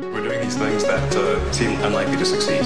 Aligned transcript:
We're 0.00 0.22
doing 0.22 0.40
these 0.40 0.56
things 0.56 0.84
that 0.84 1.14
uh, 1.14 1.52
seem 1.52 1.72
unlikely 1.82 2.16
to 2.16 2.24
succeed. 2.24 2.62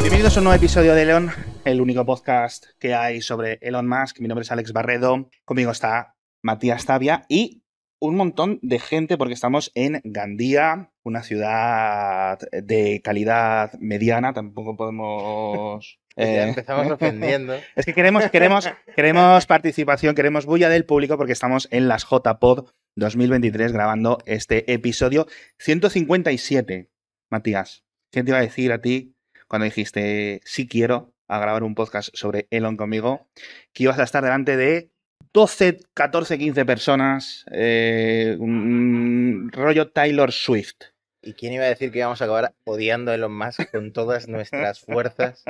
Bienvenidos 0.00 0.36
a 0.36 0.40
un 0.40 0.44
nuevo 0.44 0.56
episodio 0.56 0.94
de 0.94 1.02
Elon, 1.02 1.30
el 1.64 1.82
único 1.82 2.06
podcast 2.06 2.64
que 2.78 2.94
hay 2.94 3.20
sobre 3.20 3.58
Elon 3.60 3.86
Musk. 3.86 4.20
Mi 4.20 4.28
nombre 4.28 4.44
es 4.44 4.52
Alex 4.52 4.72
Barredo, 4.72 5.28
conmigo 5.44 5.70
está 5.70 6.16
Matías 6.42 6.86
Tavia 6.86 7.26
y 7.28 7.62
un 7.98 8.16
montón 8.16 8.58
de 8.62 8.78
gente 8.78 9.18
porque 9.18 9.34
estamos 9.34 9.70
en 9.74 10.00
Gandía, 10.02 10.92
una 11.02 11.22
ciudad 11.22 12.38
de 12.52 13.02
calidad 13.04 13.74
mediana, 13.80 14.32
tampoco 14.32 14.76
podemos... 14.76 15.98
Ya 16.24 16.24
eh, 16.24 16.48
empezamos 16.48 16.90
ofendiendo. 16.90 17.54
Es 17.76 17.84
que 17.84 17.92
queremos, 17.92 18.30
queremos, 18.30 18.70
queremos 18.94 19.46
participación, 19.46 20.14
queremos 20.14 20.46
bulla 20.46 20.68
del 20.68 20.86
público 20.86 21.16
porque 21.16 21.32
estamos 21.32 21.68
en 21.70 21.88
las 21.88 22.04
JPod 22.04 22.70
2023 22.96 23.72
grabando 23.72 24.18
este 24.24 24.72
episodio 24.72 25.26
157. 25.58 26.88
Matías, 27.30 27.84
¿qué 28.10 28.22
te 28.22 28.30
iba 28.30 28.38
a 28.38 28.42
decir 28.42 28.72
a 28.72 28.80
ti 28.80 29.14
cuando 29.46 29.66
dijiste 29.66 30.40
sí 30.44 30.66
quiero 30.66 31.12
a 31.28 31.38
grabar 31.38 31.62
un 31.62 31.74
podcast 31.74 32.08
sobre 32.14 32.46
Elon 32.50 32.76
conmigo? 32.76 33.28
Que 33.74 33.84
ibas 33.84 33.98
a 33.98 34.04
estar 34.04 34.24
delante 34.24 34.56
de 34.56 34.90
12, 35.34 35.80
14, 35.92 36.38
15 36.38 36.64
personas, 36.64 37.44
eh, 37.50 38.36
un 38.38 39.50
rollo 39.52 39.90
Taylor 39.90 40.32
Swift. 40.32 40.95
¿Y 41.26 41.32
quién 41.34 41.52
iba 41.52 41.64
a 41.64 41.68
decir 41.68 41.90
que 41.90 41.98
íbamos 41.98 42.22
a 42.22 42.24
acabar 42.24 42.54
odiando 42.64 43.10
a 43.10 43.16
Elon 43.16 43.36
Musk 43.36 43.70
con 43.72 43.92
todas 43.92 44.28
nuestras 44.28 44.78
fuerzas 44.80 45.44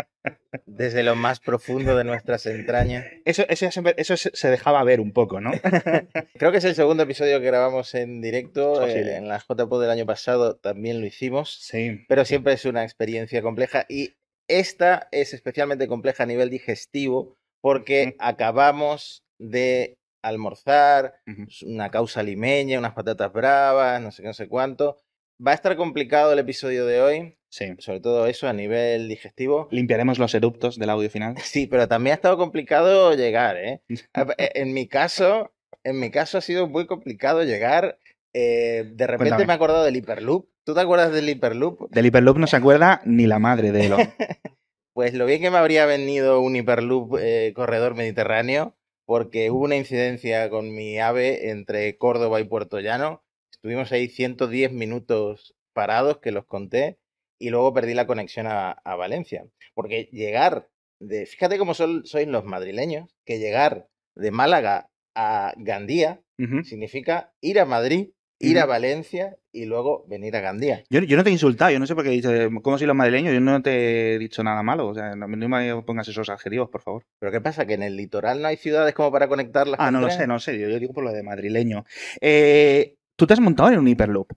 desde 0.64 1.02
lo 1.02 1.14
más 1.16 1.38
profundo 1.38 1.94
de 1.96 2.04
nuestras 2.04 2.46
entrañas? 2.46 3.04
Eso, 3.26 3.44
eso, 3.48 3.68
eso 3.96 4.16
se 4.16 4.48
dejaba 4.50 4.82
ver 4.84 5.00
un 5.00 5.12
poco, 5.12 5.40
¿no? 5.40 5.50
Creo 6.38 6.50
que 6.50 6.58
es 6.58 6.64
el 6.64 6.74
segundo 6.74 7.02
episodio 7.02 7.38
que 7.40 7.46
grabamos 7.46 7.94
en 7.94 8.22
directo. 8.22 8.86
Eh, 8.86 9.16
en 9.16 9.28
la 9.28 9.38
JPO 9.38 9.78
del 9.78 9.90
año 9.90 10.06
pasado 10.06 10.56
también 10.56 11.00
lo 11.00 11.06
hicimos, 11.06 11.58
Sí. 11.60 12.04
pero 12.08 12.24
siempre 12.24 12.54
es 12.54 12.64
una 12.64 12.82
experiencia 12.82 13.42
compleja 13.42 13.84
y 13.88 14.14
esta 14.48 15.08
es 15.10 15.34
especialmente 15.34 15.88
compleja 15.88 16.22
a 16.22 16.26
nivel 16.26 16.48
digestivo 16.48 17.36
porque 17.60 18.16
acabamos 18.18 19.24
de 19.38 19.98
almorzar, 20.22 21.16
Ujú. 21.26 21.46
una 21.66 21.90
causa 21.90 22.22
limeña, 22.22 22.78
unas 22.78 22.94
patatas 22.94 23.32
bravas, 23.32 24.00
no 24.00 24.10
sé 24.10 24.22
qué, 24.22 24.28
no 24.28 24.34
sé 24.34 24.48
cuánto. 24.48 24.96
Va 25.44 25.52
a 25.52 25.54
estar 25.54 25.76
complicado 25.76 26.32
el 26.32 26.38
episodio 26.38 26.86
de 26.86 27.00
hoy, 27.00 27.36
Sí. 27.48 27.74
sobre 27.78 28.00
todo 28.00 28.26
eso 28.26 28.48
a 28.48 28.52
nivel 28.52 29.08
digestivo. 29.08 29.68
Limpiaremos 29.70 30.18
los 30.18 30.34
eruptos 30.34 30.78
del 30.78 30.90
audio 30.90 31.10
final. 31.10 31.34
Sí, 31.44 31.66
pero 31.66 31.88
también 31.88 32.12
ha 32.12 32.14
estado 32.16 32.36
complicado 32.38 33.14
llegar, 33.14 33.56
¿eh? 33.56 33.82
A- 34.14 34.34
e- 34.38 34.52
En 34.54 34.72
mi 34.72 34.88
caso, 34.88 35.52
en 35.84 36.00
mi 36.00 36.10
caso 36.10 36.38
ha 36.38 36.40
sido 36.40 36.66
muy 36.68 36.86
complicado 36.86 37.42
llegar. 37.44 37.98
eh, 38.38 38.84
de 38.94 39.06
repente 39.06 39.30
Cuéntame. 39.30 39.46
me 39.46 39.52
he 39.52 39.56
acordado 39.56 39.84
del 39.84 39.96
Hyperloop. 39.96 40.48
¿Tú 40.64 40.74
te 40.74 40.80
acuerdas 40.80 41.12
del 41.12 41.28
Hyperloop? 41.28 41.90
Del 41.90 42.06
Hyperloop 42.06 42.36
no 42.38 42.46
se 42.46 42.56
acuerda 42.56 43.00
ni 43.04 43.26
la 43.26 43.38
madre 43.38 43.72
de 43.72 43.86
Elon. 43.86 44.00
Pues 44.94 45.12
lo 45.12 45.26
bien 45.26 45.42
que 45.42 45.50
me 45.50 45.58
habría 45.58 45.84
venido 45.84 46.40
un 46.40 46.56
Hyperloop 46.56 47.18
eh, 47.20 47.52
corredor 47.54 47.94
mediterráneo, 47.94 48.74
porque 49.04 49.50
hubo 49.50 49.64
una 49.64 49.76
incidencia 49.76 50.48
con 50.48 50.74
mi 50.74 50.98
AVE 50.98 51.50
entre 51.50 51.98
Córdoba 51.98 52.40
y 52.40 52.44
Puerto 52.44 52.80
Llano. 52.80 53.22
Estuvimos 53.66 53.90
ahí 53.90 54.06
110 54.06 54.70
minutos 54.70 55.56
parados, 55.72 56.20
que 56.20 56.30
los 56.30 56.46
conté, 56.46 57.00
y 57.36 57.50
luego 57.50 57.74
perdí 57.74 57.94
la 57.94 58.06
conexión 58.06 58.46
a, 58.46 58.70
a 58.70 58.94
Valencia. 58.94 59.44
Porque 59.74 60.08
llegar 60.12 60.68
de. 61.00 61.26
Fíjate 61.26 61.58
cómo 61.58 61.74
son, 61.74 62.06
sois 62.06 62.28
los 62.28 62.44
madrileños, 62.44 63.10
que 63.24 63.40
llegar 63.40 63.88
de 64.14 64.30
Málaga 64.30 64.88
a 65.16 65.52
Gandía 65.56 66.20
significa 66.62 67.32
ir 67.40 67.58
a 67.58 67.64
Madrid, 67.64 68.10
ir 68.38 68.60
a. 68.60 68.66
Valencia 68.66 69.36
y 69.50 69.64
luego 69.64 70.06
venir 70.06 70.36
a 70.36 70.40
Gandía. 70.42 70.84
Yo, 70.88 71.00
yo 71.00 71.16
no 71.16 71.24
te 71.24 71.30
he 71.30 71.32
insultado, 71.32 71.72
yo 71.72 71.80
no 71.80 71.88
sé 71.88 71.96
por 71.96 72.04
qué 72.04 72.10
dices, 72.10 72.48
¿cómo 72.62 72.78
soy 72.78 72.86
los 72.86 72.94
madrileños? 72.94 73.34
Yo 73.34 73.40
no 73.40 73.62
te 73.62 74.14
he 74.14 74.18
dicho 74.20 74.44
nada 74.44 74.62
malo, 74.62 74.86
o 74.86 74.94
sea, 74.94 75.16
no, 75.16 75.26
no 75.26 75.48
me 75.48 75.82
pongas 75.82 76.06
esos 76.06 76.28
adjetivos, 76.28 76.70
por 76.70 76.82
favor. 76.82 77.02
Pero 77.18 77.32
¿qué 77.32 77.40
pasa? 77.40 77.66
¿Que 77.66 77.74
en 77.74 77.82
el 77.82 77.96
litoral 77.96 78.40
no 78.40 78.46
hay 78.46 78.58
ciudades 78.58 78.94
como 78.94 79.10
para 79.10 79.26
conectarlas? 79.26 79.80
Ah, 79.80 79.90
no 79.90 80.00
lo 80.00 80.08
sé, 80.08 80.28
no 80.28 80.34
lo 80.34 80.40
sé, 80.40 80.56
yo, 80.56 80.68
yo 80.68 80.78
digo 80.78 80.92
por 80.92 81.02
lo 81.02 81.10
de 81.10 81.24
madrileño. 81.24 81.84
Eh, 82.20 82.94
¿Tú 83.16 83.26
te 83.26 83.34
has 83.34 83.40
montado 83.40 83.70
en 83.70 83.78
un 83.78 83.88
Hyperloop? 83.88 84.30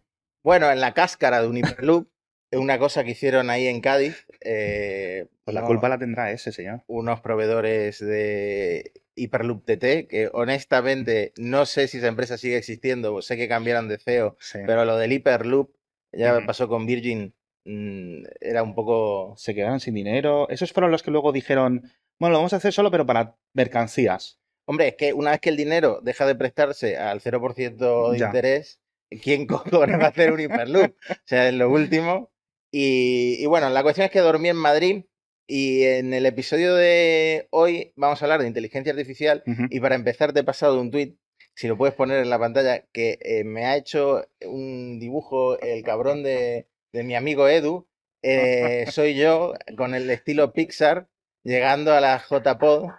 Bueno, 0.43 0.71
en 0.71 0.79
la 0.79 0.93
cáscara 0.93 1.41
de 1.41 1.47
un 1.47 1.57
Hyperloop, 1.57 2.07
una 2.53 2.79
cosa 2.79 3.03
que 3.03 3.11
hicieron 3.11 3.49
ahí 3.49 3.67
en 3.67 3.81
Cádiz, 3.81 4.25
eh, 4.41 5.27
Pues 5.43 5.53
la 5.53 5.61
uno- 5.61 5.67
culpa 5.67 5.89
la 5.89 5.97
tendrá 5.97 6.31
ese 6.31 6.51
señor. 6.51 6.83
unos 6.87 7.21
proveedores 7.21 7.99
de 7.99 8.93
Hyperloop 9.15 9.65
TT, 9.65 10.07
que 10.07 10.29
honestamente 10.33 11.33
no 11.37 11.65
sé 11.65 11.87
si 11.87 11.97
esa 11.97 12.07
empresa 12.07 12.37
sigue 12.37 12.57
existiendo, 12.57 13.21
sé 13.21 13.35
que 13.37 13.49
cambiaron 13.49 13.87
de 13.89 13.97
CEO, 13.99 14.37
Sí. 14.39 14.59
pero 14.65 14.85
lo 14.85 14.97
del 14.97 15.11
Hyperloop 15.11 15.71
ya 16.13 16.37
Ujú. 16.37 16.45
pasó 16.47 16.67
con 16.69 16.85
Virgin, 16.85 17.35
mm, 17.65 18.23
era 18.39 18.63
un 18.63 18.73
poco... 18.73 19.35
Se 19.37 19.53
quedaron 19.53 19.79
sin 19.79 19.93
dinero. 19.93 20.47
Esos 20.49 20.71
fueron 20.73 20.89
los 20.91 21.03
que 21.03 21.11
luego 21.11 21.31
dijeron, 21.33 21.83
bueno, 22.17 22.33
lo 22.33 22.39
vamos 22.39 22.53
a 22.53 22.57
hacer 22.57 22.73
solo, 22.73 22.89
pero 22.89 23.05
para 23.05 23.35
mercancías. 23.53 24.38
Hombre, 24.69 24.89
es 24.89 24.95
que 24.97 25.13
una 25.13 25.31
vez 25.31 25.39
que 25.39 25.49
el 25.49 25.57
dinero 25.57 25.99
deja 26.03 26.27
de 26.27 26.35
prestarse 26.35 26.95
al 26.95 27.21
0% 27.21 28.11
de 28.11 28.19
Ya. 28.19 28.27
interés, 28.27 28.79
¿quién 29.23 29.47
cojones 29.47 29.99
va 29.99 30.05
a 30.05 30.09
hacer 30.09 30.31
un 30.31 30.39
Hyperloop? 30.39 30.91
O 31.09 31.13
sea, 31.25 31.47
es 31.47 31.55
lo 31.55 31.71
último. 31.71 32.29
Y, 32.71 33.37
y 33.39 33.45
bueno, 33.47 33.67
la 33.71 33.81
cuestión 33.81 34.05
es 34.05 34.11
que 34.11 34.19
dormí 34.19 34.49
en 34.49 34.55
Madrid 34.57 35.05
y 35.47 35.85
en 35.85 36.13
el 36.13 36.27
episodio 36.27 36.75
de 36.75 37.47
hoy 37.49 37.93
vamos 37.95 38.21
a 38.21 38.25
hablar 38.25 38.41
de 38.41 38.47
inteligencia 38.47 38.91
artificial 38.91 39.41
y 39.71 39.79
para 39.79 39.95
empezar 39.95 40.33
te 40.33 40.41
he 40.41 40.43
pasado 40.43 40.79
un 40.79 40.91
tweet, 40.91 41.15
si 41.55 41.67
lo 41.67 41.75
puedes 41.75 41.95
poner 41.95 42.19
en 42.21 42.29
la 42.29 42.37
pantalla, 42.37 42.85
que 42.93 43.17
eh, 43.21 43.43
me 43.43 43.65
ha 43.65 43.75
hecho 43.75 44.27
un 44.45 44.99
dibujo 44.99 45.59
el 45.59 45.83
cabrón 45.83 46.21
de, 46.21 46.67
de 46.93 47.03
mi 47.03 47.15
amigo 47.15 47.47
Edu. 47.49 47.87
Eh, 48.21 48.85
soy 48.91 49.15
yo 49.15 49.55
con 49.75 49.95
el 49.95 50.07
estilo 50.11 50.53
Pixar 50.53 51.07
llegando 51.43 51.93
a 51.95 52.01
la 52.01 52.21
JPod. 52.29 52.89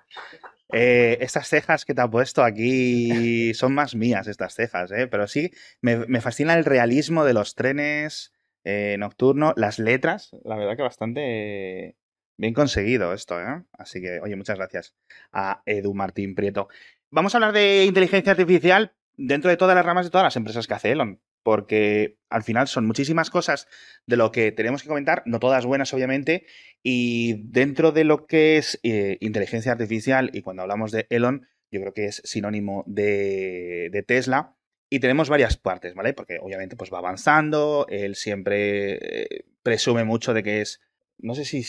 Eh, 0.72 1.18
estas 1.20 1.48
cejas 1.48 1.84
que 1.84 1.94
te 1.94 2.00
ha 2.00 2.10
puesto 2.10 2.42
aquí 2.42 3.52
son 3.54 3.74
más 3.74 3.94
mías, 3.94 4.26
estas 4.26 4.54
cejas, 4.54 4.90
¿eh? 4.92 5.06
pero 5.06 5.26
sí, 5.26 5.50
me, 5.80 5.96
me 6.06 6.20
fascina 6.20 6.54
el 6.54 6.64
realismo 6.64 7.24
de 7.24 7.34
los 7.34 7.54
trenes 7.54 8.32
eh, 8.64 8.96
nocturnos, 8.98 9.54
las 9.56 9.78
letras, 9.78 10.36
la 10.44 10.56
verdad 10.56 10.76
que 10.76 10.82
bastante 10.82 11.96
bien 12.36 12.54
conseguido 12.54 13.12
esto, 13.12 13.40
¿eh? 13.40 13.64
Así 13.72 14.00
que, 14.00 14.20
oye, 14.20 14.36
muchas 14.36 14.56
gracias 14.56 14.94
a 15.32 15.62
Edu 15.66 15.94
Martín 15.94 16.34
Prieto. 16.34 16.68
Vamos 17.10 17.34
a 17.34 17.38
hablar 17.38 17.52
de 17.52 17.84
inteligencia 17.84 18.32
artificial 18.32 18.92
dentro 19.16 19.50
de 19.50 19.56
todas 19.56 19.74
las 19.74 19.84
ramas 19.84 20.06
de 20.06 20.10
todas 20.10 20.24
las 20.24 20.36
empresas 20.36 20.66
que 20.66 20.74
hace 20.74 20.92
Elon, 20.92 21.20
porque 21.42 22.18
al 22.28 22.42
final 22.42 22.68
son 22.68 22.86
muchísimas 22.86 23.30
cosas 23.30 23.66
de 24.06 24.16
lo 24.16 24.32
que 24.32 24.52
tenemos 24.52 24.82
que 24.82 24.88
comentar, 24.88 25.22
no 25.26 25.40
todas 25.40 25.66
buenas, 25.66 25.92
obviamente, 25.94 26.46
y 26.82 27.42
dentro 27.50 27.92
de 27.92 28.04
lo 28.04 28.26
que 28.26 28.56
es 28.56 28.78
eh, 28.82 29.18
inteligencia 29.20 29.72
artificial, 29.72 30.30
y 30.32 30.42
cuando 30.42 30.62
hablamos 30.62 30.92
de 30.92 31.06
Elon, 31.10 31.46
yo 31.70 31.80
creo 31.80 31.92
que 31.92 32.06
es 32.06 32.22
sinónimo 32.24 32.84
de, 32.86 34.04
Tesla. 34.06 34.56
Y 34.92 34.98
tenemos 34.98 35.28
varias 35.28 35.56
partes, 35.56 35.94
¿vale? 35.94 36.14
Porque 36.14 36.38
obviamente 36.42 36.76
pues 36.76 36.92
va 36.92 36.98
avanzando, 36.98 37.86
él 37.88 38.16
siempre 38.16 38.98
eh, 39.24 39.44
presume 39.62 40.02
mucho 40.02 40.34
de 40.34 40.42
que 40.42 40.60
es, 40.62 40.80
no 41.18 41.36
sé 41.36 41.44
si 41.44 41.64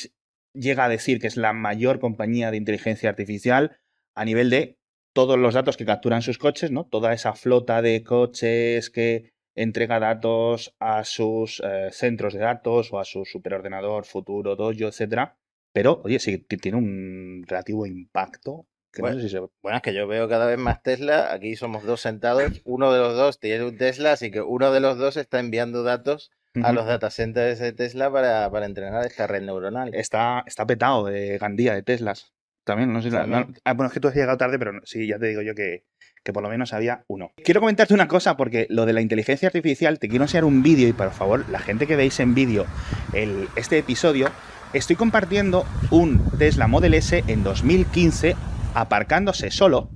llega 0.53 0.85
a 0.85 0.89
decir 0.89 1.19
que 1.19 1.27
es 1.27 1.37
la 1.37 1.53
mayor 1.53 1.99
compañía 1.99 2.49
de 2.49 2.57
inteligencia 2.57 3.09
artificial 3.09 3.77
a 4.15 4.25
nivel 4.25 4.49
de 4.49 4.79
todos 5.13 5.37
los 5.37 5.53
datos 5.53 5.77
que 5.77 5.85
capturan 5.85 6.23
sus 6.23 6.39
coches, 6.39 6.71
¿no? 6.71 6.85
Toda 6.85 7.13
esa 7.13 7.33
flota 7.33 7.83
de 7.83 8.03
coches 8.03 8.89
que 8.89 9.30
entrega 9.55 9.99
datos 9.99 10.73
a 10.79 11.03
sus 11.03 11.61
eh, 11.63 11.89
centros 11.91 12.33
de 12.33 12.39
datos 12.39 12.91
o 12.93 12.99
a 12.99 13.05
su 13.05 13.25
superordenador 13.25 14.05
futuro, 14.05 14.55
dojo, 14.55 14.87
etcétera. 14.87 15.37
Pero, 15.73 16.01
oye, 16.03 16.19
sí 16.19 16.43
que 16.47 16.57
tiene 16.57 16.77
un 16.77 17.43
relativo 17.47 17.85
impacto. 17.85 18.67
Que 18.93 19.01
Bueno, 19.01 19.15
no 19.17 19.21
sé 19.21 19.29
si 19.29 19.35
se- 19.35 19.47
Bueno, 19.61 19.77
es 19.77 19.81
que 19.83 19.93
yo 19.93 20.05
veo 20.05 20.27
cada 20.27 20.45
vez 20.45 20.57
más 20.57 20.83
Tesla. 20.83 21.31
Aquí 21.31 21.55
somos 21.55 21.83
dos 21.85 22.01
sentados. 22.01 22.61
Uno 22.65 22.91
de 22.91 22.99
los 22.99 23.15
dos 23.15 23.39
tiene 23.39 23.63
un 23.63 23.77
Tesla, 23.77 24.11
así 24.13 24.31
que 24.31 24.41
uno 24.41 24.71
de 24.73 24.81
los 24.81 24.97
dos 24.97 25.15
está 25.15 25.39
enviando 25.39 25.83
datos 25.83 26.29
a 26.61 26.73
los 26.73 26.85
data 26.85 27.09
centers 27.09 27.59
de 27.59 27.71
Tesla 27.71 28.11
para, 28.11 28.51
para 28.51 28.65
entrenar 28.65 29.05
esta 29.05 29.25
red 29.27 29.41
neuronal. 29.43 29.95
está, 29.95 30.43
está 30.45 30.65
petado 30.65 31.05
de 31.05 31.37
Gandía, 31.37 31.73
de 31.73 31.83
Teslas. 31.83 32.33
También, 32.65 32.91
no 32.91 33.01
sé 33.01 33.09
si 33.09 33.15
la- 33.15 33.21
También. 33.21 33.47
no- 33.51 33.53
ah, 33.63 33.73
bueno, 33.73 33.87
es 33.87 33.93
que 33.93 34.01
tú 34.01 34.09
has 34.09 34.15
llegado 34.15 34.37
tarde, 34.37 34.59
pero 34.59 34.73
no- 34.73 34.81
sí, 34.83 35.07
ya 35.07 35.17
te 35.17 35.27
digo 35.27 35.41
yo 35.41 35.55
que, 35.55 35.85
que 36.23 36.33
por 36.33 36.43
lo 36.43 36.49
menos 36.49 36.73
había 36.73 37.03
uno. 37.07 37.31
Quiero 37.43 37.59
comentarte 37.61 37.93
una 37.93 38.07
cosa, 38.07 38.37
porque 38.37 38.67
lo 38.69 38.85
de 38.85 38.93
la 38.93 39.01
inteligencia 39.01 39.47
artificial, 39.47 39.99
te 39.99 40.07
quiero 40.07 40.25
enseñar 40.25 40.45
un 40.45 40.61
vídeo 40.61 40.87
y 40.87 40.93
por 40.93 41.11
favor, 41.11 41.47
la 41.49 41.59
gente 41.59 41.87
que 41.87 41.95
veis 41.95 42.19
en 42.19 42.33
vídeo 42.35 42.65
el- 43.13 43.47
este 43.55 43.77
episodio, 43.79 44.29
estoy 44.73 44.95
compartiendo 44.95 45.65
un 45.89 46.21
Tesla 46.37 46.67
Model 46.67 46.93
S 46.93 47.23
en 47.27 47.43
2015 47.43 48.35
aparcándose 48.75 49.51
solo. 49.51 49.89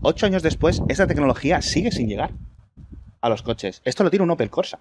Ocho 0.00 0.26
años 0.26 0.42
después, 0.42 0.80
esa 0.88 1.06
tecnología 1.06 1.60
sigue 1.60 1.90
sin 1.92 2.08
llegar 2.08 2.30
a 3.20 3.28
los 3.28 3.42
coches. 3.42 3.82
Esto 3.84 4.04
lo 4.04 4.10
tiene 4.10 4.22
un 4.22 4.30
Opel 4.30 4.48
Corsa. 4.48 4.78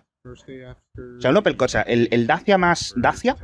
O 1.18 1.21
sea, 1.21 1.31
un 1.31 1.38
Opel 1.38 1.57
Corsa, 1.57 1.81
el, 1.81 2.07
el 2.12 2.27
Dacia 2.27 2.57
más 2.57 2.94
Dacia, 2.95 3.36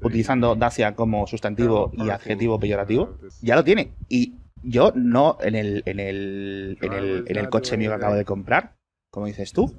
utilizando 0.00 0.54
Dacia 0.54 0.94
como 0.94 1.26
sustantivo 1.26 1.90
y 1.94 2.08
adjetivo 2.10 2.58
peyorativo, 2.60 3.18
ya 3.42 3.56
lo 3.56 3.64
tiene. 3.64 3.92
Y 4.08 4.34
yo 4.62 4.92
no, 4.94 5.38
en 5.40 5.54
el, 5.54 5.82
en 5.86 6.00
el, 6.00 6.78
en 6.80 6.92
el, 6.92 7.24
en 7.26 7.36
el 7.36 7.48
coche 7.48 7.76
mío 7.76 7.90
que 7.90 7.96
acabo 7.96 8.14
de 8.14 8.24
comprar, 8.24 8.76
como 9.10 9.26
dices 9.26 9.52
tú, 9.52 9.76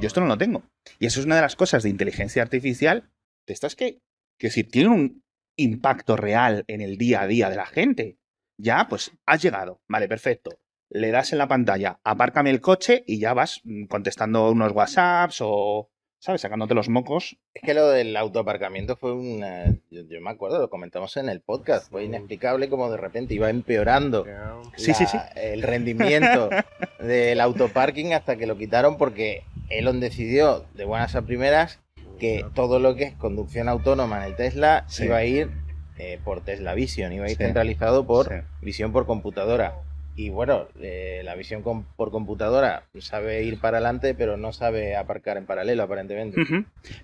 yo 0.00 0.06
esto 0.06 0.20
no 0.20 0.26
lo 0.26 0.38
tengo. 0.38 0.62
Y 0.98 1.06
eso 1.06 1.20
es 1.20 1.26
una 1.26 1.36
de 1.36 1.42
las 1.42 1.56
cosas 1.56 1.82
de 1.82 1.90
inteligencia 1.90 2.42
artificial, 2.42 3.10
de 3.46 3.54
estas 3.54 3.76
que, 3.76 4.00
que 4.38 4.50
si 4.50 4.64
tienen 4.64 4.92
un 4.92 5.24
impacto 5.56 6.16
real 6.16 6.64
en 6.66 6.80
el 6.80 6.98
día 6.98 7.22
a 7.22 7.26
día 7.26 7.50
de 7.50 7.56
la 7.56 7.66
gente. 7.66 8.18
Ya, 8.58 8.86
pues 8.88 9.12
has 9.26 9.42
llegado. 9.42 9.80
Vale, 9.88 10.08
perfecto. 10.08 10.50
Le 10.90 11.10
das 11.10 11.32
en 11.32 11.38
la 11.38 11.48
pantalla, 11.48 11.98
apárcame 12.04 12.50
el 12.50 12.60
coche 12.60 13.02
y 13.06 13.18
ya 13.18 13.34
vas 13.34 13.60
mm, 13.64 13.86
contestando 13.86 14.50
unos 14.50 14.72
WhatsApps 14.72 15.38
o, 15.40 15.90
¿sabes? 16.24 16.40
Sacándote 16.40 16.74
los 16.74 16.88
mocos. 16.88 17.36
Es 17.52 17.62
que 17.62 17.74
lo 17.74 17.88
del 17.90 18.16
autoaparcamiento 18.16 18.96
fue 18.96 19.12
una. 19.12 19.66
Yo, 19.90 20.02
yo 20.08 20.20
me 20.22 20.30
acuerdo, 20.30 20.58
lo 20.58 20.70
comentamos 20.70 21.16
en 21.18 21.28
el 21.28 21.40
podcast. 21.42 21.90
Fue 21.90 22.04
inexplicable 22.04 22.68
como 22.70 22.90
de 22.90 22.96
repente 22.96 23.34
iba 23.34 23.50
empeorando 23.50 24.24
Sí, 24.76 24.88
la- 24.88 24.94
sí, 24.94 25.06
sí. 25.06 25.18
el 25.36 25.62
rendimiento 25.62 26.48
del 26.98 27.40
autoparking 27.40 28.14
hasta 28.14 28.36
que 28.36 28.46
lo 28.46 28.56
quitaron 28.56 28.96
porque 28.96 29.42
Elon 29.68 30.00
decidió 30.00 30.64
de 30.74 30.84
buenas 30.86 31.14
a 31.14 31.22
primeras 31.22 31.80
que 32.18 32.46
todo 32.54 32.78
lo 32.78 32.94
que 32.96 33.04
es 33.04 33.14
conducción 33.14 33.68
autónoma 33.68 34.18
en 34.18 34.22
el 34.24 34.36
Tesla 34.36 34.84
Sí. 34.88 35.04
iba 35.04 35.16
a 35.18 35.24
ir 35.24 35.50
eh, 35.98 36.18
por 36.24 36.40
Tesla 36.42 36.74
Vision, 36.74 37.12
iba 37.12 37.26
a 37.26 37.30
ir 37.30 37.36
centralizado 37.36 38.06
por 38.06 38.44
visión 38.62 38.92
por 38.92 39.04
computadora. 39.06 39.74
Y 40.16 40.30
bueno, 40.30 40.68
eh, 40.80 41.22
la 41.24 41.34
visión 41.34 41.62
com- 41.62 41.84
por 41.96 42.10
computadora 42.12 42.84
sabe 43.00 43.42
ir 43.42 43.58
para 43.58 43.78
adelante, 43.78 44.14
pero 44.14 44.36
no 44.36 44.52
sabe 44.52 44.94
aparcar 44.96 45.36
en 45.36 45.44
paralelo, 45.44 45.82
aparentemente. 45.82 46.40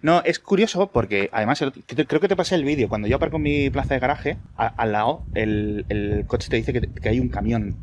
No, 0.03 0.23
es 0.25 0.39
curioso 0.39 0.87
porque 0.93 1.29
además 1.33 1.63
creo 2.07 2.21
que 2.21 2.29
te 2.29 2.37
pasé 2.37 2.55
el 2.55 2.65
vídeo. 2.65 2.89
Cuando 2.89 3.09
yo 3.09 3.17
aparco 3.17 3.37
en 3.37 3.43
mi 3.43 3.71
plaza 3.71 3.95
de 3.95 4.01
garaje, 4.01 4.37
al 4.57 4.93
lado, 4.93 5.25
el, 5.35 5.87
el 5.89 6.25
coche 6.27 6.49
te 6.49 6.57
dice 6.57 6.73
que, 6.73 6.83
que 6.83 7.09
hay 7.09 7.19
un 7.19 7.29
camión. 7.31 7.75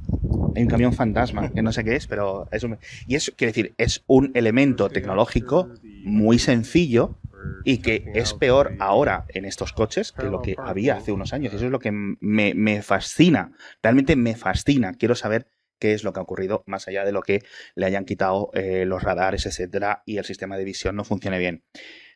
Hay 0.55 0.63
un 0.63 0.69
camión 0.69 0.93
fantasma, 0.93 1.49
que 1.53 1.61
no 1.61 1.71
sé 1.71 1.83
qué 1.83 1.95
es, 1.95 2.07
pero 2.07 2.47
es 2.51 2.63
un... 2.63 2.77
Y 3.05 3.15
eso, 3.15 3.31
quiere 3.35 3.51
decir, 3.51 3.73
es 3.77 4.03
un 4.07 4.31
elemento 4.33 4.89
tecnológico 4.89 5.69
muy 6.05 6.39
sencillo 6.39 7.15
y 7.63 7.79
que 7.79 8.05
es 8.13 8.33
peor 8.33 8.75
ahora 8.79 9.25
en 9.29 9.45
estos 9.45 9.73
coches 9.73 10.11
que 10.11 10.25
lo 10.27 10.41
que 10.41 10.55
había 10.57 10.95
hace 10.95 11.11
unos 11.11 11.33
años. 11.33 11.53
Eso 11.53 11.65
es 11.65 11.71
lo 11.71 11.79
que 11.79 11.91
me, 11.91 12.53
me 12.53 12.81
fascina. 12.81 13.51
Realmente 13.83 14.15
me 14.15 14.35
fascina. 14.35 14.93
Quiero 14.93 15.15
saber 15.15 15.47
qué 15.79 15.93
es 15.93 16.03
lo 16.03 16.13
que 16.13 16.19
ha 16.19 16.23
ocurrido 16.23 16.63
más 16.65 16.87
allá 16.87 17.05
de 17.05 17.11
lo 17.11 17.21
que 17.21 17.43
le 17.75 17.85
hayan 17.85 18.05
quitado 18.05 18.49
eh, 18.53 18.85
los 18.85 19.03
radares, 19.03 19.45
etcétera, 19.45 20.03
y 20.05 20.17
el 20.17 20.25
sistema 20.25 20.57
de 20.57 20.63
visión 20.63 20.95
no 20.95 21.03
funcione 21.03 21.39
bien. 21.39 21.63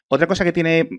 Otra 0.08 0.28
cosa 0.28 0.44
que 0.44 0.52
tiene 0.52 0.90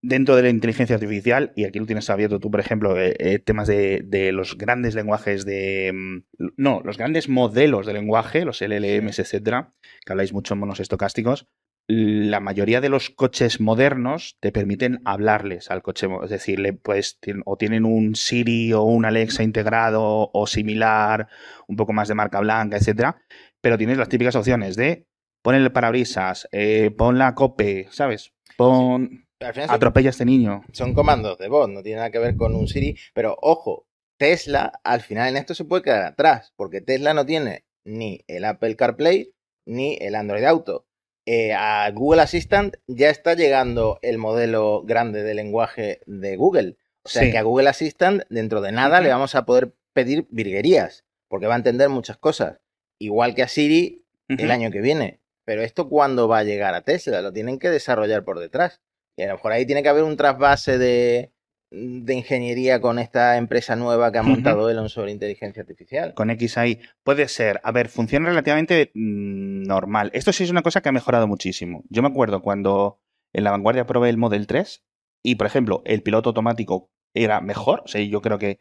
dentro 0.00 0.36
de 0.36 0.42
la 0.42 0.48
inteligencia 0.48 0.94
artificial, 0.94 1.52
y 1.56 1.64
aquí 1.64 1.78
lo 1.78 1.86
tienes 1.86 2.08
abierto 2.08 2.38
tú, 2.38 2.50
por 2.50 2.60
ejemplo, 2.60 2.98
eh, 3.00 3.16
eh, 3.18 3.38
temas 3.40 3.66
de, 3.68 4.02
de 4.04 4.32
los 4.32 4.56
grandes 4.56 4.94
lenguajes 4.94 5.44
de... 5.44 5.92
mm, 5.92 6.46
No, 6.56 6.80
los 6.84 6.98
grandes 6.98 7.28
modelos 7.28 7.86
de 7.86 7.94
lenguaje, 7.94 8.44
los 8.44 8.60
LLMs, 8.62 9.18
etcétera, 9.18 9.74
que 10.04 10.12
habláis 10.12 10.32
mucho 10.32 10.54
en 10.54 10.60
monos 10.60 10.80
estocásticos, 10.80 11.48
la 11.90 12.38
mayoría 12.40 12.82
de 12.82 12.90
los 12.90 13.08
coches 13.08 13.60
modernos 13.60 14.36
te 14.40 14.52
permiten 14.52 15.00
hablarles 15.06 15.70
al 15.70 15.82
coche, 15.82 16.06
es 16.22 16.28
decir, 16.30 16.60
le 16.60 16.74
puedes, 16.74 17.18
tien- 17.20 17.42
o 17.46 17.56
tienen 17.56 17.86
un 17.86 18.14
Siri 18.14 18.74
o 18.74 18.82
un 18.82 19.06
Alexa 19.06 19.42
integrado 19.42 20.30
o 20.32 20.46
similar, 20.46 21.28
un 21.66 21.76
poco 21.76 21.94
más 21.94 22.06
de 22.08 22.14
marca 22.14 22.40
blanca, 22.40 22.76
etcétera, 22.76 23.22
pero 23.62 23.78
tienes 23.78 23.96
las 23.96 24.10
típicas 24.10 24.36
opciones 24.36 24.76
de 24.76 25.06
pon 25.42 25.54
el 25.54 25.72
parabrisas, 25.72 26.46
eh, 26.52 26.90
pon 26.90 27.16
la 27.16 27.34
cope, 27.34 27.88
¿sabes? 27.90 28.32
Pon 28.58 29.24
atropella 29.72 30.08
a 30.08 30.10
este 30.10 30.26
niño. 30.26 30.64
son 30.72 30.92
comandos 30.92 31.38
de 31.38 31.48
voz, 31.48 31.70
no 31.70 31.82
tiene 31.82 31.96
nada 31.98 32.10
que 32.10 32.18
ver 32.18 32.36
con 32.36 32.54
un 32.54 32.68
Siri, 32.68 32.96
pero 33.14 33.34
ojo, 33.40 33.86
Tesla 34.18 34.72
al 34.84 35.00
final 35.00 35.28
en 35.30 35.36
esto 35.38 35.54
se 35.54 35.64
puede 35.64 35.84
quedar 35.84 36.02
atrás, 36.02 36.52
porque 36.56 36.82
Tesla 36.82 37.14
no 37.14 37.24
tiene 37.24 37.64
ni 37.86 38.20
el 38.26 38.44
Apple 38.44 38.76
CarPlay 38.76 39.32
ni 39.64 39.96
el 40.00 40.16
Android 40.16 40.44
Auto. 40.44 40.84
Eh, 41.30 41.52
a 41.52 41.90
Google 41.90 42.22
Assistant 42.22 42.76
ya 42.86 43.10
está 43.10 43.34
llegando 43.34 43.98
el 44.00 44.16
modelo 44.16 44.82
grande 44.82 45.22
de 45.22 45.34
lenguaje 45.34 46.00
de 46.06 46.36
Google. 46.36 46.78
O 47.02 47.08
sea 47.10 47.24
Sí. 47.24 47.30
que 47.30 47.36
a 47.36 47.42
Google 47.42 47.68
Assistant 47.68 48.22
dentro 48.30 48.62
de 48.62 48.72
nada 48.72 49.02
le 49.02 49.10
vamos 49.10 49.34
a 49.34 49.44
poder 49.44 49.74
pedir 49.92 50.26
virguerías, 50.30 51.04
porque 51.28 51.46
va 51.46 51.52
a 51.52 51.58
entender 51.58 51.90
muchas 51.90 52.16
cosas. 52.16 52.60
Igual 52.98 53.34
que 53.34 53.42
a 53.42 53.48
Siri 53.48 54.06
el 54.28 54.50
año 54.50 54.70
que 54.70 54.80
viene. 54.80 55.20
Pero 55.44 55.60
esto 55.60 55.90
cuándo 55.90 56.28
va 56.28 56.38
a 56.38 56.44
llegar 56.44 56.74
a 56.74 56.80
Tesla, 56.80 57.20
lo 57.20 57.30
tienen 57.30 57.58
que 57.58 57.68
desarrollar 57.68 58.24
por 58.24 58.38
detrás. 58.38 58.80
Y 59.14 59.22
a 59.24 59.26
lo 59.26 59.34
mejor 59.34 59.52
ahí 59.52 59.66
tiene 59.66 59.82
que 59.82 59.90
haber 59.90 60.04
un 60.04 60.16
trasvase 60.16 60.78
de, 60.78 61.30
de 61.70 62.14
ingeniería 62.14 62.80
con 62.80 62.98
esta 62.98 63.36
empresa 63.36 63.76
nueva 63.76 64.10
que 64.10 64.18
ha 64.18 64.22
montado 64.22 64.70
Elon 64.70 64.88
sobre 64.88 65.12
inteligencia 65.12 65.60
artificial. 65.62 66.14
Con 66.14 66.30
X 66.30 66.56
ahí. 66.58 66.80
Puede 67.02 67.28
ser. 67.28 67.60
A 67.64 67.72
ver, 67.72 67.88
funciona 67.88 68.28
relativamente 68.28 68.90
mm, 68.94 69.64
normal. 69.64 70.10
Esto 70.14 70.32
sí 70.32 70.44
es 70.44 70.50
una 70.50 70.62
cosa 70.62 70.80
que 70.80 70.88
ha 70.88 70.92
mejorado 70.92 71.26
muchísimo. 71.26 71.84
Yo 71.90 72.02
me 72.02 72.08
acuerdo 72.08 72.40
cuando 72.42 73.00
en 73.32 73.44
la 73.44 73.50
vanguardia 73.50 73.86
probé 73.86 74.08
el 74.08 74.16
Model 74.16 74.46
3 74.46 74.82
y, 75.22 75.34
por 75.34 75.46
ejemplo, 75.46 75.82
el 75.84 76.02
piloto 76.02 76.30
automático 76.30 76.90
era 77.14 77.40
mejor. 77.40 77.82
O 77.84 77.88
sea, 77.88 78.00
yo 78.02 78.22
creo 78.22 78.38
que 78.38 78.60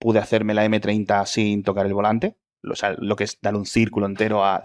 pude 0.00 0.18
hacerme 0.18 0.54
la 0.54 0.64
M30 0.66 1.26
sin 1.26 1.62
tocar 1.62 1.86
el 1.86 1.94
volante. 1.94 2.36
O 2.68 2.74
sea, 2.74 2.94
lo 2.98 3.14
que 3.14 3.24
es 3.24 3.38
dar 3.40 3.54
un 3.54 3.66
círculo 3.66 4.06
entero 4.06 4.44
a- 4.44 4.62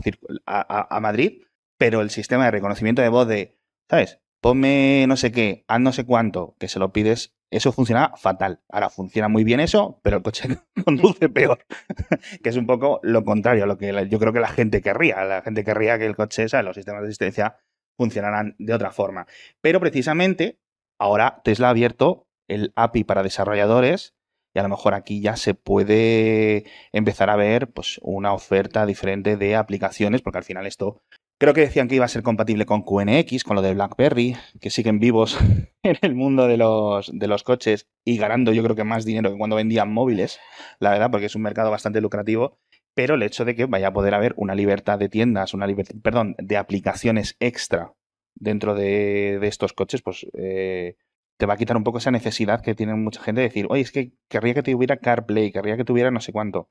a 0.48 1.00
Madrid. 1.00 1.42
Pero 1.78 2.02
el 2.02 2.10
sistema 2.10 2.46
de 2.46 2.52
reconocimiento 2.52 3.02
de 3.02 3.10
voz 3.10 3.28
de, 3.28 3.58
¿sabes? 3.90 4.20
Ponme 4.42 5.06
no 5.08 5.16
sé 5.18 5.32
qué, 5.32 5.64
haz 5.68 5.80
no 5.80 5.94
sé 5.94 6.06
cuánto, 6.06 6.56
que 6.60 6.68
se 6.68 6.80
lo 6.80 6.92
pides. 6.92 7.34
Eso 7.54 7.72
funciona 7.72 8.14
fatal. 8.18 8.62
Ahora 8.70 8.90
funciona 8.90 9.28
muy 9.28 9.44
bien 9.44 9.60
eso, 9.60 10.00
pero 10.02 10.18
el 10.18 10.24
coche 10.24 10.50
conduce 10.86 11.30
peor 11.30 11.66
que 12.44 12.50
es 12.50 12.58
un 12.58 12.66
poco 12.66 13.00
lo 13.04 13.24
contrario 13.24 13.66
a 13.66 13.68
lo 13.68 13.78
que 13.78 14.08
yo 14.10 14.20
creo 14.20 14.34
que 14.34 14.40
la 14.40 14.48
gente 14.48 14.82
querría. 14.82 15.24
La 15.24 15.44
gente 15.44 15.64
querría 15.64 16.00
que 16.00 16.08
el 16.08 16.16
coche, 16.16 16.50
sea, 16.50 16.64
los 16.64 16.76
sistemas 16.76 17.04
de 17.04 17.10
asistencia 17.10 17.58
funcionaran 17.96 18.56
de 18.58 18.74
otra 18.74 18.92
forma. 18.92 19.28
Pero 19.62 19.80
precisamente 19.80 20.60
ahora 21.00 21.42
Tesla 21.44 21.68
ha 21.68 21.70
abierto 21.70 22.28
el 22.48 22.74
API 22.76 23.04
para 23.04 23.22
desarrolladores 23.22 24.16
y 24.56 24.60
a 24.60 24.64
lo 24.64 24.70
mejor 24.70 24.96
aquí 24.96 25.22
ya 25.22 25.36
se 25.36 25.54
puede 25.54 26.66
empezar 26.92 27.30
a 27.30 27.36
ver 27.36 27.72
pues 27.72 28.00
una 28.02 28.34
oferta 28.34 28.88
diferente 28.88 29.38
de 29.38 29.56
aplicaciones, 29.56 30.24
porque 30.24 30.40
al 30.40 30.44
final 30.44 30.66
esto 30.66 31.04
creo 31.44 31.54
que 31.54 31.60
decían 31.60 31.90
que 31.90 31.96
iba 31.96 32.06
a 32.06 32.08
ser 32.08 32.24
compatible 32.24 32.66
con 32.66 32.84
QNX, 32.84 33.44
con 33.44 33.58
lo 33.58 33.62
de 33.62 33.74
BlackBerry, 33.74 34.38
que 34.62 34.70
siguen 34.70 35.00
vivos 35.00 35.38
en 35.84 35.98
el 36.02 36.16
mundo 36.16 36.48
de 36.48 36.56
los, 36.56 37.12
de 37.14 37.28
los 37.28 37.44
coches 37.44 37.90
y 38.06 38.16
ganando 38.16 38.54
yo 38.54 38.64
creo 38.64 38.78
que 38.78 38.86
más 38.86 39.04
dinero 39.04 39.30
que 39.30 39.38
cuando 39.38 39.58
vendían 39.58 39.92
móviles, 39.92 40.40
la 40.80 40.92
verdad, 40.92 41.12
porque 41.12 41.26
es 41.26 41.36
un 41.36 41.42
mercado 41.42 41.70
bastante 41.70 42.00
lucrativo. 42.00 42.60
Pero 42.94 43.16
el 43.16 43.24
hecho 43.24 43.44
de 43.44 43.56
que 43.56 43.66
vaya 43.66 43.90
a 43.90 43.94
poder 43.94 44.14
haber 44.14 44.34
una 44.38 44.56
libertad 44.56 44.98
de 44.98 45.10
tiendas, 45.10 45.54
una 45.54 45.68
libertad, 45.68 45.96
perdón, 46.02 46.36
de 46.38 46.56
aplicaciones 46.56 47.36
extra 47.42 47.92
dentro 48.36 48.74
de, 48.74 49.38
de 49.42 49.48
estos 49.50 49.74
coches, 49.74 50.02
pues 50.02 50.26
eh, 50.38 50.96
te 51.36 51.46
va 51.46 51.56
a 51.56 51.58
quitar 51.58 51.76
un 51.76 51.84
poco 51.84 51.98
esa 51.98 52.12
necesidad 52.12 52.62
que 52.62 52.74
tiene 52.74 52.94
mucha 52.96 53.22
gente 53.22 53.42
de 53.42 53.48
decir, 53.50 53.68
oye, 53.70 53.82
es 53.82 53.92
que 53.92 54.14
querría 54.30 54.54
que 54.54 54.64
tuviera 54.64 54.96
CarPlay, 54.96 55.52
querría 55.52 55.76
que 55.76 55.84
tuviera 55.84 56.10
no 56.10 56.22
sé 56.22 56.32
cuánto. 56.32 56.70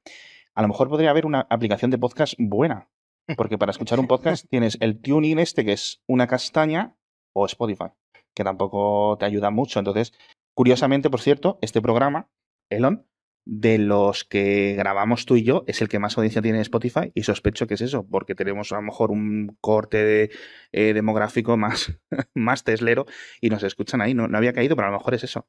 A 0.54 0.62
lo 0.62 0.68
mejor 0.68 0.88
podría 0.88 1.10
haber 1.10 1.26
una 1.26 1.46
aplicación 1.50 1.90
de 1.90 1.98
podcast 1.98 2.36
buena, 2.38 2.88
porque 3.36 3.58
para 3.58 3.70
escuchar 3.70 4.00
un 4.00 4.06
podcast 4.08 4.48
tienes 4.48 4.76
el 4.80 5.00
tuning 5.00 5.38
este, 5.38 5.64
que 5.64 5.72
es 5.72 6.02
una 6.06 6.26
castaña, 6.26 6.96
o 7.34 7.46
Spotify, 7.46 7.86
que 8.34 8.44
tampoco 8.44 9.16
te 9.18 9.26
ayuda 9.26 9.50
mucho. 9.50 9.78
Entonces, 9.78 10.12
curiosamente, 10.54 11.10
por 11.10 11.20
cierto, 11.20 11.58
este 11.62 11.80
programa, 11.80 12.28
Elon, 12.70 13.06
de 13.44 13.78
los 13.78 14.24
que 14.24 14.74
grabamos 14.76 15.26
tú 15.26 15.36
y 15.36 15.42
yo, 15.42 15.64
es 15.66 15.82
el 15.82 15.88
que 15.88 15.98
más 15.98 16.16
audiencia 16.16 16.42
tiene 16.42 16.58
en 16.58 16.62
Spotify 16.62 17.10
y 17.14 17.24
sospecho 17.24 17.66
que 17.66 17.74
es 17.74 17.80
eso, 17.80 18.06
porque 18.08 18.34
tenemos 18.34 18.70
a 18.72 18.76
lo 18.76 18.82
mejor 18.82 19.10
un 19.10 19.56
corte 19.60 20.04
de, 20.04 20.30
eh, 20.70 20.92
demográfico 20.94 21.56
más, 21.56 21.98
más 22.34 22.62
teslero 22.62 23.06
y 23.40 23.50
nos 23.50 23.62
escuchan 23.64 24.00
ahí. 24.00 24.14
No, 24.14 24.28
no 24.28 24.38
había 24.38 24.52
caído, 24.52 24.76
pero 24.76 24.88
a 24.88 24.90
lo 24.92 24.98
mejor 24.98 25.14
es 25.14 25.24
eso. 25.24 25.46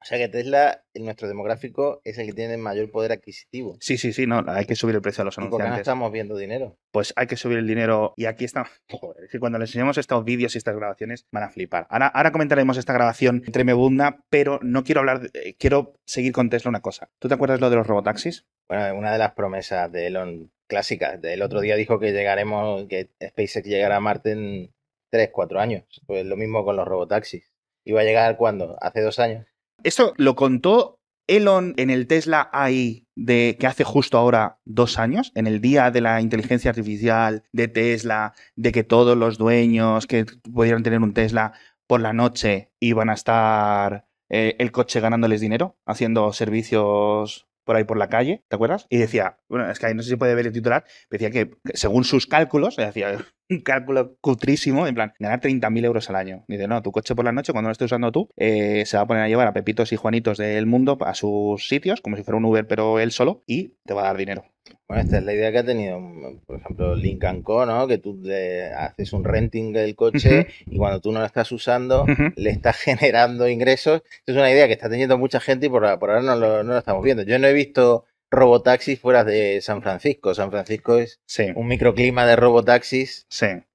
O 0.00 0.04
sea 0.04 0.16
que 0.16 0.28
Tesla, 0.28 0.84
en 0.94 1.04
nuestro 1.04 1.26
demográfico, 1.26 2.00
es 2.04 2.18
el 2.18 2.26
que 2.26 2.32
tiene 2.32 2.56
mayor 2.56 2.88
poder 2.90 3.10
adquisitivo. 3.10 3.76
Sí, 3.80 3.98
sí, 3.98 4.12
sí, 4.12 4.26
no, 4.28 4.44
hay 4.46 4.64
que 4.64 4.76
subir 4.76 4.94
el 4.94 5.02
precio 5.02 5.22
a 5.22 5.24
los 5.24 5.34
¿Y 5.36 5.40
por 5.40 5.46
qué 5.46 5.50
no 5.50 5.56
anunciantes. 5.56 5.80
estamos 5.80 6.12
viendo 6.12 6.36
dinero? 6.36 6.76
Pues 6.92 7.12
hay 7.16 7.26
que 7.26 7.36
subir 7.36 7.58
el 7.58 7.66
dinero 7.66 8.14
y 8.16 8.26
aquí 8.26 8.44
está. 8.44 8.70
Joder, 8.90 9.24
es 9.24 9.30
que 9.30 9.40
cuando 9.40 9.58
les 9.58 9.70
enseñemos 9.70 9.98
estos 9.98 10.24
vídeos 10.24 10.54
y 10.54 10.58
estas 10.58 10.76
grabaciones 10.76 11.26
van 11.32 11.42
a 11.42 11.50
flipar. 11.50 11.86
Ahora, 11.90 12.06
ahora 12.06 12.30
comentaremos 12.30 12.76
esta 12.76 12.92
grabación 12.92 13.42
entre 13.44 13.64
Mebunda, 13.64 14.24
pero 14.30 14.60
no 14.62 14.84
quiero 14.84 15.00
hablar, 15.00 15.20
de- 15.20 15.30
eh, 15.50 15.56
quiero 15.58 15.94
seguir 16.04 16.32
con 16.32 16.48
Tesla 16.48 16.68
una 16.68 16.80
cosa. 16.80 17.10
¿Tú 17.18 17.26
te 17.28 17.34
acuerdas 17.34 17.60
lo 17.60 17.68
de 17.68 17.76
los 17.76 17.86
robotaxis? 17.86 18.46
Bueno, 18.68 18.94
una 18.96 19.12
de 19.12 19.18
las 19.18 19.32
promesas 19.32 19.90
de 19.90 20.06
Elon 20.06 20.52
clásicas. 20.68 21.18
El 21.24 21.42
otro 21.42 21.60
día 21.60 21.74
dijo 21.74 21.98
que 21.98 22.12
llegaremos, 22.12 22.86
que 22.86 23.10
SpaceX 23.26 23.66
llegará 23.66 23.96
a 23.96 24.00
Marte 24.00 24.30
en 24.32 24.72
3, 25.10 25.30
4 25.32 25.58
años. 25.58 25.84
Pues 26.06 26.24
lo 26.24 26.36
mismo 26.36 26.64
con 26.64 26.76
los 26.76 26.86
robotaxis. 26.86 27.52
¿Iba 27.84 28.02
a 28.02 28.04
llegar 28.04 28.36
cuándo? 28.36 28.76
¿Hace 28.80 29.00
dos 29.00 29.18
años? 29.18 29.46
Esto 29.82 30.12
lo 30.16 30.34
contó 30.34 30.98
Elon 31.28 31.74
en 31.76 31.90
el 31.90 32.06
Tesla 32.06 32.48
AI 32.52 33.06
de 33.14 33.56
que 33.60 33.66
hace 33.66 33.84
justo 33.84 34.18
ahora 34.18 34.60
dos 34.64 34.98
años, 34.98 35.32
en 35.34 35.46
el 35.46 35.60
día 35.60 35.90
de 35.90 36.00
la 36.00 36.20
inteligencia 36.20 36.70
artificial 36.70 37.44
de 37.52 37.68
Tesla, 37.68 38.34
de 38.56 38.72
que 38.72 38.84
todos 38.84 39.16
los 39.16 39.38
dueños 39.38 40.06
que 40.06 40.24
pudieran 40.24 40.82
tener 40.82 41.00
un 41.00 41.14
Tesla 41.14 41.52
por 41.86 42.00
la 42.00 42.12
noche 42.12 42.72
iban 42.80 43.10
a 43.10 43.14
estar 43.14 44.06
eh, 44.30 44.56
el 44.58 44.72
coche 44.72 45.00
ganándoles 45.00 45.40
dinero, 45.40 45.76
haciendo 45.86 46.32
servicios 46.32 47.47
por 47.68 47.76
ahí 47.76 47.84
por 47.84 47.98
la 47.98 48.08
calle, 48.08 48.42
¿te 48.48 48.56
acuerdas? 48.56 48.86
Y 48.88 48.96
decía, 48.96 49.36
bueno, 49.46 49.70
es 49.70 49.78
que 49.78 49.84
ahí 49.84 49.94
no 49.94 50.02
sé 50.02 50.08
si 50.08 50.16
puede 50.16 50.34
ver 50.34 50.46
el 50.46 50.54
titular, 50.54 50.84
decía 51.10 51.30
que 51.30 51.50
según 51.74 52.04
sus 52.04 52.26
cálculos, 52.26 52.76
decía 52.76 53.18
un 53.50 53.60
cálculo 53.60 54.16
cutrísimo, 54.22 54.86
en 54.86 54.94
plan, 54.94 55.12
ganar 55.18 55.42
30.000 55.42 55.84
euros 55.84 56.08
al 56.08 56.16
año. 56.16 56.46
Dice, 56.48 56.66
no, 56.66 56.80
tu 56.80 56.92
coche 56.92 57.14
por 57.14 57.26
la 57.26 57.32
noche, 57.32 57.52
cuando 57.52 57.68
lo 57.68 57.72
estés 57.72 57.84
usando 57.84 58.10
tú, 58.10 58.30
eh, 58.38 58.84
se 58.86 58.96
va 58.96 59.02
a 59.02 59.06
poner 59.06 59.22
a 59.22 59.28
llevar 59.28 59.48
a 59.48 59.52
Pepitos 59.52 59.92
y 59.92 59.96
Juanitos 59.96 60.38
del 60.38 60.64
mundo 60.64 60.96
a 61.02 61.12
sus 61.12 61.68
sitios, 61.68 62.00
como 62.00 62.16
si 62.16 62.22
fuera 62.22 62.38
un 62.38 62.46
Uber, 62.46 62.66
pero 62.66 63.00
él 63.00 63.12
solo, 63.12 63.42
y 63.46 63.74
te 63.84 63.92
va 63.92 64.00
a 64.00 64.06
dar 64.06 64.16
dinero. 64.16 64.44
Bueno, 64.88 65.02
esta 65.02 65.18
es 65.18 65.24
la 65.24 65.34
idea 65.34 65.52
que 65.52 65.58
ha 65.58 65.64
tenido, 65.64 66.00
por 66.46 66.56
ejemplo, 66.56 66.94
Lincoln 66.94 67.42
Co, 67.42 67.66
¿no? 67.66 67.86
Que 67.86 67.98
tú 67.98 68.18
le 68.22 68.72
haces 68.72 69.12
un 69.12 69.24
renting 69.24 69.72
del 69.72 69.94
coche 69.94 70.46
y 70.66 70.78
cuando 70.78 71.00
tú 71.00 71.12
no 71.12 71.20
lo 71.20 71.26
estás 71.26 71.52
usando, 71.52 72.06
le 72.36 72.50
estás 72.50 72.76
generando 72.78 73.48
ingresos. 73.48 74.02
es 74.26 74.34
una 74.34 74.50
idea 74.50 74.66
que 74.66 74.72
está 74.72 74.88
teniendo 74.88 75.18
mucha 75.18 75.40
gente 75.40 75.66
y 75.66 75.68
por, 75.68 75.84
ahora 75.84 76.22
no 76.22 76.36
lo, 76.36 76.64
no 76.64 76.72
lo, 76.72 76.78
estamos 76.78 77.04
viendo. 77.04 77.22
Yo 77.22 77.38
no 77.38 77.46
he 77.46 77.52
visto 77.52 78.04
robotaxis 78.30 79.00
fuera 79.00 79.24
de 79.24 79.60
San 79.60 79.82
Francisco. 79.82 80.34
San 80.34 80.50
Francisco 80.50 80.98
es 80.98 81.20
un 81.54 81.66
microclima 81.66 82.26
de 82.26 82.36
robotaxis. 82.36 83.26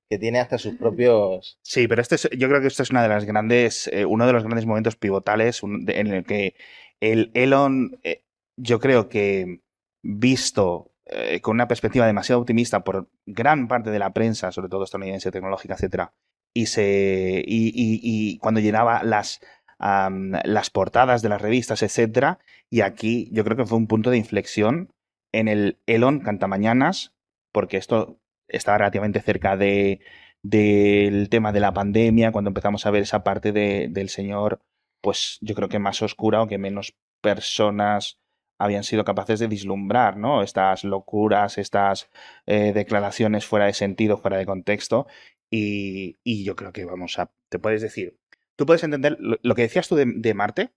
Que 0.09 0.19
tiene 0.19 0.39
hasta 0.39 0.59
sus 0.59 0.75
propios. 0.75 1.57
Sí, 1.63 1.87
pero 1.87 2.01
este 2.01 2.17
yo 2.37 2.47
creo 2.47 2.61
que 2.61 2.67
esto 2.67 2.83
es 2.83 2.91
una 2.91 3.01
de 3.01 3.09
las 3.09 3.25
grandes, 3.25 3.87
eh, 3.87 4.05
uno 4.05 4.27
de 4.27 4.33
los 4.33 4.43
grandes 4.43 4.67
momentos 4.67 4.95
pivotales 4.95 5.61
en 5.63 6.07
el 6.07 6.23
que 6.23 6.55
el 6.99 7.31
Elon, 7.33 7.99
eh, 8.03 8.23
yo 8.55 8.79
creo 8.79 9.09
que 9.09 9.62
visto 10.03 10.91
eh, 11.05 11.41
con 11.41 11.55
una 11.55 11.67
perspectiva 11.67 12.05
demasiado 12.05 12.41
optimista 12.41 12.83
por 12.83 13.09
gran 13.25 13.67
parte 13.67 13.89
de 13.89 13.99
la 13.99 14.13
prensa, 14.13 14.51
sobre 14.51 14.69
todo 14.69 14.83
estadounidense, 14.83 15.31
tecnológica, 15.31 15.73
etcétera, 15.73 16.13
y 16.53 16.67
se 16.67 17.43
y, 17.45 18.37
cuando 18.37 18.59
llenaba 18.59 19.03
las 19.03 19.41
las 19.79 20.69
portadas 20.69 21.21
de 21.21 21.27
las 21.27 21.41
revistas, 21.41 21.83
etcétera, 21.83 22.39
y 22.69 22.81
aquí 22.81 23.27
yo 23.33 23.43
creo 23.43 23.57
que 23.57 23.65
fue 23.65 23.77
un 23.77 23.87
punto 23.87 24.11
de 24.11 24.17
inflexión 24.17 24.93
en 25.33 25.49
el 25.49 25.81
Elon 25.87 26.21
Cantamañanas, 26.21 27.13
porque 27.51 27.75
esto 27.75 28.17
estaba 28.47 28.77
relativamente 28.77 29.21
cerca 29.21 29.57
de 29.57 29.99
del 30.41 31.29
tema 31.29 31.51
de 31.51 31.59
la 31.61 31.73
pandemia, 31.73 32.31
cuando 32.31 32.49
empezamos 32.49 32.85
a 32.85 32.91
ver 32.91 33.03
esa 33.03 33.23
parte 33.23 33.51
de, 33.51 33.87
del 33.89 34.09
señor, 34.09 34.61
pues 35.01 35.37
yo 35.41 35.55
creo 35.55 35.69
que 35.69 35.79
más 35.79 36.01
oscura 36.01 36.41
o 36.41 36.47
que 36.47 36.57
menos 36.57 36.95
personas 37.21 38.19
habían 38.63 38.83
sido 38.83 39.03
capaces 39.03 39.39
de 39.39 39.47
vislumbrar, 39.47 40.17
¿no? 40.17 40.41
Estas 40.41 40.85
locuras, 40.85 41.57
estas 41.57 42.09
eh, 42.45 42.71
declaraciones 42.73 43.45
fuera 43.45 43.65
de 43.65 43.73
sentido, 43.73 44.17
fuera 44.17 44.37
de 44.37 44.45
contexto. 44.45 45.05
Y, 45.49 46.17
yo 46.45 46.55
creo 46.55 46.71
que 46.71 46.85
vamos 46.85 47.19
a. 47.19 47.31
Te 47.49 47.59
puedes 47.59 47.81
decir. 47.81 48.17
Tú 48.55 48.65
puedes 48.65 48.83
entender 48.83 49.17
lo, 49.19 49.55
que 49.55 49.63
decías 49.63 49.87
tú 49.87 49.95
de, 49.95 50.33
Marte. 50.33 50.71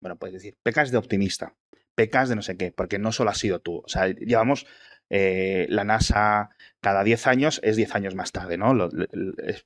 Bueno, 0.00 0.18
puedes 0.18 0.34
decir, 0.34 0.56
pecas 0.62 0.90
de 0.90 0.98
optimista, 0.98 1.56
pecas 1.94 2.28
de 2.28 2.36
no 2.36 2.42
sé 2.42 2.56
qué, 2.56 2.72
porque 2.72 2.98
no 2.98 3.10
solo 3.10 3.30
has 3.30 3.38
sido 3.38 3.60
tú. 3.60 3.78
O 3.84 3.88
sea, 3.88 4.08
llevamos. 4.08 4.66
Eh, 5.10 5.64
la 5.70 5.84
NASA 5.84 6.50
cada 6.82 7.02
10 7.02 7.26
años 7.28 7.60
es 7.64 7.76
10 7.76 7.94
años 7.94 8.14
más 8.14 8.30
tarde, 8.30 8.58
¿no? 8.58 8.74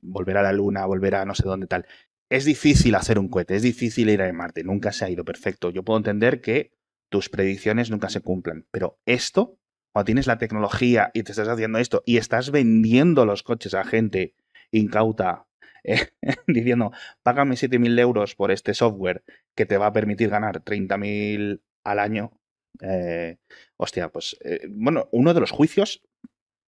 volver 0.00 0.36
a 0.36 0.42
la 0.42 0.52
Luna, 0.52 0.86
volver 0.86 1.16
a 1.16 1.24
no 1.24 1.34
sé 1.34 1.42
dónde 1.42 1.66
tal. 1.66 1.84
Es 2.30 2.44
difícil 2.44 2.94
hacer 2.94 3.18
un 3.18 3.28
cohete, 3.28 3.56
es 3.56 3.62
difícil 3.62 4.08
ir 4.08 4.22
a 4.22 4.32
Marte, 4.32 4.62
nunca 4.62 4.92
se 4.92 5.04
ha 5.04 5.10
ido 5.10 5.24
perfecto. 5.24 5.70
Yo 5.70 5.82
puedo 5.82 5.98
entender 5.98 6.40
que 6.40 6.70
tus 7.12 7.28
predicciones 7.28 7.90
nunca 7.90 8.08
se 8.08 8.22
cumplen. 8.22 8.66
Pero 8.72 8.98
esto, 9.06 9.58
cuando 9.92 10.06
tienes 10.06 10.26
la 10.26 10.38
tecnología 10.38 11.10
y 11.14 11.22
te 11.22 11.32
estás 11.32 11.46
haciendo 11.46 11.78
esto 11.78 12.02
y 12.06 12.16
estás 12.16 12.50
vendiendo 12.50 13.26
los 13.26 13.44
coches 13.44 13.74
a 13.74 13.84
gente 13.84 14.34
incauta, 14.72 15.46
eh, 15.84 16.08
diciendo, 16.46 16.90
págame 17.22 17.54
7.000 17.54 18.00
euros 18.00 18.34
por 18.34 18.50
este 18.50 18.72
software 18.72 19.22
que 19.54 19.66
te 19.66 19.76
va 19.76 19.86
a 19.86 19.92
permitir 19.92 20.30
ganar 20.30 20.64
30.000 20.64 21.60
al 21.84 21.98
año. 21.98 22.32
Eh, 22.80 23.36
hostia, 23.76 24.08
pues 24.08 24.36
eh, 24.42 24.66
bueno, 24.70 25.08
uno 25.12 25.34
de 25.34 25.40
los 25.40 25.50
juicios 25.50 26.02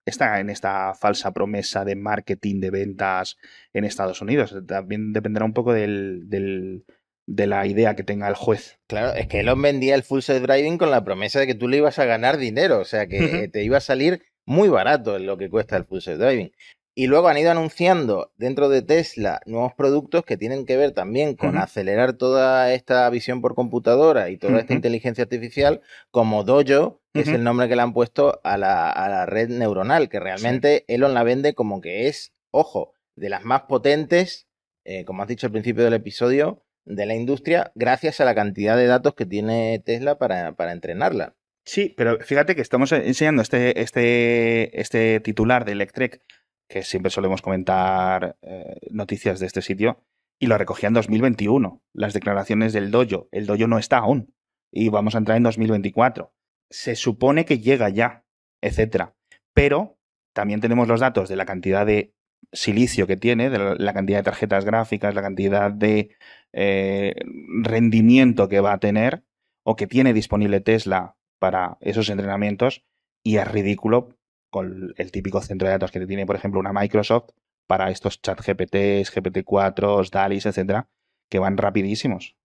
está 0.04 0.38
en 0.40 0.50
esta 0.50 0.92
falsa 0.92 1.32
promesa 1.32 1.86
de 1.86 1.96
marketing 1.96 2.60
de 2.60 2.70
ventas 2.70 3.38
en 3.72 3.84
Estados 3.84 4.20
Unidos. 4.20 4.54
También 4.66 5.14
dependerá 5.14 5.46
un 5.46 5.54
poco 5.54 5.72
del, 5.72 6.84
de 7.26 7.46
la 7.46 7.66
idea 7.66 7.96
que 7.96 8.04
tenga 8.04 8.28
el 8.28 8.34
juez. 8.34 8.78
Claro, 8.86 9.14
es 9.14 9.26
que 9.28 9.40
Elon 9.40 9.60
vendía 9.60 9.94
el 9.94 10.02
full 10.02 10.20
self-driving 10.20 10.78
con 10.78 10.90
la 10.90 11.04
promesa 11.04 11.40
de 11.40 11.46
que 11.46 11.54
tú 11.54 11.68
le 11.68 11.78
ibas 11.78 11.98
a 11.98 12.04
ganar 12.04 12.36
dinero, 12.36 12.80
o 12.80 12.84
sea, 12.84 13.06
que 13.06 13.48
te 13.52 13.64
iba 13.64 13.78
a 13.78 13.80
salir 13.80 14.22
muy 14.44 14.68
barato 14.68 15.16
en 15.16 15.26
lo 15.26 15.38
que 15.38 15.48
cuesta 15.48 15.76
el 15.76 15.84
full 15.84 16.00
self-driving. 16.00 16.52
Y 16.96 17.08
luego 17.08 17.26
han 17.26 17.38
ido 17.38 17.50
anunciando 17.50 18.32
dentro 18.36 18.68
de 18.68 18.80
Tesla 18.80 19.40
nuevos 19.46 19.72
productos 19.74 20.24
que 20.24 20.36
tienen 20.36 20.64
que 20.64 20.76
ver 20.76 20.92
también 20.92 21.34
con 21.34 21.56
acelerar 21.58 22.12
toda 22.12 22.72
esta 22.72 23.10
visión 23.10 23.40
por 23.40 23.56
computadora 23.56 24.30
y 24.30 24.36
toda 24.36 24.60
esta 24.60 24.74
inteligencia 24.74 25.24
artificial, 25.24 25.80
como 26.12 26.44
Dojo, 26.44 27.00
que 27.12 27.22
es 27.22 27.28
el 27.28 27.42
nombre 27.42 27.68
que 27.68 27.74
le 27.74 27.82
han 27.82 27.94
puesto 27.94 28.40
a 28.44 28.56
la, 28.58 29.26
red 29.26 29.48
neuronal, 29.48 30.08
que 30.08 30.20
realmente 30.20 30.84
Elon 30.86 31.14
la 31.14 31.24
vende 31.24 31.54
como 31.54 31.80
que 31.80 32.06
es, 32.06 32.32
ojo, 32.52 32.92
de 33.16 33.28
las 33.28 33.44
más 33.44 33.62
potentes, 33.62 34.46
eh, 34.84 35.04
como 35.04 35.22
has 35.22 35.28
dicho 35.28 35.46
al 35.48 35.52
principio 35.52 35.82
del 35.82 35.94
episodio, 35.94 36.63
de 36.84 37.06
la 37.06 37.14
industria 37.14 37.72
gracias 37.74 38.20
a 38.20 38.24
la 38.24 38.34
cantidad 38.34 38.76
de 38.76 38.86
datos 38.86 39.14
que 39.14 39.26
tiene 39.26 39.82
Tesla 39.84 40.18
para, 40.18 40.52
para 40.54 40.72
entrenarla. 40.72 41.36
Sí, 41.64 41.94
pero 41.96 42.18
fíjate 42.20 42.54
que 42.54 42.60
estamos 42.60 42.92
enseñando 42.92 43.40
este, 43.40 43.80
este, 43.80 44.80
este 44.80 45.20
titular 45.20 45.64
de 45.64 45.72
Electrek, 45.72 46.22
que 46.68 46.82
siempre 46.82 47.10
solemos 47.10 47.40
comentar 47.40 48.36
eh, 48.42 48.76
noticias 48.90 49.40
de 49.40 49.46
este 49.46 49.62
sitio, 49.62 50.04
y 50.38 50.46
lo 50.46 50.58
recogía 50.58 50.88
en 50.88 50.94
2021, 50.94 51.82
las 51.94 52.12
declaraciones 52.12 52.72
del 52.72 52.90
dojo. 52.90 53.28
El 53.32 53.46
dojo 53.46 53.66
no 53.66 53.78
está 53.78 53.98
aún, 53.98 54.34
y 54.70 54.90
vamos 54.90 55.14
a 55.14 55.18
entrar 55.18 55.36
en 55.38 55.44
2024. 55.44 56.34
Se 56.70 56.96
supone 56.96 57.44
que 57.46 57.60
llega 57.60 57.88
ya, 57.88 58.24
etcétera. 58.60 59.14
Pero 59.54 59.98
también 60.34 60.60
tenemos 60.60 60.88
los 60.88 61.00
datos 61.00 61.28
de 61.28 61.36
la 61.36 61.46
cantidad 61.46 61.86
de 61.86 62.13
silicio 62.52 63.06
que 63.06 63.16
tiene, 63.16 63.50
de 63.50 63.76
la 63.78 63.92
cantidad 63.92 64.18
de 64.18 64.24
tarjetas 64.24 64.64
gráficas, 64.64 65.14
la 65.14 65.22
cantidad 65.22 65.70
de 65.70 66.16
eh, 66.52 67.14
rendimiento 67.62 68.48
que 68.48 68.60
va 68.60 68.72
a 68.72 68.78
tener 68.78 69.24
o 69.64 69.76
que 69.76 69.86
tiene 69.86 70.12
disponible 70.12 70.60
Tesla 70.60 71.16
para 71.38 71.78
esos 71.80 72.08
entrenamientos 72.10 72.84
y 73.22 73.36
es 73.36 73.50
ridículo 73.50 74.16
con 74.50 74.94
el 74.96 75.10
típico 75.10 75.40
centro 75.40 75.66
de 75.66 75.72
datos 75.72 75.90
que 75.90 76.06
tiene, 76.06 76.26
por 76.26 76.36
ejemplo, 76.36 76.60
una 76.60 76.72
Microsoft 76.72 77.30
para 77.66 77.90
estos 77.90 78.20
chat 78.20 78.38
GPTs, 78.38 79.12
GPT-4, 79.12 80.10
DALIs, 80.10 80.46
etcétera, 80.46 80.88
que 81.30 81.38
van 81.38 81.56
rapidísimos. 81.56 82.36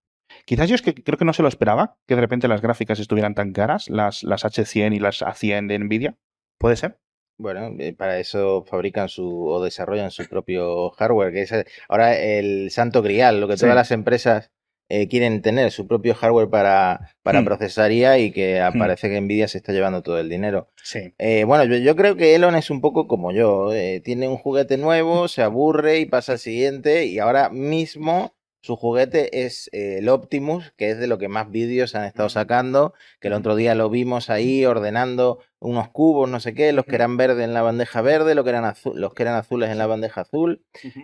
Quizás 0.46 0.70
yo 0.70 0.76
es 0.76 0.82
que 0.82 0.94
creo 0.94 1.18
que 1.18 1.26
no 1.26 1.34
se 1.34 1.42
lo 1.42 1.48
esperaba, 1.48 1.98
que 2.08 2.16
de 2.16 2.22
repente 2.22 2.48
las 2.48 2.62
gráficas 2.62 3.00
estuvieran 3.00 3.36
tan 3.36 3.52
caras, 3.52 3.90
las, 3.90 4.24
las 4.24 4.46
H100 4.46 4.96
y 4.96 5.00
las 5.00 5.22
A100 5.22 5.68
de 5.68 5.80
Nvidia. 5.80 6.18
¿Puede 6.58 6.76
ser? 6.76 7.00
Bueno, 7.40 7.74
eh, 7.80 7.94
para 7.94 8.20
eso 8.20 8.66
fabrican 8.68 9.08
su 9.08 9.48
o 9.48 9.64
desarrollan 9.64 10.12
su 10.12 10.28
propio 10.28 10.90
hardware, 10.92 11.32
que 11.32 11.42
es 11.44 11.52
eh, 11.54 11.66
ahora 11.88 12.20
el 12.20 12.70
santo 12.70 13.02
grial, 13.02 13.40
lo 13.40 13.48
que 13.48 13.56
todas 13.56 13.76
las 13.76 13.92
empresas 13.92 14.52
eh, 14.90 15.08
quieren 15.08 15.42
tener, 15.42 15.72
su 15.72 15.88
propio 15.88 16.16
hardware 16.16 16.50
para, 16.50 17.16
para 17.24 17.40
hmm. 17.40 17.46
procesaría 17.46 18.20
y 18.20 18.32
que 18.32 18.62
hmm. 18.62 18.78
parece 18.78 19.10
que 19.10 19.22
Nvidia 19.22 19.48
se 19.48 19.60
está 19.60 19.72
llevando 19.72 20.04
todo 20.04 20.20
el 20.20 20.28
dinero. 20.28 20.70
Sí. 20.84 21.14
bueno, 21.46 21.64
yo, 21.64 21.78
yo, 21.78 21.96
creo 21.96 22.18
que 22.18 22.36
Elon 22.36 22.56
es 22.56 22.70
un 22.70 22.82
poco 22.82 23.08
como 23.08 23.32
yo, 23.32 23.72
tiene 24.04 24.28
un 24.28 24.38
juguete 24.38 24.78
nuevo, 24.78 25.30
se 25.30 25.42
aburre 25.42 26.00
y 26.00 26.08
pasa 26.08 26.34
al 26.34 26.40
siguiente 26.40 27.06
y 27.06 27.20
ahora 27.20 27.50
mismo 27.50 28.34
su 28.62 28.76
juguete 28.76 29.46
es 29.46 29.70
eh, 29.72 30.00
el 30.00 30.10
Optimus, 30.10 30.74
que 30.76 30.90
es 30.90 31.00
de 31.00 31.08
lo 31.08 31.18
que 31.18 31.30
más 31.30 31.50
vídeos 31.50 31.96
han 31.96 32.04
estado 32.04 32.28
sacando, 32.28 32.94
que 33.22 33.30
el 33.30 33.34
otro 33.34 33.56
día 33.56 33.74
lo 33.74 33.90
vimos 33.90 34.30
ahí 34.30 34.66
ordenando 34.66 35.40
unos 35.60 35.90
cubos, 35.90 36.30
no 36.30 36.40
sé 36.40 36.54
qué, 36.54 36.72
los 36.72 36.86
que 36.86 36.96
eran 36.96 37.18
verdes 37.18 37.44
en 37.44 37.54
la 37.54 37.62
bandeja 37.62 38.02
verde, 38.02 38.36
los 38.36 38.44
que 38.44 38.50
eran, 38.50 38.74
los 38.94 39.14
que 39.14 39.24
eran 39.24 39.36
azules 39.36 39.70
en 39.70 39.78
la 39.78 39.88
bandeja 39.88 40.22
azul. 40.22 40.64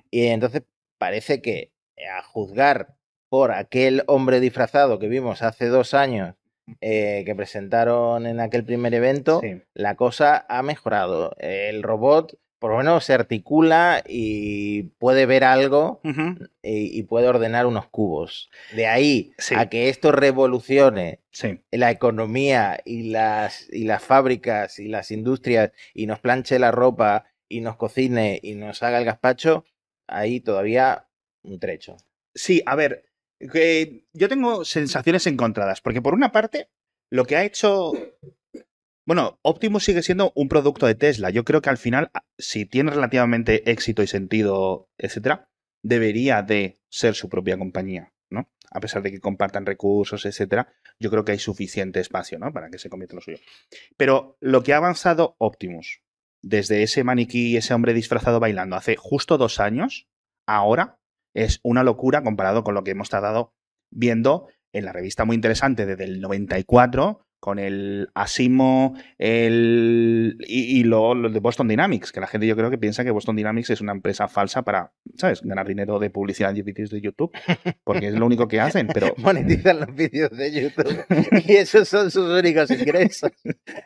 Y 0.09 0.27
entonces 0.27 0.63
parece 0.97 1.41
que 1.41 1.73
eh, 1.95 2.07
a 2.07 2.23
juzgar 2.23 2.95
por 3.29 3.51
aquel 3.51 4.03
hombre 4.07 4.39
disfrazado 4.39 4.99
que 4.99 5.07
vimos 5.07 5.41
hace 5.41 5.67
dos 5.67 5.93
años 5.93 6.35
eh, 6.81 7.23
que 7.25 7.35
presentaron 7.35 8.25
en 8.25 8.39
aquel 8.39 8.63
primer 8.63 8.93
evento, 8.93 9.41
la 9.73 9.95
cosa 9.95 10.45
ha 10.49 10.63
mejorado. 10.63 11.35
El 11.37 11.83
robot 11.83 12.39
por 12.59 12.71
lo 12.71 12.77
menos 12.77 13.05
se 13.05 13.13
articula 13.13 14.03
y 14.07 14.83
puede 14.97 15.25
ver 15.25 15.43
algo 15.43 16.01
y, 16.63 17.03
puede 17.03 17.27
ordenar 17.27 17.65
unos 17.65 17.87
cubos. 17.87 18.49
De 18.73 18.87
ahí 18.87 19.33
a 19.55 19.69
que 19.69 19.89
esto 19.89 20.11
revolucione 20.11 21.21
la 21.71 21.91
economía 21.91 22.79
y 22.85 23.11
las, 23.11 23.67
y 23.71 23.83
las 23.83 24.03
fábricas 24.03 24.79
y 24.79 24.87
las 24.87 25.11
industrias 25.11 25.71
y 25.93 26.07
nos 26.07 26.19
planche 26.19 26.59
la 26.59 26.71
ropa 26.71 27.25
y 27.47 27.61
nos 27.61 27.75
cocine 27.75 28.39
y 28.41 28.55
nos 28.55 28.81
haga 28.83 28.99
el 28.99 29.05
gazpacho, 29.05 29.65
ahí 30.07 30.39
todavía 30.39 31.07
un 31.43 31.59
trecho. 31.59 31.97
Sí, 32.33 32.63
a 32.65 32.75
ver, 32.75 33.05
que 33.51 34.05
yo 34.13 34.29
tengo 34.29 34.65
sensaciones 34.65 35.27
encontradas, 35.27 35.81
porque 35.81 36.01
por 36.01 36.13
una 36.13 36.31
parte, 36.31 36.69
lo 37.09 37.25
que 37.25 37.35
ha 37.35 37.43
hecho... 37.43 37.91
Bueno, 39.05 39.39
Optimus 39.43 39.83
sigue 39.83 40.01
siendo 40.01 40.31
un 40.35 40.49
producto 40.49 40.87
de 40.87 40.95
Tesla. 40.95 41.29
Yo 41.29 41.43
creo 41.45 41.61
que 41.61 41.69
al 41.69 41.77
final, 41.77 42.09
si 42.39 42.65
tiene 42.65 42.91
relativamente 42.91 43.69
éxito 43.69 44.01
y 44.01 44.07
sentido, 44.07 44.89
etcétera, 44.97 45.47
debería 45.83 46.41
de 46.41 46.79
ser 46.89 47.13
su 47.13 47.29
propia 47.29 47.57
compañía, 47.57 48.11
¿no? 48.31 48.49
A 48.71 48.79
pesar 48.79 49.03
de 49.03 49.11
que 49.11 49.19
compartan 49.19 49.67
recursos, 49.67 50.25
etcétera, 50.25 50.73
yo 50.99 51.11
creo 51.11 51.23
que 51.23 51.33
hay 51.33 51.39
suficiente 51.39 51.99
espacio, 51.99 52.39
¿no? 52.39 52.51
Para 52.51 52.69
que 52.71 52.79
se 52.79 52.89
convierta 52.89 53.13
en 53.13 53.17
lo 53.17 53.21
suyo. 53.21 53.37
Pero 53.95 54.37
lo 54.39 54.63
que 54.63 54.73
ha 54.73 54.77
avanzado 54.77 55.35
Optimus, 55.37 56.01
desde 56.41 56.81
ese 56.81 57.03
maniquí 57.03 57.57
ese 57.57 57.75
hombre 57.75 57.93
disfrazado 57.93 58.39
bailando 58.39 58.75
hace 58.75 58.95
justo 58.95 59.37
dos 59.37 59.59
años, 59.59 60.07
ahora 60.47 60.99
es 61.35 61.59
una 61.61 61.83
locura 61.83 62.23
comparado 62.23 62.63
con 62.63 62.73
lo 62.73 62.83
que 62.83 62.91
hemos 62.91 63.05
estado 63.05 63.53
viendo 63.91 64.47
en 64.73 64.85
la 64.85 64.93
revista 64.93 65.25
muy 65.25 65.35
interesante 65.35 65.85
desde 65.85 66.05
el 66.05 66.21
94 66.21 67.24
con 67.45 67.59
el 67.59 68.09
Asimo 68.15 68.95
el, 69.19 70.35
y, 70.47 70.79
y 70.79 70.83
lo, 70.83 71.13
de 71.29 71.39
Boston 71.39 71.67
Dynamics, 71.67 72.11
que 72.11 72.19
la 72.19 72.25
gente 72.25 72.47
yo 72.47 72.55
creo 72.55 72.71
que 72.71 72.79
piensa 72.79 73.03
que 73.03 73.11
Boston 73.11 73.35
Dynamics 73.35 73.69
es 73.69 73.81
una 73.81 73.91
empresa 73.91 74.27
falsa 74.27 74.63
para, 74.63 74.93
¿sabes?, 75.15 75.43
ganar 75.43 75.67
dinero 75.67 75.99
de 75.99 76.09
publicidad 76.09 76.57
en 76.57 76.65
vídeos 76.65 76.89
de 76.89 77.01
YouTube, 77.01 77.31
porque 77.83 78.07
es 78.07 78.15
lo 78.15 78.25
único 78.25 78.47
que 78.47 78.59
hacen, 78.59 78.87
pero... 78.87 79.13
Monetizan 79.17 79.81
los 79.81 79.93
vídeos 79.93 80.35
de 80.35 80.59
YouTube 80.59 81.05
y 81.47 81.53
esos 81.53 81.87
son 81.87 82.09
sus 82.09 82.27
únicos 82.27 82.71
ingresos. 82.71 83.29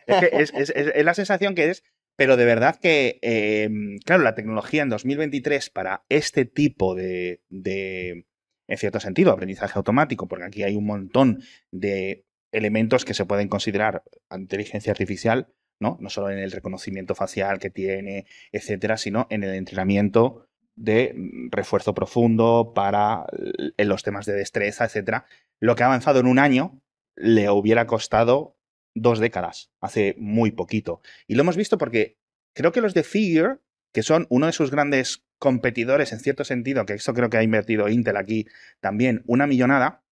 es, 0.08 0.20
que 0.22 0.30
es, 0.32 0.54
es, 0.56 0.70
es, 0.96 1.04
la 1.04 1.14
sensación 1.14 1.54
que 1.54 1.72
es, 1.72 1.84
pero 2.16 2.38
de 2.38 2.46
verdad 2.46 2.78
que, 2.82 3.20
eh, 3.22 3.70
claro, 4.06 4.24
la 4.24 4.36
tecnología 4.36 4.84
en 4.84 4.90
2023 4.90 5.70
para 5.70 6.06
este 6.08 6.46
tipo 6.46 6.96
de, 6.96 7.42
de 7.50 8.26
en 8.70 8.78
cierto 8.78 9.02
sentido, 9.02 9.34
aprendizaje 9.34 9.74
automático, 9.76 10.30
porque 10.30 10.46
aquí 10.46 10.64
hay 10.64 10.78
un 10.78 10.86
montón 10.86 11.42
de 11.72 12.24
elementos 12.52 13.06
que 13.06 13.14
se 13.14 13.26
pueden 13.26 13.48
considerar 13.48 14.04
inteligencia 14.32 14.92
artificial, 14.92 15.48
¿no? 15.80 15.98
No 16.00 16.10
solo 16.10 16.30
en 16.30 16.40
el 16.40 16.52
reconocimiento 16.52 17.16
facial 17.16 17.60
que 17.60 17.70
tiene, 17.70 18.26
etcétera, 18.52 18.98
sino 18.98 19.28
en 19.30 19.44
el 19.44 19.54
entrenamiento 19.54 20.48
de 20.76 21.14
mm, 21.16 21.50
refuerzo 21.52 21.94
profundo 21.94 22.74
para 22.74 23.26
en 23.78 23.90
los 23.90 24.04
temas 24.04 24.26
de 24.26 24.34
destreza, 24.34 24.86
etcétera. 24.86 25.26
Lo 25.60 25.76
que 25.76 25.84
ha 25.84 25.88
avanzado 25.88 26.20
en 26.20 26.28
un 26.28 26.40
año 26.40 26.82
le 27.16 27.50
hubiera 27.50 27.86
costado 27.86 28.58
dos 28.96 29.20
décadas, 29.20 29.72
hace 29.80 30.16
muy 30.18 30.52
poquito. 30.52 31.02
Y 31.28 31.36
lo 31.36 31.42
hemos 31.42 31.58
visto 31.58 31.78
porque 31.78 32.18
creo 32.54 32.72
que 32.72 32.82
los 32.82 32.94
de 32.94 33.04
Figure, 33.04 33.60
que 33.94 34.04
son 34.04 34.26
uno 34.30 34.48
de 34.48 34.54
sus 34.54 34.72
grandes 34.72 35.26
competidores 35.38 36.12
en 36.12 36.20
cierto 36.20 36.44
sentido, 36.44 36.86
que 36.86 36.94
eso 36.94 37.14
creo 37.14 37.30
que 37.30 37.38
ha 37.38 37.44
invertido 37.44 37.90
Intel 37.90 38.18
aquí 38.18 38.48
también 38.80 39.24
una 39.26 39.48
millonada, 39.48 40.04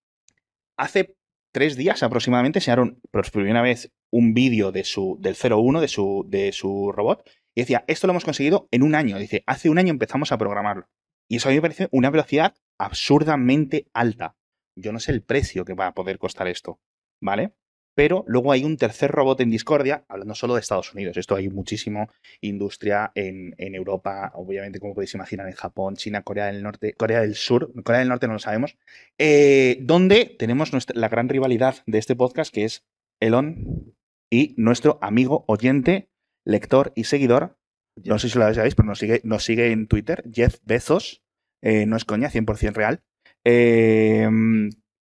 hace 0.77 1.16
tres 1.57 1.75
días 1.75 2.03
aproximadamente 2.03 2.59
enseñaron 2.59 3.01
por 3.09 3.31
primera 3.31 3.63
vez 3.63 3.91
un 4.11 4.35
vídeo 4.35 4.71
de 4.71 4.83
su, 4.83 5.17
del 5.19 5.35
01 5.35 5.81
de 5.81 5.87
su, 5.87 6.23
de 6.29 6.51
su 6.51 6.91
robot 6.91 7.27
y 7.55 7.61
decía, 7.61 7.83
esto 7.87 8.05
lo 8.05 8.11
hemos 8.13 8.25
conseguido 8.25 8.67
en 8.69 8.83
un 8.83 8.93
año. 8.93 9.17
Dice, 9.17 9.43
hace 9.47 9.67
un 9.71 9.79
año 9.79 9.89
empezamos 9.89 10.31
a 10.31 10.37
programarlo. 10.37 10.87
Y 11.27 11.37
eso 11.37 11.49
a 11.49 11.51
mí 11.51 11.55
me 11.55 11.63
parece 11.63 11.87
una 11.91 12.11
velocidad 12.11 12.53
absurdamente 12.77 13.87
alta. 13.91 14.37
Yo 14.75 14.93
no 14.93 14.99
sé 14.99 15.11
el 15.11 15.23
precio 15.23 15.65
que 15.65 15.73
va 15.73 15.87
a 15.87 15.93
poder 15.95 16.19
costar 16.19 16.47
esto, 16.47 16.79
¿vale? 17.19 17.55
Pero 17.97 18.23
luego 18.27 18.51
hay 18.51 18.63
un 18.63 18.77
tercer 18.77 19.09
robot 19.09 19.41
en 19.41 19.49
discordia, 19.49 20.05
hablando 20.07 20.35
solo 20.35 20.53
de 20.53 20.59
Estados 20.59 20.93
Unidos. 20.93 21.17
Esto 21.17 21.35
hay 21.35 21.49
muchísimo 21.49 22.11
industria 22.41 23.11
en, 23.15 23.55
en, 23.57 23.73
Europa, 23.73 24.31
obviamente, 24.35 24.79
como 24.79 24.93
podéis 24.93 25.15
imaginar, 25.15 25.47
en 25.47 25.55
Japón, 25.55 25.95
China, 25.95 26.21
Corea 26.21 26.45
del 26.45 26.61
Norte, 26.61 26.93
Corea 26.93 27.21
del 27.21 27.33
Sur, 27.33 27.73
Corea 27.83 28.01
del 28.01 28.09
Norte 28.09 28.27
no 28.27 28.33
lo 28.33 28.39
sabemos, 28.39 28.77
eh, 29.17 29.79
donde 29.81 30.25
tenemos 30.37 30.73
nuestra, 30.73 30.95
la 30.95 31.09
gran 31.09 31.27
rivalidad 31.27 31.77
de 31.87 31.97
este 31.97 32.15
podcast, 32.15 32.53
que 32.53 32.65
es 32.65 32.85
Elon 33.19 33.95
y 34.29 34.53
nuestro 34.57 34.99
amigo 35.01 35.43
oyente, 35.47 36.11
lector 36.45 36.93
y 36.95 37.05
seguidor. 37.05 37.57
No 38.03 38.19
sé 38.19 38.29
si 38.29 38.37
lo 38.37 38.53
sabéis, 38.53 38.75
pero 38.75 38.89
nos 38.89 38.99
sigue, 38.99 39.21
nos 39.23 39.43
sigue 39.43 39.71
en 39.71 39.87
Twitter, 39.87 40.23
Jeff 40.31 40.59
Bezos. 40.65 41.23
Eh, 41.63 41.87
no 41.87 41.97
es 41.97 42.05
coña, 42.05 42.29
100% 42.29 42.73
real. 42.73 43.01
Eh, 43.43 44.29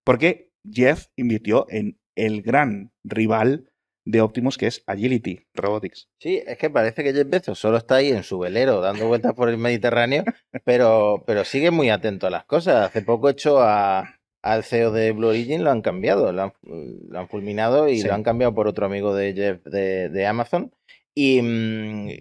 porque 0.03 0.51
Jeff 0.65 1.09
invirtió 1.15 1.67
en 1.69 1.99
el 2.17 2.43
gran 2.43 2.93
rival 3.05 3.71
de 4.07 4.21
Optimus, 4.21 4.57
que 4.57 4.69
es 4.69 4.83
Agility 4.87 5.47
Robotics. 5.53 6.09
Sí, 6.19 6.43
es 6.47 6.57
que 6.59 6.71
parece 6.71 7.03
que 7.03 7.13
Jeff 7.13 7.29
Bezos 7.29 7.59
solo 7.59 7.77
está 7.77 7.97
ahí 7.97 8.11
en 8.11 8.23
su 8.23 8.39
velero 8.39 8.81
dando 8.81 9.09
vueltas 9.09 9.35
por 9.35 9.49
el 9.49 9.59
Mediterráneo, 9.59 10.25
pero, 10.65 11.25
pero 11.27 11.45
sigue 11.45 11.71
muy 11.71 11.91
atento 11.91 12.27
a 12.27 12.31
las 12.31 12.45
cosas. 12.45 12.87
Hace 12.87 13.03
poco 13.03 13.29
hecho 13.29 13.61
a, 13.61 14.17
al 14.43 14.63
CEO 14.63 14.93
de 14.93 15.11
Blue 15.13 15.29
Origin 15.29 15.65
lo 15.65 15.73
han 15.73 15.83
cambiado, 15.83 16.33
lo 16.33 16.43
han, 16.43 16.53
lo 16.63 17.19
han 17.19 17.29
fulminado 17.29 17.89
y 17.89 18.01
sí. 18.01 18.07
lo 18.07 18.15
han 18.15 18.23
cambiado 18.23 18.55
por 18.55 18.69
otro 18.69 18.87
amigo 18.87 19.15
de 19.15 19.35
Jeff 19.35 19.65
de, 19.65 20.09
de 20.09 20.27
Amazon. 20.27 20.73
Y, 21.19 21.41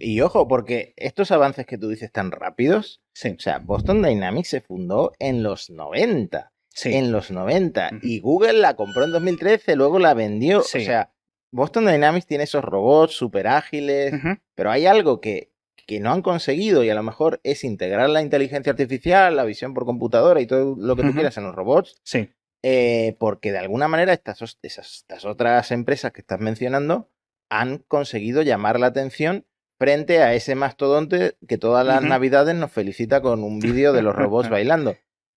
y, 0.00 0.20
ojo, 0.22 0.48
porque 0.48 0.94
estos 0.96 1.30
avances 1.30 1.66
que 1.66 1.76
tú 1.76 1.88
dices 1.88 2.10
tan 2.10 2.30
rápidos, 2.30 3.02
sí. 3.12 3.36
o 3.36 3.40
sea, 3.40 3.58
Boston 3.58 4.02
Dynamics 4.02 4.48
se 4.48 4.62
fundó 4.62 5.12
en 5.18 5.42
los 5.42 5.68
90 5.68 6.50
sí. 6.76 6.94
en 6.94 7.10
los 7.10 7.30
90 7.30 7.90
uh 7.90 7.94
-huh. 7.96 8.00
y 8.02 8.20
Google 8.20 8.54
la 8.54 8.76
compró 8.76 9.04
en 9.04 9.12
2013, 9.12 9.76
luego 9.76 9.98
la 9.98 10.14
vendió. 10.14 10.62
Sí. 10.62 10.78
O 10.78 10.80
sea, 10.82 11.10
Boston 11.50 11.86
Dynamics 11.86 12.26
tiene 12.26 12.44
esos 12.44 12.62
robots 12.62 13.14
súper 13.14 13.46
ágiles, 13.46 14.12
uh 14.12 14.16
-huh. 14.16 14.40
pero 14.54 14.70
hay 14.70 14.86
algo 14.86 15.20
que, 15.20 15.50
que 15.86 16.00
no 16.00 16.12
han 16.12 16.22
conseguido 16.22 16.84
y 16.84 16.90
a 16.90 16.94
lo 16.94 17.02
mejor 17.02 17.40
es 17.44 17.64
integrar 17.64 18.10
la 18.10 18.20
inteligencia 18.20 18.70
artificial, 18.72 19.34
la 19.34 19.44
visión 19.44 19.72
por 19.72 19.86
computadora 19.86 20.40
y 20.40 20.46
todo 20.46 20.76
lo 20.78 20.96
que 20.96 21.02
tú 21.02 21.08
uh 21.08 21.10
-huh. 21.12 21.14
quieras 21.14 21.36
en 21.38 21.44
los 21.44 21.54
robots. 21.54 22.00
Sí. 22.04 22.30
Eh, 22.62 23.16
porque 23.18 23.52
de 23.52 23.58
alguna 23.58 23.88
manera 23.88 24.12
estas, 24.12 24.42
esas, 24.62 24.96
estas 24.96 25.24
otras 25.24 25.70
empresas 25.70 26.12
que 26.12 26.20
estás 26.20 26.40
mencionando 26.40 27.10
han 27.48 27.78
conseguido 27.78 28.42
llamar 28.42 28.80
la 28.80 28.88
atención 28.88 29.46
frente 29.78 30.22
a 30.22 30.34
ese 30.34 30.54
mastodonte 30.54 31.36
que 31.46 31.58
todas 31.58 31.86
las 31.86 32.00
uh 32.02 32.04
-huh. 32.04 32.08
navidades 32.08 32.54
nos 32.54 32.72
felicita 32.72 33.20
con 33.20 33.44
un 33.44 33.60
vídeo 33.60 33.92
de 33.92 34.02
los 34.02 34.16
robots 34.16 34.48
bailando. 34.50 34.96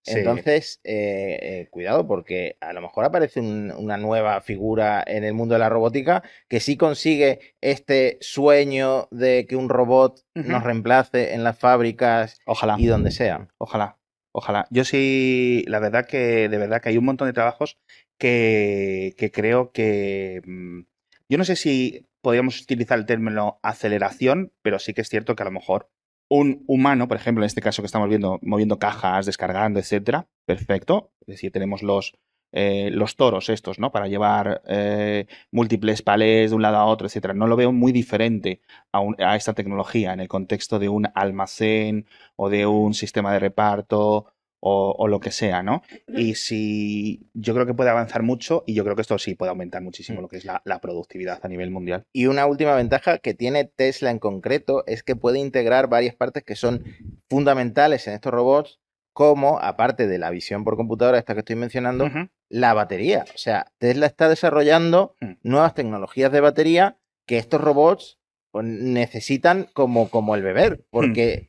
Sí. 0.10 0.20
Entonces, 0.20 0.82
eh, 0.84 1.40
eh, 1.42 1.68
cuidado, 1.70 2.08
porque 2.08 2.58
a 2.62 2.74
lo 2.74 2.82
mejor 2.82 3.06
aparece 3.06 3.40
un, 3.40 3.72
una 3.72 3.98
nueva 3.98 4.42
figura 4.42 5.04
en 5.06 5.24
el 5.24 5.34
mundo 5.34 5.54
de 5.54 5.60
la 5.60 5.70
robótica 5.70 6.24
que 6.48 6.60
sí 6.60 6.78
consigue 6.78 7.40
este 7.62 8.18
sueño 8.22 9.08
de 9.12 9.46
que 9.48 9.56
un 9.56 9.70
robot 9.70 10.20
uh 10.36 10.40
-huh. 10.40 10.46
nos 10.46 10.64
reemplace 10.64 11.34
en 11.34 11.44
las 11.44 11.58
fábricas 11.58 12.40
Ojalá. 12.46 12.76
y 12.80 12.88
donde 12.88 13.12
sea. 13.12 13.48
Ojalá. 13.58 13.98
Ojalá. 14.32 14.68
Yo 14.70 14.84
sí, 14.84 15.64
la 15.68 15.80
verdad 15.80 16.06
que, 16.06 16.50
de 16.50 16.58
verdad 16.58 16.82
que 16.82 16.90
hay 16.90 16.98
un 16.98 17.06
montón 17.06 17.28
de 17.28 17.34
trabajos 17.34 17.78
que, 18.18 19.14
que 19.18 19.32
creo 19.32 19.72
que. 19.72 20.42
Mmm, 20.46 20.82
yo 21.30 21.38
no 21.38 21.46
sé 21.46 21.56
si 21.56 22.08
podríamos 22.22 22.60
utilizar 22.62 22.98
el 22.98 23.06
término 23.06 23.60
aceleración, 23.62 24.52
pero 24.62 24.80
sí 24.80 24.94
que 24.94 25.02
es 25.02 25.10
cierto 25.10 25.36
que 25.36 25.44
a 25.44 25.46
lo 25.46 25.52
mejor 25.52 25.90
un 26.30 26.64
humano, 26.68 27.08
por 27.08 27.18
ejemplo, 27.18 27.44
en 27.44 27.48
este 27.48 27.62
caso 27.62 27.82
que 27.82 27.88
estamos 27.88 28.08
viendo, 28.08 28.40
moviendo 28.42 28.80
cajas, 28.80 29.26
descargando, 29.26 29.80
etcétera, 29.80 30.28
perfecto. 30.46 31.12
Es 31.22 31.28
decir, 31.28 31.52
tenemos 31.52 31.84
los, 31.84 32.14
eh, 32.52 32.90
los 32.92 33.16
toros 33.16 33.50
estos, 33.50 33.80
¿no? 33.80 33.92
Para 33.92 34.08
llevar 34.08 34.62
eh, 34.68 35.26
múltiples 35.52 36.02
palés 36.04 36.52
de 36.52 36.56
un 36.56 36.62
lado 36.62 36.78
a 36.78 36.86
otro, 36.86 37.08
etcétera. 37.08 37.34
No 37.34 37.48
lo 37.48 37.56
veo 37.56 37.72
muy 37.72 37.92
diferente 37.92 38.62
a, 38.92 39.36
esta 39.36 39.54
tecnología 39.54 40.14
en 40.14 40.20
el 40.20 40.28
contexto 40.28 40.80
de 40.80 40.90
un 40.90 41.08
almacén 41.16 42.06
o 42.36 42.50
de 42.50 42.66
un 42.68 42.94
sistema 42.94 43.34
de 43.34 43.40
reparto 43.40 44.28
o, 44.60 44.96
o, 44.98 45.08
lo 45.08 45.20
que 45.20 45.32
sea, 45.32 45.64
¿no? 45.64 45.84
Y 46.08 46.36
si 46.36 47.30
yo 47.34 47.54
creo 47.54 47.66
que 47.66 47.74
puede 47.74 47.90
avanzar 47.90 48.24
mucho 48.24 48.64
y 48.68 48.74
yo 48.74 48.84
creo 48.84 48.96
que 48.96 49.02
esto 49.02 49.18
sí 49.18 49.36
puede 49.36 49.52
aumentar 49.52 49.82
muchísimo 49.82 50.20
mm. 50.20 50.22
lo 50.22 50.28
que 50.28 50.38
es 50.38 50.46
la, 50.46 50.62
la, 50.66 50.82
productividad 50.82 51.40
a 51.44 51.48
nivel 51.48 51.72
mundial. 51.72 52.04
Y 52.12 52.26
una 52.26 52.46
última 52.46 52.76
ventaja 52.76 53.20
que 53.20 53.34
tiene 53.34 53.66
Tesla 53.66 54.12
en 54.12 54.20
concreto 54.20 54.84
es 54.86 55.04
que 55.04 55.16
puede 55.16 55.40
integrar 55.40 55.88
varias 55.88 56.16
partes 56.16 56.44
que 56.44 56.56
son 56.56 56.84
fundamentales 57.30 58.08
en 58.08 58.14
estos 58.14 58.34
robots, 58.34 58.80
como, 59.14 59.60
aparte 59.60 60.08
de 60.08 60.18
la 60.18 60.30
visión 60.30 60.64
por 60.64 60.78
computadora, 60.78 61.18
esta 61.18 61.34
que 61.34 61.40
estoy 61.40 61.56
mencionando, 61.56 62.06
uh 62.06 62.10
-huh. 62.10 62.30
la 62.50 62.74
batería. 62.74 63.26
O 63.34 63.38
sea, 63.38 63.72
Tesla 63.78 64.06
está 64.06 64.30
desarrollando 64.30 65.16
-huh. 65.20 65.38
nuevas 65.44 65.74
tecnologías 65.74 66.32
de 66.32 66.42
batería 66.42 66.98
que 67.26 67.38
estos 67.38 67.62
robots 67.62 68.20
pues, 68.52 68.66
necesitan 68.66 69.68
como, 69.74 70.10
como 70.10 70.36
el 70.36 70.42
beber, 70.42 70.86
porque... 70.90 71.49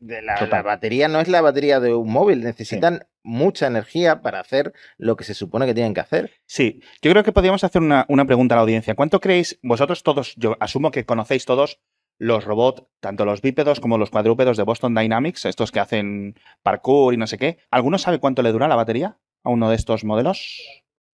-huh 0.00 0.22
la, 0.22 0.46
la, 0.46 0.62
batería 0.62 1.08
no 1.08 1.20
es 1.20 1.28
la 1.28 1.40
batería 1.40 1.80
de 1.80 1.94
un 1.94 2.10
móvil, 2.10 2.42
necesitan 2.42 3.00
sí. 3.00 3.06
mucha 3.22 3.66
energía 3.66 4.22
para 4.22 4.40
hacer 4.40 4.72
lo 4.96 5.16
que 5.16 5.24
se 5.24 5.34
supone 5.34 5.66
que 5.66 5.74
tienen 5.74 5.94
que 5.94 6.00
hacer. 6.00 6.32
Sí, 6.46 6.80
yo 7.02 7.10
creo 7.10 7.24
que 7.24 7.32
podríamos 7.32 7.64
hacer 7.64 7.82
una, 7.82 8.06
una 8.08 8.24
pregunta 8.24 8.54
a 8.54 8.56
la 8.56 8.62
audiencia. 8.62 8.94
¿Cuánto 8.94 9.20
creéis, 9.20 9.58
vosotros 9.62 10.02
todos, 10.02 10.34
yo 10.36 10.56
asumo 10.60 10.90
que 10.90 11.04
conocéis 11.04 11.44
todos 11.44 11.80
los 12.18 12.44
robots, 12.44 12.84
tanto 13.00 13.24
los 13.24 13.42
bípedos 13.42 13.80
como 13.80 13.96
los 13.96 14.10
cuadrúpedos 14.10 14.56
de 14.56 14.64
Boston 14.64 14.94
Dynamics, 14.94 15.44
estos 15.44 15.70
que 15.70 15.80
hacen 15.80 16.34
parkour 16.62 17.14
y 17.14 17.16
no 17.16 17.26
sé 17.26 17.38
qué. 17.38 17.58
¿Alguno 17.70 17.98
sabe 17.98 18.18
cuánto 18.18 18.42
le 18.42 18.52
dura 18.52 18.68
la 18.68 18.76
batería 18.76 19.18
a 19.44 19.50
uno 19.50 19.70
de 19.70 19.76
estos 19.76 20.04
modelos? 20.04 20.60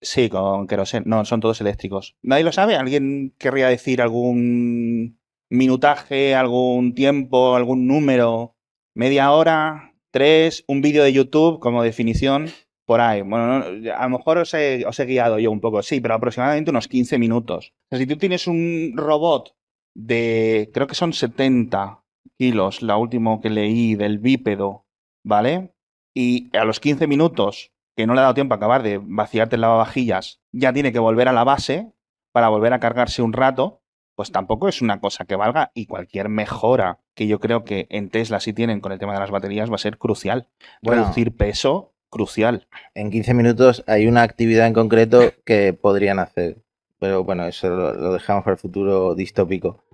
Sí, 0.02 0.30
con 0.30 0.68
queroseno. 0.68 1.04
No, 1.06 1.26
son 1.26 1.42
todos 1.42 1.60
eléctricos. 1.62 2.16
¿Nadie 2.22 2.44
lo 2.44 2.52
sabe? 2.52 2.76
¿Alguien 2.76 3.34
querría 3.38 3.68
decir 3.68 4.02
algún 4.02 5.19
minutaje, 5.50 6.36
algún 6.36 6.94
tiempo, 6.94 7.56
algún 7.56 7.88
número, 7.88 8.56
media 8.96 9.32
hora, 9.32 9.96
tres, 10.12 10.64
un 10.68 10.82
vídeo 10.82 11.04
de 11.04 11.14
YouTube 11.14 11.60
como 11.60 11.84
definición. 11.84 12.48
Por 12.86 13.02
ahí. 13.02 13.22
Bueno, 13.22 13.60
no, 13.60 13.94
a 13.94 14.04
lo 14.04 14.18
mejor 14.18 14.40
os 14.40 14.54
he, 14.56 14.84
os 14.86 15.00
he 15.00 15.06
guiado 15.06 15.38
yo 15.38 15.52
un 15.52 15.62
poco, 15.62 15.84
sí, 15.84 16.02
pero 16.02 16.16
aproximadamente 16.16 16.72
unos 16.72 16.88
15 16.88 17.20
minutos. 17.20 17.74
O 17.84 17.88
sea, 17.92 18.00
si 18.00 18.08
tú 18.08 18.18
tienes 18.18 18.48
un 18.48 18.94
robot 18.96 19.56
de, 19.96 20.72
creo 20.74 20.88
que 20.88 20.96
son 20.96 21.14
70 21.14 22.04
kilos, 22.38 22.82
la 22.82 22.98
última 22.98 23.40
que 23.42 23.52
leí 23.52 23.94
del 23.94 24.18
bípedo, 24.18 24.88
¿vale? 25.24 25.76
Y 26.16 26.56
a 26.58 26.66
los 26.66 26.80
15 26.80 27.06
minutos, 27.06 27.72
que 27.96 28.08
no 28.08 28.14
le 28.16 28.22
ha 28.22 28.24
dado 28.24 28.34
tiempo 28.34 28.56
a 28.56 28.58
acabar 28.58 28.82
de 28.82 29.00
vaciarte 29.00 29.56
el 29.56 29.62
lavavajillas, 29.62 30.42
ya 30.52 30.74
tiene 30.74 30.92
que 30.92 31.00
volver 31.00 31.28
a 31.28 31.34
la 31.34 31.44
base 31.44 31.94
para 32.32 32.50
volver 32.50 32.74
a 32.74 32.80
cargarse 32.80 33.22
un 33.22 33.34
rato, 33.34 33.79
pues 34.20 34.34
tampoco 34.34 34.68
es 34.68 34.82
una 34.82 35.00
cosa 35.00 35.24
que 35.24 35.38
valga 35.38 35.72
y 35.74 35.86
cualquier 35.86 36.28
mejora 36.28 36.98
que 37.16 37.26
yo 37.26 37.40
creo 37.40 37.64
que 37.64 37.88
en 37.90 38.10
Tesla 38.10 38.42
sí 38.42 38.52
tienen 38.52 38.82
con 38.82 38.92
el 38.92 39.00
tema 39.00 39.14
de 39.14 39.20
las 39.22 39.32
baterías 39.32 39.72
va 39.72 39.76
a 39.76 39.78
ser 39.78 39.98
crucial. 39.98 40.50
Bueno. 40.82 41.04
Reducir 41.04 41.38
peso, 41.38 41.94
crucial. 42.10 42.68
En 42.96 43.12
15 43.12 43.34
minutos 43.34 43.82
hay 43.88 44.08
una 44.08 44.24
actividad 44.24 44.68
en 44.68 44.74
concreto 44.74 45.32
que 45.46 45.72
podrían 45.72 46.20
hacer. 46.20 46.58
Pero 47.00 47.24
bueno, 47.24 47.46
eso 47.46 47.70
lo, 47.70 47.94
lo 47.94 48.12
dejamos 48.12 48.44
para 48.44 48.56
el 48.56 48.60
futuro 48.60 49.16
distópico. 49.16 49.86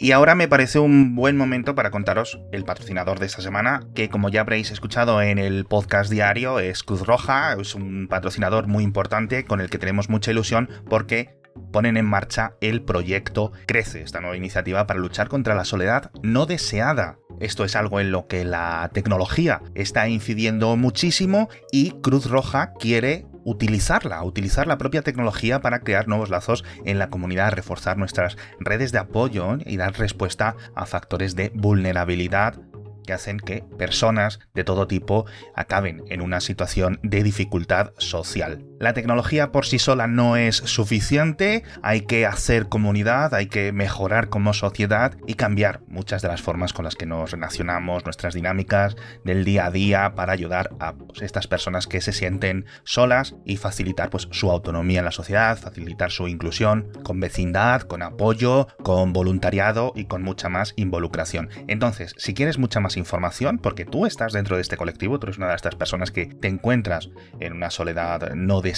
Y 0.00 0.10
ahora 0.10 0.34
me 0.34 0.48
parece 0.48 0.80
un 0.80 1.14
buen 1.14 1.36
momento 1.36 1.76
para 1.76 1.92
contaros 1.92 2.40
el 2.50 2.64
patrocinador 2.64 3.20
de 3.20 3.26
esta 3.26 3.42
semana, 3.42 3.86
que 3.94 4.08
como 4.08 4.28
ya 4.28 4.40
habréis 4.40 4.72
escuchado 4.72 5.22
en 5.22 5.38
el 5.38 5.66
podcast 5.66 6.10
diario, 6.10 6.58
es 6.58 6.82
Cruz 6.82 7.06
Roja, 7.06 7.52
es 7.60 7.76
un 7.76 8.08
patrocinador 8.08 8.66
muy 8.66 8.82
importante 8.82 9.44
con 9.44 9.60
el 9.60 9.70
que 9.70 9.78
tenemos 9.78 10.10
mucha 10.10 10.32
ilusión 10.32 10.68
porque 10.90 11.43
ponen 11.72 11.96
en 11.96 12.06
marcha 12.06 12.54
el 12.60 12.82
proyecto 12.82 13.52
Crece, 13.66 14.02
esta 14.02 14.20
nueva 14.20 14.36
iniciativa 14.36 14.86
para 14.86 15.00
luchar 15.00 15.28
contra 15.28 15.54
la 15.54 15.64
soledad 15.64 16.10
no 16.22 16.46
deseada. 16.46 17.18
Esto 17.40 17.64
es 17.64 17.76
algo 17.76 18.00
en 18.00 18.12
lo 18.12 18.26
que 18.26 18.44
la 18.44 18.90
tecnología 18.92 19.60
está 19.74 20.08
incidiendo 20.08 20.76
muchísimo 20.76 21.48
y 21.72 21.90
Cruz 22.00 22.30
Roja 22.30 22.72
quiere 22.74 23.26
utilizarla, 23.44 24.22
utilizar 24.24 24.66
la 24.66 24.78
propia 24.78 25.02
tecnología 25.02 25.60
para 25.60 25.80
crear 25.80 26.08
nuevos 26.08 26.30
lazos 26.30 26.64
en 26.84 26.98
la 26.98 27.10
comunidad, 27.10 27.52
reforzar 27.52 27.98
nuestras 27.98 28.36
redes 28.58 28.92
de 28.92 28.98
apoyo 28.98 29.58
y 29.64 29.76
dar 29.76 29.98
respuesta 29.98 30.56
a 30.74 30.86
factores 30.86 31.36
de 31.36 31.50
vulnerabilidad 31.54 32.60
que 33.04 33.12
hacen 33.12 33.38
que 33.38 33.62
personas 33.76 34.40
de 34.54 34.64
todo 34.64 34.86
tipo 34.86 35.26
acaben 35.54 36.02
en 36.08 36.22
una 36.22 36.40
situación 36.40 36.98
de 37.02 37.22
dificultad 37.22 37.92
social. 37.98 38.64
La 38.84 38.92
tecnología 38.92 39.50
por 39.50 39.64
sí 39.64 39.78
sola 39.78 40.06
no 40.06 40.36
es 40.36 40.56
suficiente, 40.56 41.62
hay 41.80 42.02
que 42.02 42.26
hacer 42.26 42.68
comunidad, 42.68 43.32
hay 43.32 43.46
que 43.46 43.72
mejorar 43.72 44.28
como 44.28 44.52
sociedad 44.52 45.16
y 45.26 45.36
cambiar 45.36 45.80
muchas 45.86 46.20
de 46.20 46.28
las 46.28 46.42
formas 46.42 46.74
con 46.74 46.84
las 46.84 46.94
que 46.94 47.06
nos 47.06 47.30
relacionamos, 47.30 48.04
nuestras 48.04 48.34
dinámicas 48.34 48.94
del 49.24 49.46
día 49.46 49.64
a 49.64 49.70
día 49.70 50.14
para 50.14 50.34
ayudar 50.34 50.68
a 50.80 50.92
pues, 50.92 51.22
estas 51.22 51.46
personas 51.46 51.86
que 51.86 52.02
se 52.02 52.12
sienten 52.12 52.66
solas 52.82 53.36
y 53.46 53.56
facilitar 53.56 54.10
pues, 54.10 54.28
su 54.32 54.50
autonomía 54.50 54.98
en 54.98 55.06
la 55.06 55.12
sociedad, 55.12 55.56
facilitar 55.56 56.10
su 56.10 56.28
inclusión 56.28 56.92
con 57.04 57.20
vecindad, 57.20 57.80
con 57.80 58.02
apoyo, 58.02 58.68
con 58.82 59.14
voluntariado 59.14 59.94
y 59.96 60.04
con 60.04 60.22
mucha 60.22 60.50
más 60.50 60.74
involucración. 60.76 61.48
Entonces, 61.68 62.12
si 62.18 62.34
quieres 62.34 62.58
mucha 62.58 62.80
más 62.80 62.98
información, 62.98 63.56
porque 63.56 63.86
tú 63.86 64.04
estás 64.04 64.34
dentro 64.34 64.56
de 64.56 64.62
este 64.62 64.76
colectivo, 64.76 65.18
tú 65.18 65.28
eres 65.28 65.38
una 65.38 65.48
de 65.48 65.56
estas 65.56 65.74
personas 65.74 66.10
que 66.10 66.26
te 66.26 66.48
encuentras 66.48 67.08
en 67.40 67.54
una 67.54 67.70
soledad 67.70 68.34
no 68.34 68.60
deseada 68.60 68.73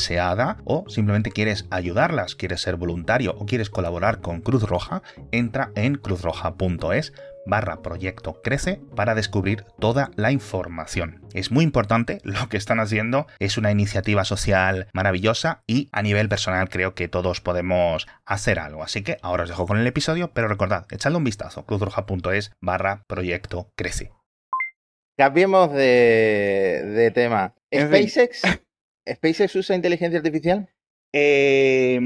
o 0.65 0.85
simplemente 0.89 1.31
quieres 1.31 1.67
ayudarlas, 1.71 2.35
quieres 2.35 2.61
ser 2.61 2.77
voluntario 2.77 3.35
o 3.39 3.47
quieres 3.47 3.71
colaborar 3.71 4.21
con 4.21 4.41
Cruz 4.41 4.63
Roja, 4.63 5.03
entra 5.33 5.71
en 5.75 5.97
cruzroja.es 5.97 7.13
barra 7.47 7.81
proyecto 7.81 8.43
crece 8.43 8.81
para 8.95 9.15
descubrir 9.15 9.65
toda 9.79 10.11
la 10.17 10.33
información. 10.33 11.23
Es 11.33 11.51
muy 11.51 11.65
importante 11.65 12.21
lo 12.25 12.49
que 12.49 12.57
están 12.57 12.81
haciendo, 12.81 13.27
es 13.39 13.57
una 13.57 13.71
iniciativa 13.71 14.25
social 14.25 14.89
maravillosa 14.93 15.63
y 15.67 15.89
a 15.93 16.03
nivel 16.03 16.29
personal 16.29 16.69
creo 16.69 16.95
que 16.95 17.09
todos 17.09 17.41
podemos 17.41 18.07
hacer 18.25 18.59
algo. 18.59 18.83
Así 18.83 19.03
que 19.03 19.19
ahora 19.23 19.45
os 19.45 19.49
dejo 19.49 19.67
con 19.67 19.79
el 19.79 19.87
episodio, 19.87 20.33
pero 20.33 20.49
recordad, 20.49 20.87
echadle 20.91 21.19
un 21.19 21.25
vistazo, 21.25 21.65
cruzroja.es 21.65 22.53
barra 22.61 23.03
proyecto 23.07 23.71
crece. 23.77 24.11
Cambiemos 25.17 25.73
de, 25.73 26.83
de 26.95 27.11
tema. 27.11 27.55
En 27.71 27.91
fin. 27.91 28.09
¿SpaceX? 28.09 28.61
¿SpaceX 29.09 29.55
usa 29.57 29.77
inteligencia 29.77 30.19
artificial? 30.19 30.69
Eh, 31.13 32.01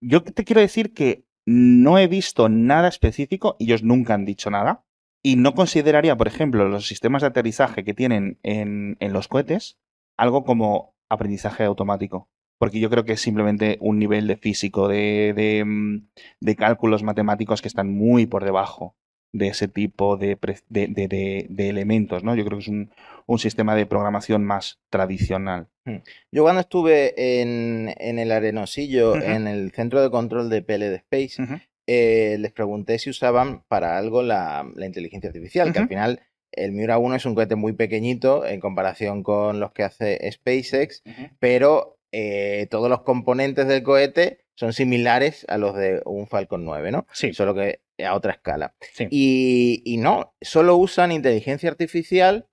yo 0.00 0.22
te 0.22 0.44
quiero 0.44 0.60
decir 0.60 0.92
que 0.92 1.24
no 1.46 1.98
he 1.98 2.06
visto 2.06 2.48
nada 2.48 2.88
específico, 2.88 3.56
ellos 3.58 3.82
nunca 3.82 4.14
han 4.14 4.24
dicho 4.24 4.50
nada, 4.50 4.84
y 5.22 5.36
no 5.36 5.54
consideraría, 5.54 6.16
por 6.16 6.26
ejemplo, 6.26 6.68
los 6.68 6.86
sistemas 6.86 7.22
de 7.22 7.28
aterrizaje 7.28 7.84
que 7.84 7.94
tienen 7.94 8.38
en, 8.42 8.96
los 9.00 9.28
cohetes 9.28 9.78
algo 10.16 10.44
como 10.44 10.96
aprendizaje 11.08 11.64
automático. 11.64 12.28
Porque 12.58 12.80
yo 12.80 12.90
creo 12.90 13.04
que 13.04 13.14
es 13.14 13.20
simplemente 13.20 13.78
un 13.80 13.98
nivel 13.98 14.26
de 14.26 14.36
físico, 14.36 14.88
de, 14.88 15.64
mm, 15.64 16.08
de 16.40 16.56
cálculos 16.56 17.02
matemáticos 17.02 17.60
que 17.60 17.68
están 17.68 17.92
muy 17.92 18.26
por 18.26 18.44
debajo 18.44 18.96
de 19.32 19.48
ese 19.48 19.66
tipo 19.68 20.16
de, 20.16 20.36
de- 20.68 21.46
de- 21.48 21.68
elementos, 21.68 22.22
¿no? 22.22 22.34
Yo 22.34 22.44
creo 22.44 22.58
que 22.58 22.62
es 22.64 22.68
un, 22.68 22.90
un 23.26 23.38
sistema 23.38 23.74
de 23.74 23.86
programación 23.86 24.44
más 24.44 24.78
tradicional. 24.90 25.68
Yo 26.30 26.42
cuando 26.42 26.60
estuve 26.60 27.40
en, 27.40 27.94
en 27.98 28.18
el 28.18 28.30
Arenosillo, 28.30 29.16
en 29.34 29.46
el 29.46 29.72
centro 29.72 30.02
de 30.02 30.10
control 30.10 30.50
de 30.50 30.62
PLD 30.62 30.94
Space, 30.96 31.42
eh, 31.86 32.36
les 32.38 32.52
pregunté 32.52 32.98
si 32.98 33.10
usaban 33.10 33.62
para 33.68 33.98
algo 33.98 34.22
la, 34.22 34.64
la 34.76 34.86
inteligencia 34.86 35.28
artificial, 35.28 35.72
que 35.72 35.78
al 35.80 35.88
final 35.88 36.20
el 36.52 36.72
Miura 36.72 36.98
1 36.98 37.16
es 37.16 37.24
un 37.24 37.34
cohete 37.34 37.56
muy 37.56 37.72
pequeñito 37.72 38.46
en 38.46 38.60
comparación 38.60 39.22
con 39.22 39.58
los 39.58 39.72
que 39.72 39.82
hace 39.84 40.30
SpaceX, 40.30 41.02
pero 41.40 41.98
eh, 42.12 42.66
todos 42.70 42.90
los 42.90 43.00
componentes 43.02 43.66
del 43.66 43.82
cohete 43.82 44.41
son 44.54 44.72
similares 44.72 45.44
a 45.48 45.58
los 45.58 45.74
de 45.74 46.02
un 46.04 46.26
Falcon 46.26 46.64
9, 46.64 46.90
¿no? 46.90 47.06
Sí, 47.12 47.32
Solo 47.32 47.54
que 47.54 47.80
a 48.04 48.14
otra 48.14 48.32
escala. 48.32 48.74
sí. 48.80 49.06
Y, 49.10 49.82
y 49.84 49.96
no, 49.96 50.34
solo 50.40 50.76
usan 50.76 51.12
inteligencia 51.12 51.70
artificial 51.70 52.46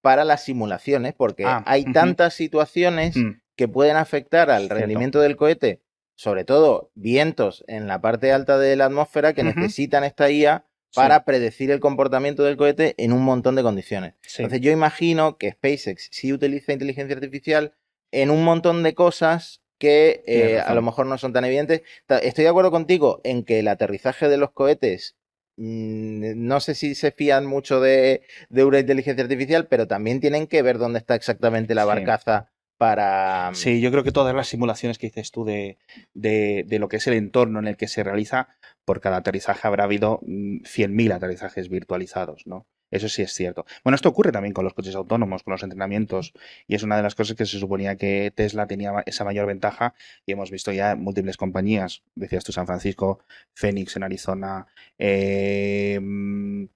para 0.00 0.24
las 0.24 0.44
simulaciones, 0.44 1.14
porque 1.14 1.44
Ah, 1.46 1.62
hay 1.66 1.84
tantas 1.92 2.34
situaciones 2.34 3.16
Mm, 3.16 3.40
que 3.56 3.68
pueden 3.68 3.96
afectar 3.96 4.50
al 4.50 4.62
Cierto. 4.62 4.74
rendimiento 4.76 5.20
del 5.20 5.36
cohete, 5.36 5.80
sobre 6.14 6.44
todo 6.44 6.90
vientos 6.94 7.64
en 7.68 7.86
la 7.88 8.00
parte 8.00 8.32
alta 8.32 8.58
de 8.58 8.76
la 8.76 8.86
atmósfera 8.86 9.32
que 9.32 9.42
necesitan 9.42 10.04
esta 10.04 10.30
IA 10.30 10.64
sí, 10.90 10.96
para 10.96 11.24
predecir 11.24 11.70
el 11.70 11.80
comportamiento 11.80 12.42
del 12.44 12.56
cohete 12.56 12.94
en 12.98 13.12
un 13.12 13.22
montón 13.22 13.54
de 13.54 13.62
condiciones. 13.62 14.14
sí. 14.22 14.42
Entonces 14.42 14.60
yo 14.60 14.70
imagino 14.72 15.36
que 15.38 15.52
SpaceX 15.52 16.08
sí 16.12 16.32
utiliza 16.32 16.72
inteligencia 16.72 17.14
artificial 17.16 17.74
en 18.12 18.30
un 18.30 18.44
montón 18.44 18.82
de 18.82 18.94
cosas 18.94 19.60
que 19.78 20.22
eh, 20.26 20.58
a 20.60 20.74
lo 20.74 20.82
mejor 20.82 21.06
no 21.06 21.18
son 21.18 21.32
tan 21.32 21.44
evidentes. 21.44 21.82
Estoy 22.22 22.44
de 22.44 22.50
acuerdo 22.50 22.70
contigo 22.70 23.20
en 23.24 23.44
que 23.44 23.58
el 23.60 23.68
aterrizaje 23.68 24.28
de 24.28 24.36
los 24.38 24.52
cohetes 24.52 25.16
mm, 25.56 26.32
no 26.36 26.60
sé 26.60 26.74
si 26.74 26.94
se 26.94 27.12
fían 27.12 27.46
mucho 27.46 27.80
de, 27.80 28.22
de 28.48 28.64
una 28.64 28.78
inteligencia 28.80 29.22
artificial, 29.24 29.66
pero 29.68 29.86
también 29.86 30.20
tienen 30.20 30.46
que 30.46 30.62
ver 30.62 30.78
dónde 30.78 30.98
está 30.98 31.14
exactamente 31.14 31.74
la 31.74 31.82
Sí. 31.82 31.88
barcaza 31.88 32.50
para... 32.78 33.50
Sí, 33.54 33.80
yo 33.80 33.90
creo 33.90 34.04
que 34.04 34.12
todas 34.12 34.34
las 34.34 34.48
simulaciones 34.48 34.98
que 34.98 35.06
dices 35.06 35.30
tú 35.30 35.44
de, 35.46 35.78
de, 36.12 36.64
de 36.66 36.78
lo 36.78 36.88
que 36.88 36.96
es 36.98 37.06
el 37.06 37.14
entorno 37.14 37.58
en 37.58 37.66
el 37.68 37.76
que 37.78 37.88
se 37.88 38.04
realiza, 38.04 38.48
por 38.84 39.00
cada 39.00 39.18
aterrizaje 39.18 39.66
habrá 39.66 39.84
habido 39.84 40.20
mm, 40.26 40.58
100.000 40.64 41.12
aterrizajes 41.14 41.68
virtualizados, 41.70 42.46
¿no? 42.46 42.66
Eso 42.90 43.08
sí 43.08 43.22
es 43.22 43.32
cierto. 43.32 43.66
Bueno, 43.82 43.96
esto 43.96 44.08
ocurre 44.08 44.32
también 44.32 44.54
con 44.54 44.64
los 44.64 44.74
coches 44.74 44.94
autónomos, 44.94 45.42
con 45.42 45.52
los 45.52 45.62
entrenamientos, 45.62 46.32
y 46.68 46.74
es 46.76 46.82
una 46.82 46.96
de 46.96 47.02
las 47.02 47.14
cosas 47.14 47.36
que 47.36 47.44
se 47.44 47.58
suponía 47.58 47.96
que 47.96 48.32
Tesla 48.34 48.66
tenía 48.66 49.02
esa 49.06 49.24
mayor 49.24 49.46
ventaja, 49.46 49.94
y 50.24 50.32
hemos 50.32 50.50
visto 50.50 50.72
ya 50.72 50.94
múltiples 50.94 51.36
compañías, 51.36 52.02
decías 52.14 52.44
tú 52.44 52.52
San 52.52 52.66
Francisco, 52.66 53.20
Phoenix 53.54 53.96
en 53.96 54.04
Arizona, 54.04 54.66
eh, 54.98 56.00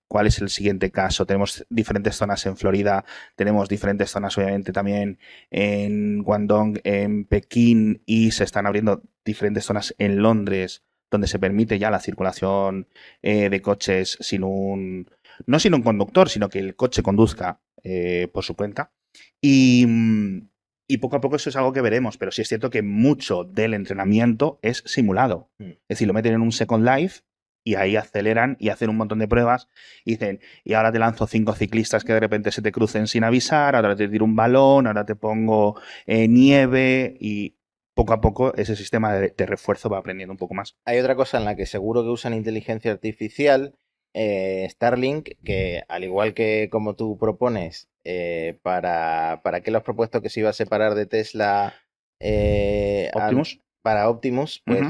¿cuál 0.09 0.27
es 0.27 0.41
el 0.41 0.51
siguiente 0.51 0.91
caso? 0.91 1.27
Tenemos 1.27 1.65
diferentes 1.71 2.17
zonas 2.17 2.45
en 2.47 2.57
Florida, 2.57 3.05
tenemos 3.37 3.69
diferentes 3.69 4.11
zonas 4.11 4.37
obviamente 4.37 4.73
también 4.73 5.19
en 5.51 6.23
Guangdong, 6.23 6.81
en 6.85 7.25
Pekín 7.25 8.03
y 8.07 8.33
se 8.33 8.45
están 8.45 8.67
abriendo 8.67 9.03
diferentes 9.25 9.65
zonas 9.65 9.95
en 9.99 10.23
Londres 10.23 10.83
donde 11.11 11.27
se 11.27 11.39
permite 11.39 11.79
ya 11.79 11.91
la 11.91 12.01
circulación 12.01 12.89
eh, 13.23 13.51
de 13.51 13.63
coches 13.63 14.17
sin 14.21 14.45
un 14.45 15.11
no 15.47 15.59
sin 15.59 15.75
un 15.75 15.83
conductor, 15.83 16.29
sino 16.29 16.49
que 16.49 16.59
el 16.59 16.77
coche 16.77 17.03
conduzca 17.03 17.61
eh, 17.83 18.29
por 18.33 18.45
su 18.45 18.55
cuenta. 18.55 18.93
Y, 19.41 19.85
mm, 19.87 20.51
y 20.91 20.99
poco 20.99 21.17
a 21.17 21.21
poco 21.21 21.37
eso 21.37 21.51
es 21.51 21.57
algo 21.57 21.73
que 21.73 21.81
veremos, 21.81 22.19
pero 22.19 22.33
sí 22.33 22.43
es 22.43 22.49
cierto 22.49 22.69
que 22.69 22.83
mucho 22.83 23.45
del 23.45 23.75
entrenamiento 23.75 24.59
es 24.63 24.83
simulado. 24.87 25.51
Mm. 25.59 25.71
Es 25.71 25.89
decir, 25.89 26.09
lo 26.09 26.15
meten 26.15 26.35
en 26.35 26.41
un 26.41 26.51
Second 26.53 26.85
Life 26.85 27.23
y 27.65 27.77
ahí 27.77 27.97
aceleran 27.97 28.57
y 28.59 28.71
hacen 28.71 28.91
un 28.91 28.97
montón 28.97 29.19
de 29.19 29.29
pruebas 29.29 29.69
y 30.05 30.13
dicen, 30.13 30.41
y 30.65 30.75
ahora 30.75 30.91
te 30.91 30.99
lanzo 30.99 31.27
cinco 31.27 31.55
ciclistas 31.55 32.05
que 32.05 32.13
de 32.13 32.21
repente 32.21 32.51
se 32.51 32.63
te 32.63 32.73
crucen 32.73 33.07
sin 33.07 33.23
avisar, 33.23 33.77
ahora 33.77 33.95
te 33.95 34.09
tiro 34.09 34.25
un 34.25 34.35
balón, 34.35 34.87
ahora 34.87 35.05
te 35.05 35.15
pongo 35.15 35.81
eh, 36.07 36.27
nieve 36.27 37.17
y 37.21 37.57
poco 37.95 38.13
a 38.13 38.21
poco 38.21 38.55
ese 38.57 38.77
sistema 38.77 39.13
de, 39.15 39.35
de 39.37 39.47
refuerzo 39.47 39.91
va 39.91 39.99
aprendiendo 39.99 40.33
un 40.33 40.39
poco 40.39 40.55
más. 40.55 40.77
Hay 40.85 40.99
otra 40.99 41.15
cosa 41.15 41.39
en 41.39 41.45
la 41.45 41.55
que 41.55 41.67
seguro 41.67 42.03
que 42.03 42.09
usan 42.09 42.35
inteligencia 42.35 42.91
artificial 42.91 43.77
eh, 44.15 44.67
Starlink, 44.71 45.31
que 45.45 45.83
al 45.89 46.05
igual 46.05 46.35
que 46.35 46.69
como 46.71 46.95
tú 46.97 47.17
propones, 47.19 47.89
eh, 48.05 48.59
para, 48.63 49.41
¿para 49.45 49.61
qué 49.61 49.71
lo 49.71 49.79
has 49.79 49.85
propuesto 49.85 50.21
que 50.23 50.31
se 50.31 50.41
iba 50.41 50.51
a 50.51 50.55
separar 50.55 50.95
de 50.95 51.07
Tesla? 51.07 51.75
eh, 52.21 53.11
Optimus. 53.15 53.61
para 53.83 54.09
Optimus, 54.11 54.63
pues 54.67 54.85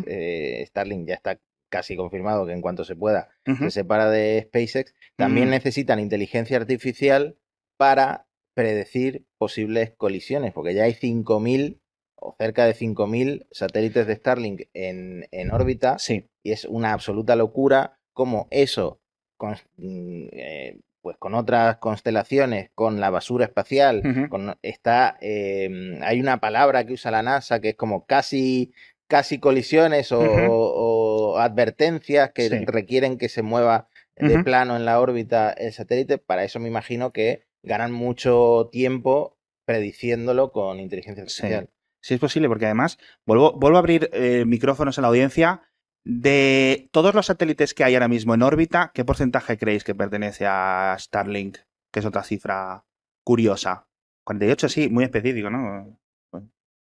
Starlink 0.69 1.07
ya 1.09 1.15
está 1.15 1.39
casi 1.71 1.97
confirmado 1.97 2.45
que 2.47 2.53
en 2.53 2.61
cuanto 2.63 2.85
se 2.85 2.97
pueda 2.97 3.29
se 3.59 3.71
separa 3.71 4.11
de 4.11 4.43
SpaceX. 4.49 4.95
También 5.17 5.49
Mm. 5.49 5.53
necesitan 5.53 6.01
inteligencia 6.01 6.57
artificial 6.57 7.37
para 7.79 8.27
predecir 8.55 9.25
posibles 9.39 9.93
colisiones, 9.97 10.53
porque 10.53 10.75
ya 10.75 10.85
hay 10.85 10.95
5.000 10.95 11.81
o 12.17 12.35
cerca 12.39 12.67
de 12.67 12.75
5.000 12.75 13.47
satélites 13.53 14.07
de 14.07 14.17
Starlink 14.17 14.63
en, 14.75 15.27
en 15.31 15.51
órbita 15.53 15.99
Sí. 15.99 16.29
y 16.43 16.53
es 16.53 16.65
una 16.65 16.93
absoluta 16.93 17.37
locura 17.37 17.99
como 18.13 18.49
eso, 18.51 19.00
con, 19.41 19.53
mm, 19.79 20.27
eh, 20.33 20.79
pues 21.01 21.17
con 21.17 21.33
otras 21.35 21.79
constelaciones, 21.79 22.71
con 22.75 23.01
la 23.01 23.09
basura 23.09 23.47
espacial, 23.47 24.03
con, 24.29 24.55
está, 24.61 25.17
eh, 25.23 25.99
hay 26.03 26.21
una 26.21 26.41
palabra 26.41 26.85
que 26.85 26.93
usa 26.93 27.11
la 27.11 27.23
NASA 27.23 27.59
que 27.59 27.71
es 27.71 27.75
como 27.75 28.05
casi, 28.05 28.73
casi 29.09 29.39
colisiones 29.41 30.13
o, 30.13 30.21
Ujú. 30.21 30.53
o- 30.53 31.33
o 31.33 31.39
advertencias 31.39 32.33
que 32.35 32.51
Sí. 32.51 32.65
requieren 32.67 33.17
que 33.17 33.31
se 33.31 33.41
mueva 33.43 33.89
de 34.17 34.45
plano 34.45 34.77
en 34.77 34.85
la 34.85 35.01
órbita 35.01 35.51
el 35.53 35.73
satélite. 35.73 36.19
Para 36.19 36.45
eso 36.45 36.61
me 36.61 36.69
imagino 36.69 37.11
que 37.11 37.45
ganan 37.63 37.93
mucho 37.93 38.69
tiempo 38.71 39.39
prediciéndolo 39.65 40.53
con 40.53 40.79
inteligencia 40.81 41.25
Sí. 41.27 41.41
artificial. 41.47 41.71
Sí 42.03 42.15
es 42.15 42.21
posible, 42.21 42.49
porque 42.49 42.67
además, 42.67 42.99
vuelvo, 43.25 43.53
vuelvo 43.59 43.77
a 43.79 43.81
abrir 43.81 44.11
eh, 44.13 44.45
micrófonos 44.47 44.99
en 44.99 45.03
la 45.03 45.09
audiencia. 45.09 45.63
De 46.05 46.89
todos 46.93 47.15
los 47.15 47.27
satélites 47.27 47.75
que 47.75 47.85
hay 47.85 47.95
ahora 47.95 48.09
mismo 48.09 48.35
en 48.35 48.43
órbita, 48.43 48.91
¿qué 48.95 49.05
porcentaje 49.05 49.59
creéis 49.59 49.85
que 49.85 49.95
pertenece 49.95 50.47
a 50.47 50.97
Starlink? 50.99 51.59
Que 51.93 52.01
es 52.01 52.07
otra 52.07 52.23
cifra 52.23 52.85
curiosa. 53.25 53.87
48, 54.25 54.69
sí, 54.69 54.89
muy 54.89 55.05
específico, 55.05 55.51
¿no? 55.51 55.99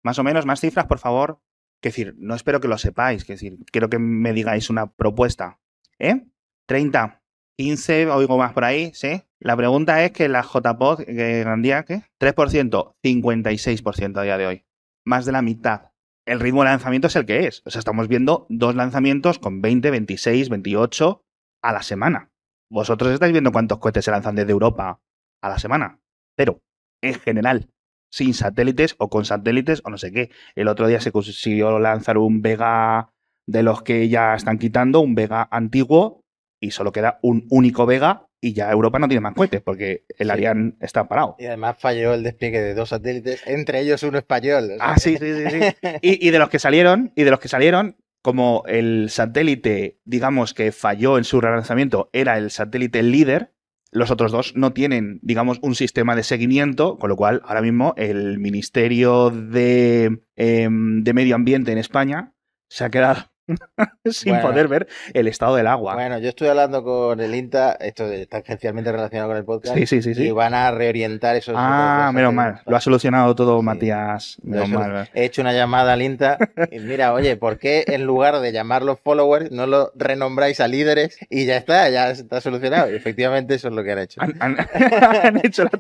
Más 0.02 0.18
o 0.18 0.24
menos, 0.24 0.46
más 0.46 0.61
cifras, 0.61 0.87
por 0.87 0.98
favor. 0.98 1.40
Que 1.83 1.88
decir, 1.90 2.14
no 2.18 2.35
espero 2.35 2.61
que 2.61 2.68
lo 2.68 2.78
sepáis, 2.78 3.24
que 3.24 3.35
decir, 3.35 3.59
quiero 3.70 3.88
que 3.88 3.98
me 3.98 4.33
digáis 4.33 4.70
una 4.70 4.92
propuesta. 4.92 5.61
¿Eh? 5.98 6.26
30, 6.66 7.22
15, 7.56 8.06
oigo 8.11 8.38
más 8.38 8.52
por 8.52 8.64
ahí, 8.64 8.92
¿sí? 8.94 9.22
La 9.38 9.56
pregunta 9.56 10.04
es 10.04 10.12
que 10.12 10.28
la 10.28 10.42
JPod, 10.42 11.04
que 11.04 11.40
Grandía, 11.40 11.85
¿qué? 11.85 12.02
3%, 12.18 12.94
56% 13.02 14.18
a 14.18 14.22
día 14.22 14.38
de 14.38 14.46
hoy. 14.46 14.66
Más 15.04 15.24
de 15.24 15.33
la 15.33 15.42
mitad. 15.42 15.89
El 16.30 16.38
ritmo 16.38 16.62
de 16.62 16.68
lanzamiento 16.68 17.08
es 17.08 17.16
el 17.16 17.26
que 17.26 17.48
es. 17.48 17.60
O 17.64 17.70
sea, 17.70 17.80
estamos 17.80 18.06
viendo 18.06 18.46
dos 18.48 18.76
lanzamientos 18.76 19.40
con 19.40 19.60
20, 19.60 19.90
26, 19.90 20.48
28 20.48 21.24
a 21.60 21.72
la 21.72 21.82
semana. 21.82 22.30
Vosotros 22.70 23.10
estáis 23.10 23.32
viendo 23.32 23.50
cuántos 23.50 23.78
cohetes 23.78 24.04
se 24.04 24.12
lanzan 24.12 24.36
desde 24.36 24.52
Europa 24.52 25.00
a 25.42 25.48
la 25.48 25.58
semana. 25.58 25.98
Cero. 26.38 26.62
En 27.02 27.14
general. 27.14 27.68
Sin 28.12 28.32
satélites 28.32 28.94
o 28.98 29.10
con 29.10 29.24
satélites 29.24 29.82
o 29.84 29.90
no 29.90 29.98
sé 29.98 30.12
qué. 30.12 30.30
El 30.54 30.68
otro 30.68 30.86
día 30.86 31.00
se 31.00 31.10
consiguió 31.10 31.80
lanzar 31.80 32.16
un 32.16 32.42
Vega 32.42 33.12
de 33.48 33.64
los 33.64 33.82
que 33.82 34.08
ya 34.08 34.36
están 34.36 34.58
quitando, 34.58 35.00
un 35.00 35.16
Vega 35.16 35.48
antiguo, 35.50 36.20
y 36.62 36.70
solo 36.70 36.92
queda 36.92 37.18
un 37.22 37.48
único 37.50 37.86
Vega 37.86 38.28
y 38.40 38.53
ya 38.55 38.70
Europa 38.70 38.98
no 38.98 39.09
tiene 39.09 39.20
más 39.20 39.35
cohetes 39.35 39.61
porque 39.61 40.05
el 40.18 40.26
Sí. 40.29 40.33
Ariane 40.33 40.74
está 40.81 41.07
parado. 41.09 41.37
Y 41.38 41.46
además 41.46 41.76
falló 41.79 42.14
el 42.14 42.22
despliegue 42.22 42.61
de 42.61 42.74
dos 42.74 42.88
satélites, 42.90 43.42
entre 43.46 43.81
ellos 43.81 44.03
uno 44.03 44.18
español. 44.18 44.70
Ah, 44.81 44.96
sí, 44.98 45.16
sí, 45.18 45.33
sí, 45.35 45.44
sí. 45.50 45.76
Y, 46.03 46.26
y 46.26 46.31
de 46.31 46.38
los 46.38 46.48
que 46.48 46.59
salieron, 46.59 47.12
y 47.16 47.24
de 47.24 47.31
los 47.31 47.40
que 47.40 47.48
salieron, 47.48 47.96
como 48.22 48.64
el 48.66 49.09
satélite, 49.11 49.98
digamos, 50.05 50.55
que 50.55 50.72
falló 50.72 51.18
en 51.18 51.24
su 51.24 51.40
relanzamiento, 51.40 52.11
era 52.12 52.37
el 52.38 52.50
satélite 52.50 53.03
líder, 53.03 53.53
los 53.92 54.11
otros 54.11 54.31
dos 54.31 54.55
no 54.57 54.72
tienen, 54.72 55.18
digamos, 55.22 55.59
un 55.62 55.74
sistema 55.74 56.14
de 56.14 56.22
seguimiento, 56.22 56.98
con 56.98 57.11
lo 57.11 57.16
cual 57.16 57.42
ahora 57.44 57.61
mismo 57.62 57.94
el 57.96 58.38
Ministerio 58.38 59.31
de, 59.31 60.20
em, 60.37 61.03
de 61.03 61.12
Medio 61.14 61.35
Ambiente 61.35 61.72
en 61.72 61.79
España 61.79 62.35
se 62.68 62.85
ha 62.85 62.90
quedado 62.90 63.29
sin 64.04 64.32
Bueno. 64.34 64.48
poder 64.48 64.68
ver 64.68 64.88
el 65.14 65.28
estado 65.28 65.56
del 65.56 65.66
agua. 65.66 65.94
Bueno, 65.94 66.18
yo 66.18 66.28
estuve 66.28 66.50
hablando 66.50 66.82
con 66.82 67.20
el 67.20 67.34
INTA, 67.34 67.72
esto 67.80 68.06
está 68.06 68.38
especialmente 68.38 68.90
relacionado 68.92 69.28
con 69.30 69.36
el 69.36 69.44
podcast, 69.44 69.76
sí, 69.76 69.86
sí, 69.86 70.02
sí, 70.02 70.14
sí. 70.14 70.24
y 70.28 70.30
van 70.30 70.54
a 70.54 70.70
reorientar 70.70 71.36
esos. 71.36 71.54
Ah, 71.56 72.10
menos 72.14 72.32
mal. 72.32 72.60
Lo 72.66 72.76
ha 72.76 72.80
solucionado 72.80 73.34
todo 73.34 73.58
Sí. 73.60 73.64
Matías. 73.64 74.38
Menos 74.42 74.68
mal. 74.68 75.08
He 75.14 75.24
hecho 75.24 75.42
una 75.42 75.52
llamada 75.52 75.92
al 75.92 76.02
INTA 76.02 76.38
y 76.70 76.78
mira, 76.80 77.12
oye, 77.12 77.36
¿por 77.36 77.58
qué 77.58 77.84
en 77.86 78.04
lugar 78.04 78.40
de 78.40 78.52
llamarlos 78.52 78.98
followers 79.02 79.50
no 79.50 79.66
lo 79.66 79.92
renombráis 79.94 80.60
a 80.60 80.68
líderes 80.68 81.18
y 81.28 81.46
ya 81.46 81.56
está, 81.56 81.88
ya 81.90 82.10
está 82.10 82.40
solucionado? 82.40 82.90
Y 82.90 82.96
efectivamente 82.96 83.54
eso 83.54 83.68
es 83.68 83.74
lo 83.74 83.82
que 83.84 83.92
han 83.92 83.98
hecho. 83.98 84.20
Han, 84.22 84.34
han- 84.40 84.56
han 85.24 85.40
hecho 85.44 85.64
la 85.64 85.70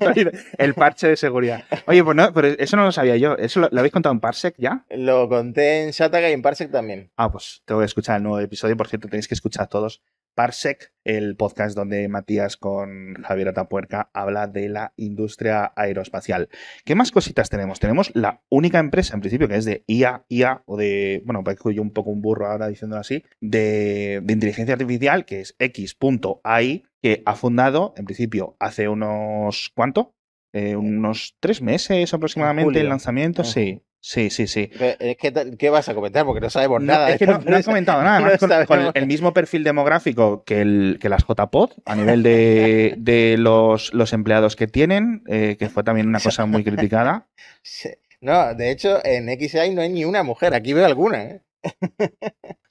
el 0.58 0.74
parche 0.74 1.08
de 1.08 1.16
seguridad. 1.16 1.64
Oye, 1.86 2.02
pues 2.04 2.16
no, 2.16 2.32
pero 2.32 2.48
eso 2.48 2.76
no 2.76 2.84
lo 2.84 2.92
sabía 2.92 3.16
yo. 3.16 3.36
¿Eso 3.36 3.60
lo, 3.60 3.68
lo 3.70 3.78
habéis 3.80 3.92
contado 3.92 4.12
en 4.12 4.20
Parsec 4.20 4.54
ya? 4.58 4.84
Lo 4.90 5.28
conté 5.28 5.84
en 5.84 5.90
Shataka 5.90 6.28
y 6.30 6.32
en 6.32 6.42
Parsec 6.42 6.70
también. 6.70 7.10
Ah, 7.16 7.30
pues 7.30 7.59
tengo 7.64 7.80
que 7.80 7.86
escuchar 7.86 8.16
el 8.16 8.22
nuevo 8.22 8.40
episodio. 8.40 8.76
Por 8.76 8.88
cierto, 8.88 9.08
tenéis 9.08 9.28
que 9.28 9.34
escuchar 9.34 9.68
todos. 9.68 10.02
Parsec, 10.34 10.92
el 11.04 11.36
podcast 11.36 11.76
donde 11.76 12.08
Matías 12.08 12.56
con 12.56 13.14
Javier 13.22 13.48
Atapuerca 13.48 14.10
habla 14.14 14.46
de 14.46 14.68
la 14.68 14.92
industria 14.96 15.72
aeroespacial. 15.76 16.48
¿Qué 16.84 16.94
más 16.94 17.10
cositas 17.10 17.50
tenemos? 17.50 17.80
Tenemos 17.80 18.10
la 18.14 18.42
única 18.48 18.78
empresa, 18.78 19.14
en 19.14 19.20
principio, 19.20 19.48
que 19.48 19.56
es 19.56 19.64
de 19.64 19.84
IA, 19.86 20.24
IA, 20.28 20.62
o 20.66 20.76
de, 20.76 21.22
bueno, 21.26 21.42
parezco 21.42 21.70
yo 21.70 21.82
un 21.82 21.92
poco 21.92 22.10
un 22.10 22.22
burro 22.22 22.46
ahora 22.46 22.68
diciéndolo 22.68 23.00
así, 23.00 23.24
de, 23.40 24.20
de 24.22 24.32
inteligencia 24.32 24.74
artificial, 24.74 25.24
que 25.24 25.40
es 25.40 25.56
X.ai, 25.58 26.84
que 27.02 27.22
ha 27.26 27.34
fundado, 27.34 27.92
en 27.96 28.04
principio, 28.04 28.56
hace 28.60 28.88
unos, 28.88 29.72
¿cuánto? 29.74 30.14
Eh, 30.52 30.74
unos 30.74 31.36
tres 31.40 31.62
meses 31.62 32.12
aproximadamente 32.14 32.80
el 32.80 32.88
lanzamiento. 32.88 33.42
Ujú. 33.42 33.50
Sí, 33.50 33.82
sí, 34.00 34.30
sí, 34.30 34.46
sí. 34.46 34.70
Es 34.98 35.16
que, 35.16 35.56
¿Qué 35.58 35.70
vas 35.70 35.88
a 35.88 35.94
comentar? 35.94 36.24
Porque 36.26 36.40
no 36.40 36.50
sabemos 36.50 36.80
No, 36.80 36.86
nada. 36.86 37.10
es 37.10 37.18
que 37.18 37.26
no, 37.26 37.38
no 37.38 37.56
han 37.56 37.62
comentado 37.62 38.02
nada, 38.02 38.20
No 38.40 38.66
con, 38.66 38.90
el 38.94 39.06
mismo 39.06 39.32
perfil 39.32 39.64
demográfico 39.64 40.42
que, 40.44 40.60
el, 40.60 40.98
que 41.00 41.08
las 41.08 41.24
JPod 41.26 41.72
a 41.84 41.94
nivel 41.96 42.22
de, 42.22 42.94
de 42.98 43.36
los, 43.38 43.92
los 43.94 44.12
empleados 44.12 44.56
que 44.56 44.66
tienen, 44.66 45.22
eh, 45.28 45.56
que 45.58 45.68
fue 45.68 45.84
también 45.84 46.08
una 46.08 46.20
cosa 46.20 46.46
muy 46.46 46.64
criticada. 46.64 47.26
Sí. 47.62 47.90
No, 48.22 48.54
de 48.54 48.70
hecho, 48.70 49.04
en 49.04 49.28
XI 49.28 49.70
no 49.74 49.82
hay 49.82 49.88
ni 49.90 50.04
una 50.04 50.22
mujer. 50.22 50.54
Aquí 50.54 50.72
veo 50.72 50.84
alguna, 50.86 51.22
¿eh? 51.24 51.40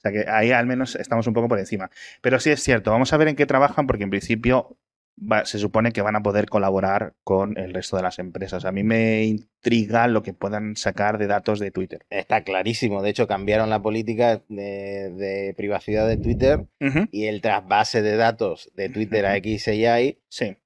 sea 0.02 0.12
que 0.12 0.24
ahí 0.30 0.50
al 0.50 0.66
menos 0.66 0.96
estamos 0.96 1.26
un 1.26 1.34
poco 1.34 1.48
por 1.48 1.58
encima. 1.58 1.90
Pero 2.22 2.40
sí 2.40 2.50
es 2.50 2.62
cierto, 2.62 2.90
vamos 2.90 3.12
a 3.12 3.16
ver 3.18 3.28
en 3.28 3.36
qué 3.36 3.46
trabajan 3.46 3.86
porque 3.86 4.04
en 4.04 4.10
principio 4.10 4.76
va- 5.20 5.44
se 5.44 5.58
supone 5.58 5.92
que 5.92 6.02
van 6.02 6.16
a 6.16 6.22
poder 6.22 6.46
colaborar 6.48 7.14
con 7.24 7.56
el 7.58 7.72
resto 7.74 7.96
de 7.96 8.02
las 8.02 8.18
empresas. 8.18 8.64
A 8.64 8.72
mí 8.72 8.82
me 8.82 9.24
intriga 9.24 10.06
lo 10.08 10.22
que 10.22 10.32
puedan 10.32 10.76
sacar 10.76 11.18
de 11.18 11.26
datos 11.26 11.58
de 11.60 11.70
Twitter. 11.70 12.06
Está 12.10 12.42
clarísimo. 12.42 13.02
De 13.02 13.10
hecho, 13.10 13.26
cambiaron 13.26 13.70
la 13.70 13.82
política 13.82 14.42
de, 14.48 15.10
de 15.10 15.54
privacidad 15.56 16.06
de 16.08 16.16
Twitter 16.16 16.66
y 17.12 17.26
el 17.26 17.40
trasvase 17.40 18.02
de 18.02 18.16
datos 18.16 18.70
de 18.74 18.88
Twitter 18.88 19.26
a. 19.26 19.36
XI. 19.36 20.18
Sí. 20.28 20.56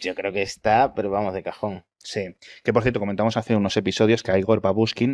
Yo 0.00 0.14
creo 0.14 0.32
que 0.32 0.42
está, 0.42 0.94
pero 0.94 1.10
vamos, 1.10 1.34
de 1.34 1.42
cajón. 1.42 1.84
Sí, 1.98 2.36
que 2.62 2.72
por 2.74 2.82
cierto, 2.82 3.00
comentamos 3.00 3.38
hace 3.38 3.56
unos 3.56 3.76
episodios 3.78 4.22
que 4.22 4.30
a 4.30 4.38
Igor 4.38 4.60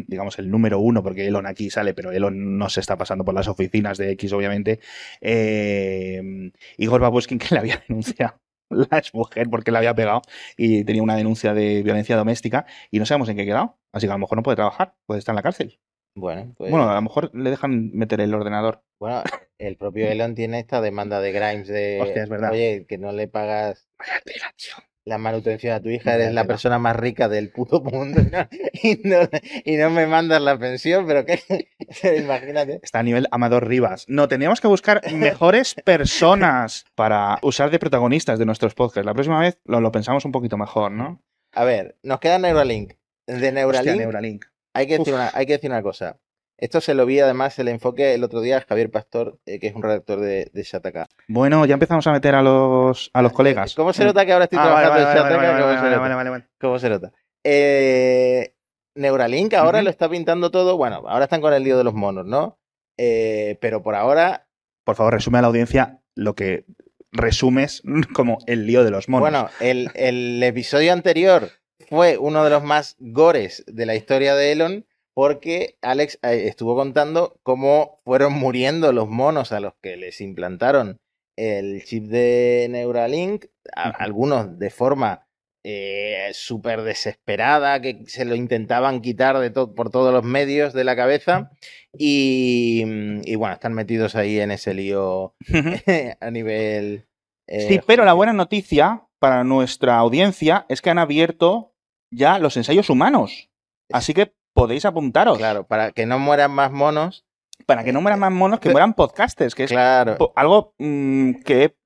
digamos 0.08 0.38
el 0.40 0.50
número 0.50 0.80
uno, 0.80 1.04
porque 1.04 1.24
Elon 1.28 1.46
aquí 1.46 1.70
sale, 1.70 1.94
pero 1.94 2.10
Elon 2.10 2.58
no 2.58 2.68
se 2.68 2.80
está 2.80 2.96
pasando 2.98 3.24
por 3.24 3.32
las 3.32 3.46
oficinas 3.46 3.96
de 3.96 4.10
X, 4.10 4.32
obviamente. 4.32 4.80
eh, 5.20 6.50
Igor 6.78 7.00
Babuskin 7.00 7.38
que 7.38 7.54
le 7.54 7.60
había 7.60 7.82
denunciado 7.88 8.40
la 8.90 8.98
exmujer 8.98 9.48
porque 9.50 9.70
le 9.70 9.78
había 9.78 9.94
pegado 9.94 10.22
y 10.56 10.84
tenía 10.84 11.02
una 11.02 11.16
denuncia 11.16 11.54
de 11.54 11.82
violencia 11.82 12.16
doméstica 12.16 12.66
y 12.90 12.98
no 12.98 13.06
sabemos 13.06 13.28
en 13.28 13.36
qué 13.36 13.44
quedado. 13.44 13.78
Así 13.92 14.06
que 14.06 14.12
a 14.12 14.14
lo 14.14 14.20
mejor 14.20 14.38
no 14.38 14.42
puede 14.42 14.56
trabajar, 14.56 14.94
puede 15.06 15.18
estar 15.18 15.32
en 15.32 15.36
la 15.36 15.42
cárcel. 15.42 15.80
Bueno, 16.14 16.54
pues, 16.56 16.70
Bueno, 16.70 16.88
a 16.88 16.94
lo 16.94 17.02
mejor 17.02 17.30
le 17.34 17.50
dejan 17.50 17.90
meter 17.92 18.20
el 18.20 18.34
ordenador. 18.34 18.82
bueno, 18.98 19.22
el 19.58 19.76
propio 19.76 20.08
Elon 20.08 20.34
tiene 20.34 20.60
esta 20.60 20.80
demanda 20.80 21.20
de 21.20 21.32
Grimes 21.32 21.68
de, 21.68 22.00
Hostia, 22.00 22.22
es 22.22 22.28
verdad. 22.28 22.52
oye, 22.52 22.86
que 22.88 22.98
no 22.98 23.12
le 23.12 23.28
pagas 23.28 23.88
Vaya 23.98 24.54
tío. 24.56 24.89
La 25.04 25.18
manutención 25.18 25.72
a 25.74 25.80
tu 25.80 25.88
hija, 25.88 26.14
eres 26.14 26.32
la 26.32 26.44
persona 26.44 26.78
más 26.78 26.96
rica 26.96 27.28
del 27.28 27.50
puto 27.50 27.80
mundo 27.80 28.20
y 28.20 28.30
no, 28.30 28.48
y 28.82 29.00
no, 29.04 29.28
y 29.64 29.76
no 29.76 29.90
me 29.90 30.06
mandas 30.06 30.42
la 30.42 30.58
pensión, 30.58 31.06
pero 31.06 31.24
que 31.24 31.40
imagínate. 32.18 32.80
Está 32.82 33.00
a 33.00 33.02
nivel 33.02 33.26
Amador 33.30 33.66
Rivas. 33.66 34.04
No, 34.08 34.28
tendríamos 34.28 34.60
que 34.60 34.68
buscar 34.68 35.00
mejores 35.12 35.74
personas 35.84 36.84
para 36.94 37.38
usar 37.42 37.70
de 37.70 37.78
protagonistas 37.78 38.38
de 38.38 38.46
nuestros 38.46 38.74
podcasts. 38.74 39.06
La 39.06 39.14
próxima 39.14 39.40
vez 39.40 39.58
lo, 39.64 39.80
lo 39.80 39.92
pensamos 39.92 40.24
un 40.24 40.32
poquito 40.32 40.56
mejor, 40.56 40.92
¿no? 40.92 41.22
A 41.52 41.64
ver, 41.64 41.96
nos 42.02 42.20
queda 42.20 42.38
Neuralink. 42.38 42.94
De 43.26 43.34
Hostia, 43.34 43.52
Neuralink, 43.52 43.98
Neuralink. 43.98 44.44
hay, 44.74 44.86
que 44.86 44.98
decir 44.98 45.14
Uf. 45.14 45.20
una, 45.20 45.30
hay 45.34 45.46
que 45.46 45.52
decir 45.54 45.70
una 45.70 45.82
cosa. 45.82 46.18
Esto 46.60 46.80
se 46.82 46.92
lo 46.94 47.06
vi 47.06 47.18
además 47.20 47.58
el 47.58 47.68
enfoque 47.68 48.12
el 48.14 48.22
otro 48.22 48.40
día 48.42 48.58
a 48.58 48.60
Javier 48.60 48.90
Pastor, 48.90 49.38
eh, 49.46 49.58
que 49.58 49.68
es 49.68 49.74
un 49.74 49.82
redactor 49.82 50.20
de, 50.20 50.50
de 50.52 50.62
Shataka. 50.62 51.08
Bueno, 51.26 51.64
ya 51.64 51.72
empezamos 51.74 52.06
a 52.06 52.12
meter 52.12 52.34
a 52.34 52.42
los, 52.42 53.10
a 53.14 53.22
los 53.22 53.32
colegas. 53.32 53.74
¿Cómo 53.74 53.92
se 53.94 54.04
nota 54.04 54.26
que 54.26 54.32
ahora 54.34 54.44
estoy 54.44 54.58
Ah, 54.60 54.64
trabajando 54.64 54.90
vale, 54.90 55.00
en 55.02 55.06
vale, 55.08 55.20
Shataka? 55.20 55.36
vale, 55.36 55.48
¿Cómo 55.48 55.66
vale, 55.66 55.76
se 55.78 55.82
vale, 55.82 55.90
nota? 55.96 56.00
vale, 56.02 56.14
vale, 56.14 56.30
vale. 56.30 56.44
¿Cómo 56.60 56.78
se 56.78 56.88
nota? 56.90 57.12
Eh, 57.44 58.54
Neuralink 58.94 59.54
ahora 59.54 59.80
lo 59.82 59.90
está 59.90 60.08
pintando 60.08 60.50
todo. 60.50 60.76
Bueno, 60.76 61.02
ahora 61.08 61.24
están 61.24 61.40
con 61.40 61.52
el 61.54 61.62
lío 61.64 61.78
de 61.78 61.84
los 61.84 61.94
monos, 61.94 62.26
¿no? 62.26 62.58
Eh, 62.98 63.56
pero 63.60 63.82
por 63.82 63.94
ahora, 63.94 64.46
Por 64.84 64.96
favor, 64.96 65.14
resume 65.14 65.38
a 65.38 65.42
la 65.42 65.48
audiencia 65.48 66.00
lo 66.14 66.34
que 66.34 66.64
resumes 67.12 67.82
como 68.14 68.38
el 68.46 68.66
lío 68.66 68.84
de 68.84 68.90
los 68.90 69.08
monos. 69.08 69.30
Bueno, 69.30 69.48
el, 69.60 69.90
el 69.94 70.42
episodio 70.42 70.92
anterior 70.92 71.48
fue 71.88 72.18
uno 72.18 72.44
de 72.44 72.50
los 72.50 72.62
más 72.62 72.96
gores 72.98 73.64
de 73.66 73.86
la 73.86 73.94
historia 73.94 74.34
de 74.34 74.52
Elon 74.52 74.84
porque 75.14 75.76
Alex 75.82 76.18
eh, 76.22 76.46
estuvo 76.46 76.74
contando 76.76 77.38
cómo 77.42 78.00
fueron 78.04 78.32
muriendo 78.34 78.92
los 78.92 79.08
monos 79.08 79.52
a 79.52 79.60
los 79.60 79.74
que 79.82 79.96
les 79.96 80.20
implantaron 80.20 80.98
el 81.36 81.82
chip 81.84 82.04
de 82.06 82.66
Neuralink, 82.70 83.46
a- 83.74 83.90
algunos 83.90 84.58
de 84.58 84.70
forma 84.70 85.26
eh, 85.64 86.30
súper 86.32 86.82
desesperada, 86.82 87.80
que 87.82 88.04
se 88.06 88.24
lo 88.24 88.34
intentaban 88.34 89.00
quitar 89.02 89.38
de 89.38 89.50
to- 89.50 89.74
por 89.74 89.90
todos 89.90 90.12
los 90.12 90.24
medios 90.24 90.72
de 90.72 90.84
la 90.84 90.96
cabeza, 90.96 91.50
y, 91.98 92.82
y 93.24 93.34
bueno, 93.36 93.54
están 93.54 93.74
metidos 93.74 94.16
ahí 94.16 94.40
en 94.40 94.50
ese 94.52 94.72
lío 94.74 95.34
a 96.20 96.30
nivel... 96.30 97.06
eh, 97.46 97.68
Sí, 97.68 97.80
pero 97.86 98.04
la 98.04 98.14
buena 98.14 98.32
noticia 98.32 99.06
para 99.18 99.44
nuestra 99.44 99.98
audiencia 99.98 100.64
es 100.68 100.80
que 100.80 100.90
han 100.90 100.98
abierto 100.98 101.74
ya 102.10 102.38
los 102.38 102.56
ensayos 102.56 102.88
humanos. 102.90 103.50
Así 103.92 104.14
que 104.14 104.32
podéis 104.60 104.84
apuntaros. 104.84 105.38
Claro, 105.38 105.66
para 105.66 105.92
que 105.92 106.06
no 106.06 106.18
mueran 106.18 106.50
más 106.52 106.70
monos, 106.72 107.24
Para 107.66 107.84
que 107.84 107.92
no 107.92 108.00
mueran 108.00 108.18
más 108.20 108.32
monos, 108.32 108.58
que 108.58 108.64
Pero- 108.64 108.74
mueran 108.74 108.94
podcasters, 108.94 109.54
que 109.54 109.64
es 109.64 109.70
claro. 109.70 110.16
algo 110.34 110.74
mm, 110.78 111.32
que 111.44 111.76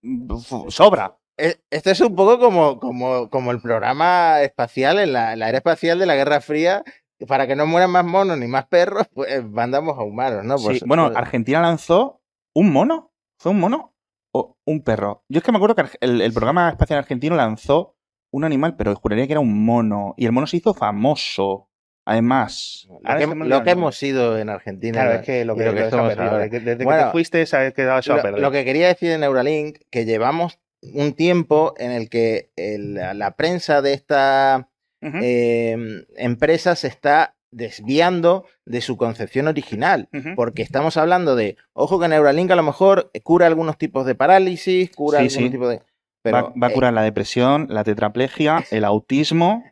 sobra. 0.68 1.16
E- 1.36 1.58
Esto 1.70 1.90
es 1.90 2.00
un 2.00 2.14
poco 2.14 2.38
como, 2.38 2.78
como, 2.78 3.28
como 3.28 3.50
el 3.50 3.60
programa 3.60 4.40
espacial, 4.42 4.98
en 5.00 5.12
la, 5.12 5.34
la 5.36 5.48
era 5.48 5.58
espacial 5.58 5.98
de 5.98 6.06
la 6.06 6.14
Guerra 6.14 6.40
Fría. 6.40 6.82
Para 7.28 7.46
que 7.46 7.56
no 7.56 7.64
mueran 7.66 7.90
más 7.90 8.04
monos 8.04 8.36
ni 8.38 8.46
más 8.48 8.66
perros, 8.66 9.06
pues 9.14 9.44
mandamos 9.48 9.96
a 9.98 10.02
humanos, 10.02 10.44
¿no? 10.44 10.58
Sí, 10.58 10.64
Pues- 10.66 10.82
bueno, 10.84 11.06
pues- 11.06 11.16
Argentina 11.16 11.60
lanzó 11.60 12.20
un 12.54 12.72
mono. 12.72 13.12
¿Fue 13.38 13.50
un 13.52 13.60
mono 13.60 13.94
o 14.32 14.56
un 14.64 14.82
perro? 14.82 15.24
Yo 15.28 15.38
es 15.38 15.44
que 15.44 15.52
me 15.52 15.58
acuerdo 15.58 15.74
que 15.74 15.84
el, 16.00 16.20
el 16.20 16.32
programa 16.32 16.68
espacial 16.70 16.98
argentino 17.00 17.34
lanzó 17.36 17.96
un 18.32 18.44
animal, 18.44 18.76
pero 18.76 18.94
juraría 18.96 19.26
que 19.26 19.32
era 19.34 19.40
un 19.40 19.64
mono. 19.64 20.14
Y 20.16 20.26
el 20.26 20.32
mono 20.32 20.46
se 20.46 20.56
hizo 20.58 20.72
famoso. 20.74 21.68
Además, 22.06 22.86
lo 23.02 23.18
que, 23.18 23.34
lo 23.48 23.62
que 23.64 23.70
hemos 23.70 23.96
sido 23.96 24.38
en 24.38 24.50
Argentina. 24.50 24.92
Claro, 25.02 25.12
es 25.20 25.26
que 25.26 25.44
lo 25.44 25.56
que, 25.56 25.64
lo 25.64 25.72
que 25.74 25.84
que 25.84 25.90
somos 25.90 26.16
ahora. 26.18 26.38
Desde, 26.48 26.76
que 26.78 26.84
Bueno, 26.84 27.06
te 27.06 27.10
fuiste 27.12 27.46
se 27.46 27.56
ha 27.56 27.70
quedado 27.70 27.98
eso 28.00 28.12
a 28.12 28.16
Lo, 28.16 28.22
perder. 28.22 28.40
lo 28.40 28.50
que 28.50 28.64
quería 28.64 28.88
decir 28.88 29.08
de 29.10 29.18
Neuralink, 29.18 29.78
que 29.90 30.04
llevamos 30.04 30.58
un 30.82 31.14
tiempo 31.14 31.74
en 31.78 31.92
el 31.92 32.10
que 32.10 32.50
el- 32.56 32.94
la, 32.94 33.30
prensa 33.36 33.80
de 33.80 33.94
esta 33.94 34.68
eh, 35.02 36.04
empresa 36.16 36.76
se 36.76 36.88
está 36.88 37.36
desviando 37.50 38.44
de 38.66 38.80
su 38.80 38.96
concepción 38.96 39.48
original. 39.48 40.08
Porque 40.36 40.62
estamos 40.62 40.96
hablando 40.96 41.36
de, 41.36 41.56
ojo 41.72 41.98
que 42.00 42.08
Neuralink 42.08 42.50
a 42.50 42.56
lo 42.56 42.62
mejor 42.62 43.10
cura 43.22 43.46
algunos 43.46 43.78
tipos 43.78 44.04
de 44.06 44.14
parálisis, 44.14 44.90
cura 44.90 45.20
Sí, 45.20 45.26
algunos 45.26 45.44
sí. 45.46 45.50
tipos 45.50 45.68
de... 45.70 45.82
Pero, 46.22 46.36
va, 46.36 46.52
va 46.62 46.66
a 46.66 46.70
eh, 46.70 46.74
curar 46.74 46.92
la 46.94 47.02
depresión, 47.02 47.66
la 47.70 47.84
tetraplegia, 47.84 48.64
el 48.70 48.84
autismo. 48.84 49.62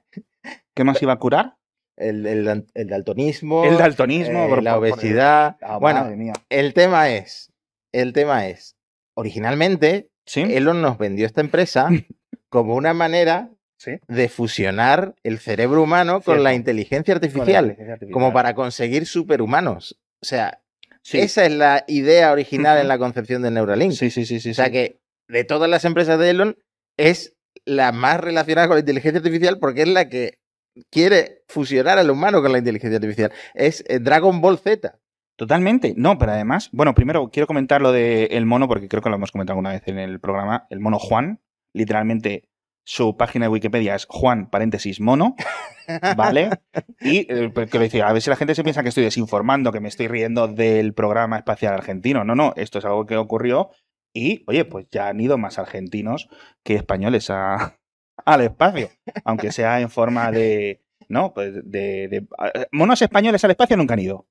¿Qué 0.75 0.85
más 0.85 1.03
iba 1.03 1.13
a 1.15 1.19
curar? 1.19 1.57
El, 1.97 2.27
el- 2.27 2.67
el 2.75 2.87
daltonismo, 2.89 3.65
El 3.65 3.77
daltonismo, 3.79 4.45
eh, 4.45 4.49
por- 4.49 4.63
la 4.63 4.75
por- 4.75 4.81
obesidad. 4.89 5.57
Ah, 5.61 5.77
bueno, 5.79 6.01
madre 6.01 6.17
mía. 6.17 6.33
el 6.49 6.73
tema 6.75 7.11
es, 7.11 7.53
el 7.93 8.13
tema 8.13 8.47
es, 8.49 8.77
originalmente 9.15 10.09
¿Sí? 10.27 10.41
Elon 10.43 10.81
nos 10.83 10.99
vendió 10.99 11.27
esta 11.27 11.41
empresa 11.41 11.89
como 12.49 12.75
una 12.77 12.95
manera 12.95 13.51
Sí. 13.79 13.99
de 14.07 14.29
fusionar 14.29 15.17
el 15.25 15.41
cerebro 15.41 15.83
humano 15.83 16.21
con 16.21 16.45
la 16.45 16.55
inteligencia 16.55 17.15
la 17.15 17.17
artificial, 17.17 17.65
inteligencia 17.65 17.95
artificial. 17.95 18.13
como 18.13 18.33
para 18.33 18.55
conseguir 18.55 19.07
superhumanos. 19.07 19.99
O 20.23 20.25
sea, 20.27 20.63
Sí. 21.03 21.19
esa 21.19 21.45
es 21.45 21.53
la 21.53 21.83
idea 21.89 22.31
original 22.31 22.79
en 22.79 22.87
la 22.87 22.97
concepción 22.99 23.43
de 23.43 23.51
Neuralink. 23.51 23.91
Sí, 23.93 24.11
sí, 24.11 24.25
sí, 24.25 24.39
sí. 24.39 24.51
o 24.51 24.55
sea 24.55 24.71
que 24.71 25.01
de 25.29 25.43
todas 25.43 25.69
las 25.69 25.85
empresas 25.85 26.17
de 26.21 26.31
Elon 26.31 26.57
es 26.97 27.35
la 27.65 27.91
más 27.91 28.21
relacionada 28.21 28.69
con 28.69 28.77
la 28.77 28.81
inteligencia 28.81 29.19
artificial 29.19 29.59
porque 29.59 29.83
es 29.83 29.89
la 29.89 30.09
que 30.09 30.39
quiere 30.91 31.43
fusionar 31.49 31.99
al 31.99 32.11
humano 32.11 32.41
con 32.43 32.53
la 32.53 32.59
inteligencia 32.59 32.97
artificial. 32.97 33.33
Es 33.55 33.85
eh, 33.89 33.99
Dragon 33.99 34.41
Ball 34.41 34.59
Z. 34.59 34.99
Totalmente. 35.37 35.95
No, 35.97 36.19
pero 36.19 36.33
además, 36.33 36.69
bueno, 36.73 36.95
primero 36.95 37.31
quiero 37.31 37.47
comentar 37.47 37.81
lo 37.81 37.91
del 37.93 38.47
mono, 38.47 38.69
porque 38.69 38.89
creo 38.89 39.03
que 39.03 39.09
lo 39.11 39.17
hemos 39.17 39.33
comentado 39.33 39.55
alguna 39.55 39.71
vez 39.73 39.83
en 39.87 39.99
el 39.99 40.21
programa. 40.21 40.67
El 40.71 40.81
mono 40.81 40.99
Juan, 40.99 41.41
literalmente 41.75 42.49
su 42.85 43.17
página 43.17 43.47
de 43.47 43.51
Wikipedia 43.51 43.95
es 43.95 44.07
Juan, 44.09 44.51
paréntesis, 44.51 45.01
mono, 45.01 45.37
¿vale? 46.17 46.51
Y 47.01 47.33
eh, 47.33 47.51
pues, 47.55 47.71
quiero 47.71 47.85
decir, 47.85 48.03
a 48.03 48.13
ver 48.13 48.21
si 48.23 48.29
la 48.31 48.37
gente 48.37 48.55
se 48.55 48.63
piensa 48.65 48.83
que 48.83 48.89
estoy 48.89 49.05
desinformando, 49.05 49.73
que 49.73 49.81
me 49.81 49.89
estoy 49.89 50.09
riendo 50.09 50.49
del 50.49 50.93
programa 50.93 51.37
espacial 51.39 51.75
argentino. 51.75 52.25
No, 52.25 52.35
no, 52.35 52.53
esto 52.57 52.79
es 52.79 52.85
algo 52.85 53.07
que 53.07 53.17
ocurrió 53.17 53.71
y, 54.13 54.45
oye, 54.49 54.65
pues 54.65 54.87
ya 54.91 55.09
han 55.09 55.21
ido 55.21 55.39
más 55.39 55.59
argentinos 55.59 56.29
que 56.65 56.75
españoles 56.75 57.31
a- 57.31 57.79
al 58.25 58.41
espacio, 58.43 58.89
aunque 59.25 59.53
sea 59.53 59.81
en 59.81 59.91
forma 59.91 60.31
de, 60.31 60.81
¿no? 61.09 61.33
Pues 61.35 61.53
de, 61.65 62.27
monos 62.71 63.03
españoles 63.03 63.45
al 63.45 63.51
espacio 63.53 63.77
nunca 63.77 63.95
han 63.95 64.01
ido. 64.01 64.27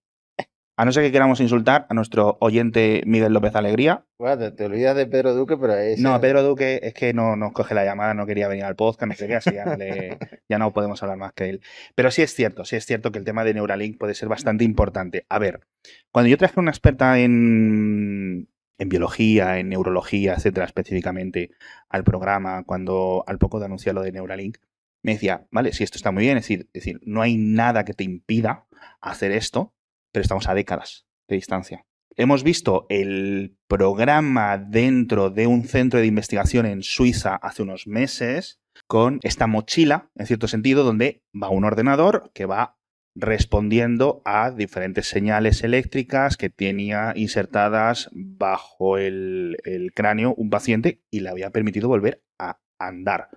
A 0.77 0.86
no 0.86 0.91
ser 0.91 1.04
que 1.04 1.12
queramos 1.12 1.39
insultar 1.41 1.86
a 1.89 1.93
nuestro 1.93 2.38
oyente 2.39 3.04
Miguel 3.06 3.34
López 3.34 3.54
Alegría. 3.56 4.06
Bueno, 4.17 4.38
te, 4.39 4.51
te 4.51 4.65
olvidas 4.65 4.95
de 4.95 5.06
Pedro 5.06 5.36
Duque, 5.36 5.56
pero 5.58 5.75
es. 5.75 5.99
No, 5.99 6.19
Pedro 6.19 6.41
Duque 6.41 6.80
es 6.82 6.93
que 6.95 7.13
no 7.13 7.36
nos 7.36 7.51
coge 7.51 7.75
la 7.75 7.86
llamada, 7.86 8.15
no 8.15 8.25
quería 8.25 8.47
venir 8.47 8.63
al 8.63 8.75
podcast, 8.75 9.08
no 9.12 9.13
sé 9.15 9.27
qué, 9.27 9.36
así 9.36 9.51
ya 9.54 9.65
no, 9.65 9.75
le- 9.75 10.17
ya 10.49 10.58
no 10.58 10.71
podemos 10.73 11.04
hablar 11.04 11.17
más 11.17 11.34
que 11.34 11.49
él. 11.49 11.62
Pero 11.93 12.10
sí 12.10 12.23
es 12.23 12.34
cierto, 12.34 12.65
sí 12.65 12.77
es 12.77 12.86
cierto 12.86 13.12
que 13.12 13.19
el 13.19 13.25
tema 13.25 13.43
de 13.43 13.54
Neuralink 13.54 13.99
puede 13.99 14.15
ser 14.15 14.27
bastante 14.30 14.63
importante. 14.63 15.25
A 15.30 15.38
ver, 15.38 15.60
cuando 16.12 16.30
yo 16.30 16.38
traje 16.38 16.54
a 16.58 16.62
una 16.62 16.71
experta 16.71 17.19
en, 17.19 18.49
en 18.82 18.89
biología, 18.89 19.60
en 19.60 19.70
neurología, 19.70 20.34
etcétera, 20.34 20.65
específicamente, 20.65 21.52
al 21.88 22.04
programa, 22.04 22.63
cuando 22.63 23.24
al 23.28 23.38
poco 23.38 23.60
de 23.60 23.65
anunciar 23.65 23.94
lo 23.94 24.02
de 24.02 24.12
Neuralink, 24.12 24.58
me 25.04 25.13
decía, 25.13 25.46
vale, 25.52 25.72
sí, 25.72 25.84
esto 25.84 25.98
está 25.98 26.12
muy 26.12 26.24
bien, 26.24 26.38
es 26.38 26.46
decir, 26.46 26.62
es 26.74 26.84
decir, 26.84 27.00
no 27.04 27.22
hay 27.22 27.38
nada 27.38 27.86
que 27.86 27.94
te 27.94 28.04
impida 28.04 28.65
hacer 29.00 29.34
esto, 29.34 29.76
pero 30.12 30.24
estamos 30.24 30.50
a 30.50 30.56
décadas 30.56 31.06
de 31.28 31.36
distancia. 31.36 31.86
Hemos 32.15 32.44
visto 32.44 32.88
el 32.89 33.56
programa 33.67 34.58
dentro 34.58 35.30
de 35.30 35.46
un 35.46 35.65
centro 35.65 36.00
de 36.00 36.08
investigación 36.08 36.65
en 36.65 36.82
Suiza 36.82 37.36
hace 37.36 37.62
unos 37.62 37.86
meses 37.86 38.62
con 38.88 39.20
esta 39.22 39.46
mochila, 39.46 40.10
en 40.15 40.26
cierto 40.26 40.48
sentido, 40.48 40.84
donde 40.84 41.22
va 41.32 41.50
un 41.50 41.65
ordenador 41.65 42.32
que 42.34 42.48
va 42.48 42.80
respondiendo 43.15 44.21
a 44.26 44.52
diferentes 44.52 45.08
señales 45.08 45.63
eléctricas 45.63 46.38
que 46.38 46.50
tenía 46.50 47.13
insertadas 47.15 48.10
bajo 48.13 48.97
el, 48.97 49.58
cráneo 49.93 50.34
un 50.36 50.50
paciente 50.50 51.02
y 51.12 51.19
le 51.19 51.30
había 51.30 51.52
permitido 51.52 51.89
volver 51.89 52.24
a 52.39 52.60
andar. 52.80 53.30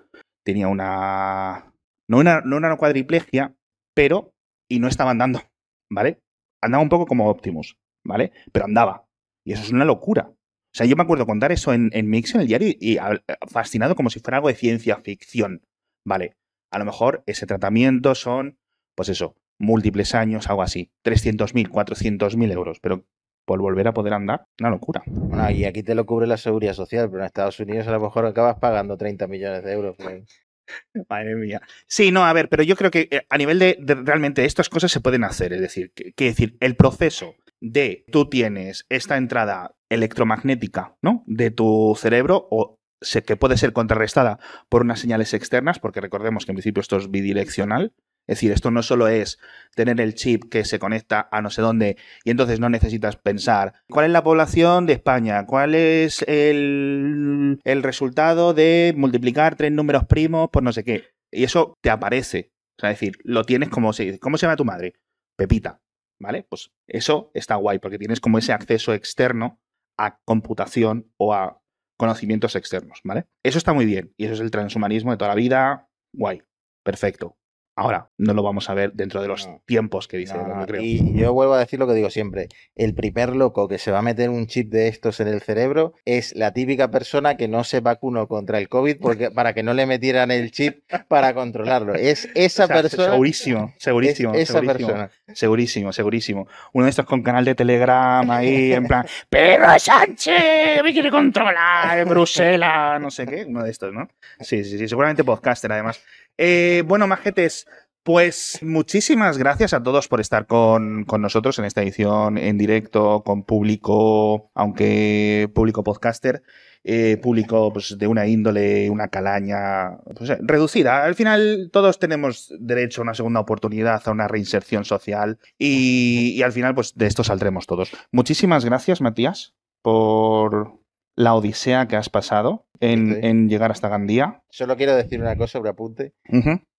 Tenía 0.44 0.68
una... 0.68 1.72
No 2.08 2.18
una, 2.18 2.42
no 2.42 2.56
una 2.56 2.76
cuadriplegia, 2.76 3.56
pero... 3.94 4.32
Y 4.68 4.78
no 4.78 4.88
estaba 4.88 5.10
andando, 5.10 5.42
¿vale? 5.90 6.20
Andaba 6.62 6.82
un 6.82 6.88
poco 6.88 7.06
como 7.06 7.28
Optimus, 7.28 7.76
¿vale? 8.04 8.32
Pero 8.52 8.64
andaba. 8.64 9.06
Y 9.46 9.52
eso 9.52 9.62
es 9.62 9.70
una 9.72 9.84
locura. 9.84 10.30
O 10.30 10.76
sea, 10.76 10.86
yo 10.86 10.96
me 10.96 11.02
acuerdo 11.02 11.26
contar 11.26 11.52
eso 11.52 11.72
en, 11.72 11.90
en 11.92 12.08
Mix 12.08 12.34
en 12.34 12.40
el 12.40 12.46
diario 12.46 12.68
y, 12.68 12.76
y 12.80 12.98
fascinado 13.46 13.94
como 13.94 14.10
si 14.10 14.20
fuera 14.20 14.38
algo 14.38 14.48
de 14.48 14.54
ciencia 14.54 14.96
ficción. 14.96 15.62
Vale, 16.06 16.36
a 16.72 16.78
lo 16.78 16.84
mejor 16.84 17.22
ese 17.26 17.46
tratamiento 17.46 18.14
son, 18.14 18.58
pues 18.96 19.08
eso, 19.08 19.36
múltiples 19.58 20.14
años, 20.14 20.48
algo 20.48 20.62
así. 20.62 20.90
300.000, 21.04 21.68
400.000 21.68 22.52
euros. 22.52 22.80
Pero 22.80 23.06
por 23.44 23.60
volver 23.60 23.88
a 23.88 23.92
poder 23.92 24.14
andar, 24.14 24.46
una 24.58 24.70
locura. 24.70 25.02
Bueno, 25.06 25.50
y 25.50 25.64
aquí 25.64 25.82
te 25.82 25.94
lo 25.94 26.06
cubre 26.06 26.26
la 26.26 26.36
seguridad 26.36 26.72
social, 26.72 27.08
pero 27.10 27.20
en 27.20 27.26
Estados 27.26 27.60
Unidos 27.60 27.86
a 27.86 27.92
lo 27.92 28.00
mejor 28.00 28.26
acabas 28.26 28.58
pagando 28.58 28.96
30 28.96 29.26
millones 29.26 29.64
de 29.64 29.72
euros. 29.72 29.96
pues. 29.98 30.24
Madre 31.10 31.34
mía. 31.36 31.60
Sí, 31.86 32.10
no, 32.10 32.24
a 32.24 32.32
ver, 32.32 32.48
pero 32.48 32.62
yo 32.62 32.74
creo 32.76 32.90
que 32.90 33.08
eh, 33.10 33.26
a 33.28 33.36
nivel 33.36 33.58
de, 33.58 33.76
de 33.80 33.94
realmente 33.96 34.44
estas 34.44 34.68
cosas 34.68 34.90
se 34.90 35.00
pueden 35.00 35.24
hacer. 35.24 35.52
Es 35.52 35.60
decir, 35.60 35.92
que, 35.94 36.12
que 36.12 36.24
decir, 36.26 36.56
el 36.60 36.76
proceso 36.76 37.34
de 37.60 38.04
tú 38.10 38.28
tienes 38.28 38.86
esta 38.88 39.16
entrada 39.16 39.74
electromagnética, 39.88 40.96
¿no? 41.02 41.22
De 41.26 41.50
tu 41.50 41.94
cerebro 41.98 42.46
o 42.50 42.78
se, 43.00 43.22
que 43.22 43.36
puede 43.36 43.56
ser 43.56 43.72
contrarrestada 43.72 44.38
por 44.68 44.82
unas 44.82 45.00
señales 45.00 45.34
externas, 45.34 45.78
porque 45.78 46.00
recordemos 46.00 46.44
que 46.44 46.52
en 46.52 46.56
principio 46.56 46.80
esto 46.80 46.96
es 46.96 47.10
bidireccional. 47.10 47.92
Es 48.26 48.36
decir, 48.36 48.52
esto 48.52 48.70
no 48.70 48.82
solo 48.82 49.08
es 49.08 49.38
tener 49.74 50.00
el 50.00 50.14
chip 50.14 50.44
que 50.50 50.64
se 50.64 50.78
conecta 50.78 51.28
a 51.30 51.42
no 51.42 51.50
sé 51.50 51.60
dónde 51.60 51.96
y 52.24 52.30
entonces 52.30 52.58
no 52.58 52.70
necesitas 52.70 53.16
pensar 53.16 53.74
cuál 53.88 54.06
es 54.06 54.12
la 54.12 54.24
población 54.24 54.86
de 54.86 54.94
España, 54.94 55.44
cuál 55.46 55.74
es 55.74 56.22
el, 56.26 57.60
el 57.64 57.82
resultado 57.82 58.54
de 58.54 58.94
multiplicar 58.96 59.56
tres 59.56 59.72
números 59.72 60.04
primos 60.06 60.48
por 60.50 60.62
no 60.62 60.72
sé 60.72 60.84
qué. 60.84 61.04
Y 61.30 61.44
eso 61.44 61.74
te 61.82 61.90
aparece. 61.90 62.52
Es 62.78 62.88
decir, 62.88 63.18
lo 63.24 63.44
tienes 63.44 63.68
como 63.68 63.92
se 63.92 64.18
¿Cómo 64.18 64.38
se 64.38 64.46
llama 64.46 64.56
tu 64.56 64.64
madre? 64.64 64.94
Pepita. 65.36 65.80
¿Vale? 66.20 66.46
Pues 66.48 66.70
eso 66.86 67.30
está 67.34 67.56
guay 67.56 67.78
porque 67.78 67.98
tienes 67.98 68.20
como 68.20 68.38
ese 68.38 68.52
acceso 68.52 68.94
externo 68.94 69.60
a 69.98 70.18
computación 70.24 71.12
o 71.16 71.34
a 71.34 71.60
conocimientos 71.96 72.56
externos, 72.56 73.00
¿vale? 73.04 73.26
Eso 73.44 73.58
está 73.58 73.72
muy 73.72 73.84
bien 73.84 74.12
y 74.16 74.24
eso 74.24 74.34
es 74.34 74.40
el 74.40 74.50
transhumanismo 74.50 75.10
de 75.10 75.16
toda 75.16 75.30
la 75.30 75.34
vida. 75.34 75.88
Guay. 76.12 76.42
Perfecto. 76.82 77.36
Ahora, 77.76 78.08
no 78.18 78.34
lo 78.34 78.42
vamos 78.44 78.70
a 78.70 78.74
ver 78.74 78.92
dentro 78.92 79.20
de 79.20 79.26
los 79.26 79.48
No. 79.48 79.60
tiempos 79.66 80.06
que 80.06 80.16
dice 80.16 80.34
No, 80.34 80.40
Elon, 80.44 80.54
no, 80.54 80.60
yo 80.60 80.66
creo. 80.68 80.80
Y 80.82 81.12
yo 81.18 81.32
vuelvo 81.32 81.54
a 81.54 81.58
decir 81.58 81.78
lo 81.80 81.88
que 81.88 81.94
digo 81.94 82.08
siempre. 82.08 82.48
El 82.76 82.94
primer 82.94 83.34
loco 83.34 83.66
que 83.66 83.78
se 83.78 83.90
va 83.90 83.98
a 83.98 84.02
meter 84.02 84.30
un 84.30 84.46
chip 84.46 84.70
de 84.70 84.86
estos 84.86 85.18
en 85.18 85.26
el 85.26 85.40
cerebro 85.40 85.94
es 86.04 86.36
la 86.36 86.52
típica 86.52 86.92
persona 86.92 87.36
que 87.36 87.48
no 87.48 87.64
se 87.64 87.80
vacunó 87.80 88.28
contra 88.28 88.58
el 88.58 88.68
COVID 88.68 88.98
porque, 89.00 89.30
para 89.32 89.54
que 89.54 89.64
no 89.64 89.74
le 89.74 89.86
metieran 89.86 90.30
el 90.30 90.52
chip 90.52 90.84
para 91.08 91.34
controlarlo. 91.34 91.94
Es 91.94 92.28
esa 92.36 92.64
O 92.64 92.66
sea, 92.68 92.76
persona. 92.82 93.10
Segurísimo, 93.10 93.72
es 93.76 93.82
segurísimo, 93.82 94.34
esa 94.34 94.52
segurísimo, 94.52 94.88
persona. 94.88 95.10
segurísimo, 95.34 95.92
segurísimo. 95.92 96.48
Uno 96.74 96.84
de 96.84 96.90
estos 96.90 97.06
con 97.06 97.22
canal 97.24 97.44
de 97.44 97.56
Telegram 97.56 98.30
ahí, 98.30 98.72
en 98.72 98.84
plan, 98.86 99.04
Pedro 99.28 99.76
Sánchez 99.80 100.80
me 100.84 100.92
quiere 100.92 101.10
controlar 101.10 101.98
en 101.98 102.08
Bruselas, 102.08 103.00
no 103.00 103.10
sé 103.10 103.26
qué, 103.26 103.44
uno 103.46 103.64
de 103.64 103.70
estos, 103.72 103.92
¿no? 103.92 104.08
Sí, 104.40 104.62
sí, 104.64 104.78
sí, 104.78 104.86
seguramente 104.86 105.24
podcaster 105.24 105.72
además. 105.72 106.00
Eh, 106.36 106.82
bueno, 106.86 107.06
majetes, 107.06 107.66
pues 108.04 108.58
muchísimas 108.62 109.38
gracias 109.38 109.72
a 109.72 109.82
todos 109.82 110.08
por 110.08 110.20
estar 110.20 110.46
con, 110.46 111.04
con 111.04 111.22
nosotros 111.22 111.58
en 111.58 111.64
esta 111.64 111.82
edición 111.82 112.36
en 112.36 112.58
directo, 112.58 113.22
con 113.24 113.44
público, 113.44 114.50
aunque 114.54 115.50
público 115.54 115.82
podcaster, 115.82 116.42
eh, 116.82 117.16
público 117.16 117.72
pues, 117.72 117.96
de 117.96 118.06
una 118.06 118.26
índole, 118.26 118.90
una 118.90 119.08
calaña 119.08 119.96
pues, 120.14 120.28
eh, 120.28 120.38
reducida. 120.42 121.04
Al 121.04 121.14
final 121.14 121.70
todos 121.72 121.98
tenemos 121.98 122.52
derecho 122.60 123.00
a 123.00 123.04
una 123.04 123.14
segunda 123.14 123.40
oportunidad, 123.40 124.02
a 124.04 124.10
una 124.10 124.28
reinserción 124.28 124.84
social 124.84 125.38
y, 125.56 126.34
y 126.36 126.42
al 126.42 126.52
final 126.52 126.74
pues 126.74 126.92
de 126.94 127.06
esto 127.06 127.24
saldremos 127.24 127.66
todos. 127.66 127.90
Muchísimas 128.12 128.66
gracias, 128.66 129.00
Matías, 129.00 129.54
por 129.80 130.83
la 131.16 131.34
odisea 131.34 131.86
que 131.88 131.96
has 131.96 132.08
pasado 132.08 132.66
en, 132.80 133.14
Sí. 133.14 133.20
en 133.22 133.48
llegar 133.48 133.70
hasta 133.70 133.88
Gandía. 133.88 134.42
Solo 134.50 134.76
quiero 134.76 134.94
decir 134.96 135.20
una 135.20 135.36
cosa 135.36 135.52
sobre 135.58 135.70
apunte. 135.70 136.12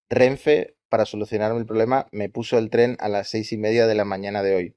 Renfe, 0.09 0.75
para 0.89 1.05
solucionarme 1.05 1.59
el 1.59 1.65
problema, 1.65 2.07
me 2.11 2.29
puso 2.29 2.57
el 2.57 2.69
tren 2.69 2.95
a 2.99 3.09
las 3.09 3.29
seis 3.29 3.51
y 3.51 3.57
media 3.57 3.87
de 3.87 3.95
la 3.95 4.05
mañana 4.05 4.43
de 4.43 4.55
hoy. 4.55 4.75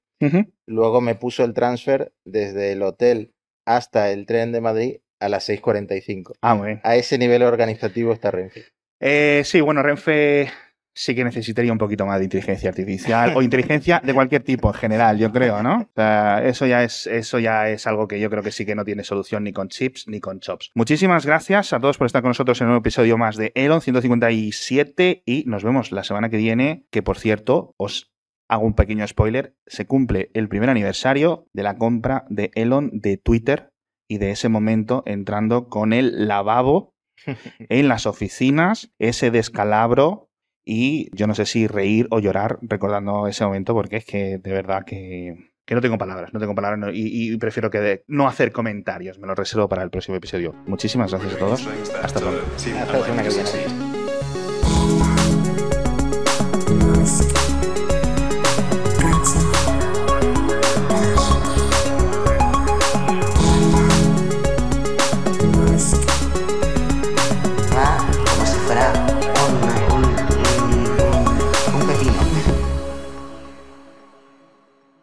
Luego 0.66 1.00
me 1.00 1.14
puso 1.14 1.44
el 1.44 1.54
transfer 1.54 2.12
desde 2.24 2.72
el 2.72 2.82
hotel 2.82 3.32
hasta 3.66 4.10
el 4.10 4.26
tren 4.26 4.50
de 4.52 4.60
Madrid 4.60 4.96
a 5.20 5.28
las 5.28 5.48
6.45. 5.48 6.32
Ah, 6.40 6.54
muy 6.54 6.66
bien. 6.68 6.80
A 6.84 6.96
ese 6.96 7.18
nivel 7.18 7.42
organizativo 7.42 8.12
está 8.12 8.30
Renfe. 8.30 8.64
Eh, 9.00 9.42
sí, 9.44 9.60
bueno, 9.60 9.82
Renfe 9.82 10.48
sí 10.98 11.14
que 11.14 11.22
necesitaría 11.22 11.70
un 11.70 11.78
poquito 11.78 12.04
más 12.06 12.18
de 12.18 12.24
inteligencia 12.24 12.70
artificial 12.70 13.32
o 13.36 13.42
inteligencia 13.42 14.02
de 14.04 14.12
cualquier 14.12 14.42
tipo 14.42 14.68
en 14.68 14.74
general, 14.74 15.16
yo 15.16 15.30
creo, 15.30 15.62
¿no? 15.62 15.82
O 15.82 15.90
sea, 15.94 16.44
eso 16.44 16.66
ya 16.66 16.82
es 16.82 17.06
eso 17.06 17.38
ya 17.38 17.70
es 17.70 17.86
algo 17.86 18.08
que 18.08 18.18
yo 18.18 18.28
creo 18.28 18.42
que 18.42 18.50
sí 18.50 18.66
que 18.66 18.74
no 18.74 18.84
tiene 18.84 19.04
solución 19.04 19.44
ni 19.44 19.52
con 19.52 19.68
chips 19.68 20.08
ni 20.08 20.18
con 20.18 20.40
chops. 20.40 20.72
Muchísimas 20.74 21.24
gracias 21.24 21.72
a 21.72 21.78
todos 21.78 21.98
por 21.98 22.06
estar 22.06 22.20
con 22.20 22.30
nosotros 22.30 22.60
en 22.62 22.68
un 22.68 22.76
episodio 22.76 23.16
más 23.16 23.36
de 23.36 23.52
Elon 23.54 23.80
157 23.80 25.22
y 25.24 25.44
nos 25.46 25.62
vemos 25.62 25.92
la 25.92 26.02
semana 26.02 26.30
que 26.30 26.36
viene, 26.36 26.84
que 26.90 27.02
por 27.02 27.16
cierto, 27.16 27.74
os 27.76 28.12
hago 28.48 28.66
un 28.66 28.74
pequeño 28.74 29.06
spoiler, 29.06 29.54
se 29.66 29.86
cumple 29.86 30.32
el 30.34 30.48
primer 30.48 30.68
aniversario 30.68 31.46
de 31.52 31.62
la 31.62 31.76
compra 31.76 32.24
de 32.28 32.50
Elon 32.56 32.90
de 32.92 33.18
Twitter 33.18 33.70
y 34.08 34.18
de 34.18 34.32
ese 34.32 34.48
momento 34.48 35.04
entrando 35.06 35.68
con 35.68 35.92
el 35.92 36.26
lavabo 36.26 36.96
en 37.68 37.86
las 37.86 38.06
oficinas, 38.06 38.90
ese 38.98 39.30
descalabro 39.30 40.27
y 40.70 41.08
yo 41.16 41.26
no 41.26 41.34
sé 41.34 41.46
si 41.46 41.66
reír 41.66 42.06
o 42.10 42.18
llorar 42.20 42.58
recordando 42.60 43.26
ese 43.26 43.44
momento 43.44 43.72
porque 43.72 43.96
es 43.96 44.04
que 44.04 44.36
de 44.36 44.52
verdad 44.52 44.84
que, 44.84 45.34
que 45.64 45.74
no 45.74 45.80
tengo 45.80 45.96
palabras, 45.96 46.34
no 46.34 46.40
tengo 46.40 46.54
palabras 46.54 46.78
no- 46.78 46.90
y, 46.90 47.32
y 47.32 47.36
prefiero 47.38 47.70
que 47.70 47.80
de- 47.80 48.04
no 48.06 48.28
hacer 48.28 48.52
comentarios, 48.52 49.18
me 49.18 49.26
lo 49.26 49.34
reservo 49.34 49.68
para 49.68 49.82
el 49.82 49.88
próximo 49.90 50.16
episodio. 50.18 50.54
Muchísimas 50.66 51.10
gracias 51.10 51.34
a 51.34 51.38
todos. 51.38 51.66
Hasta 52.02 52.20
pronto. 52.20 52.40
Hasta 52.78 52.98
la 52.98 53.04
semana 53.04 53.22
que 53.22 53.28
viene. 53.30 53.87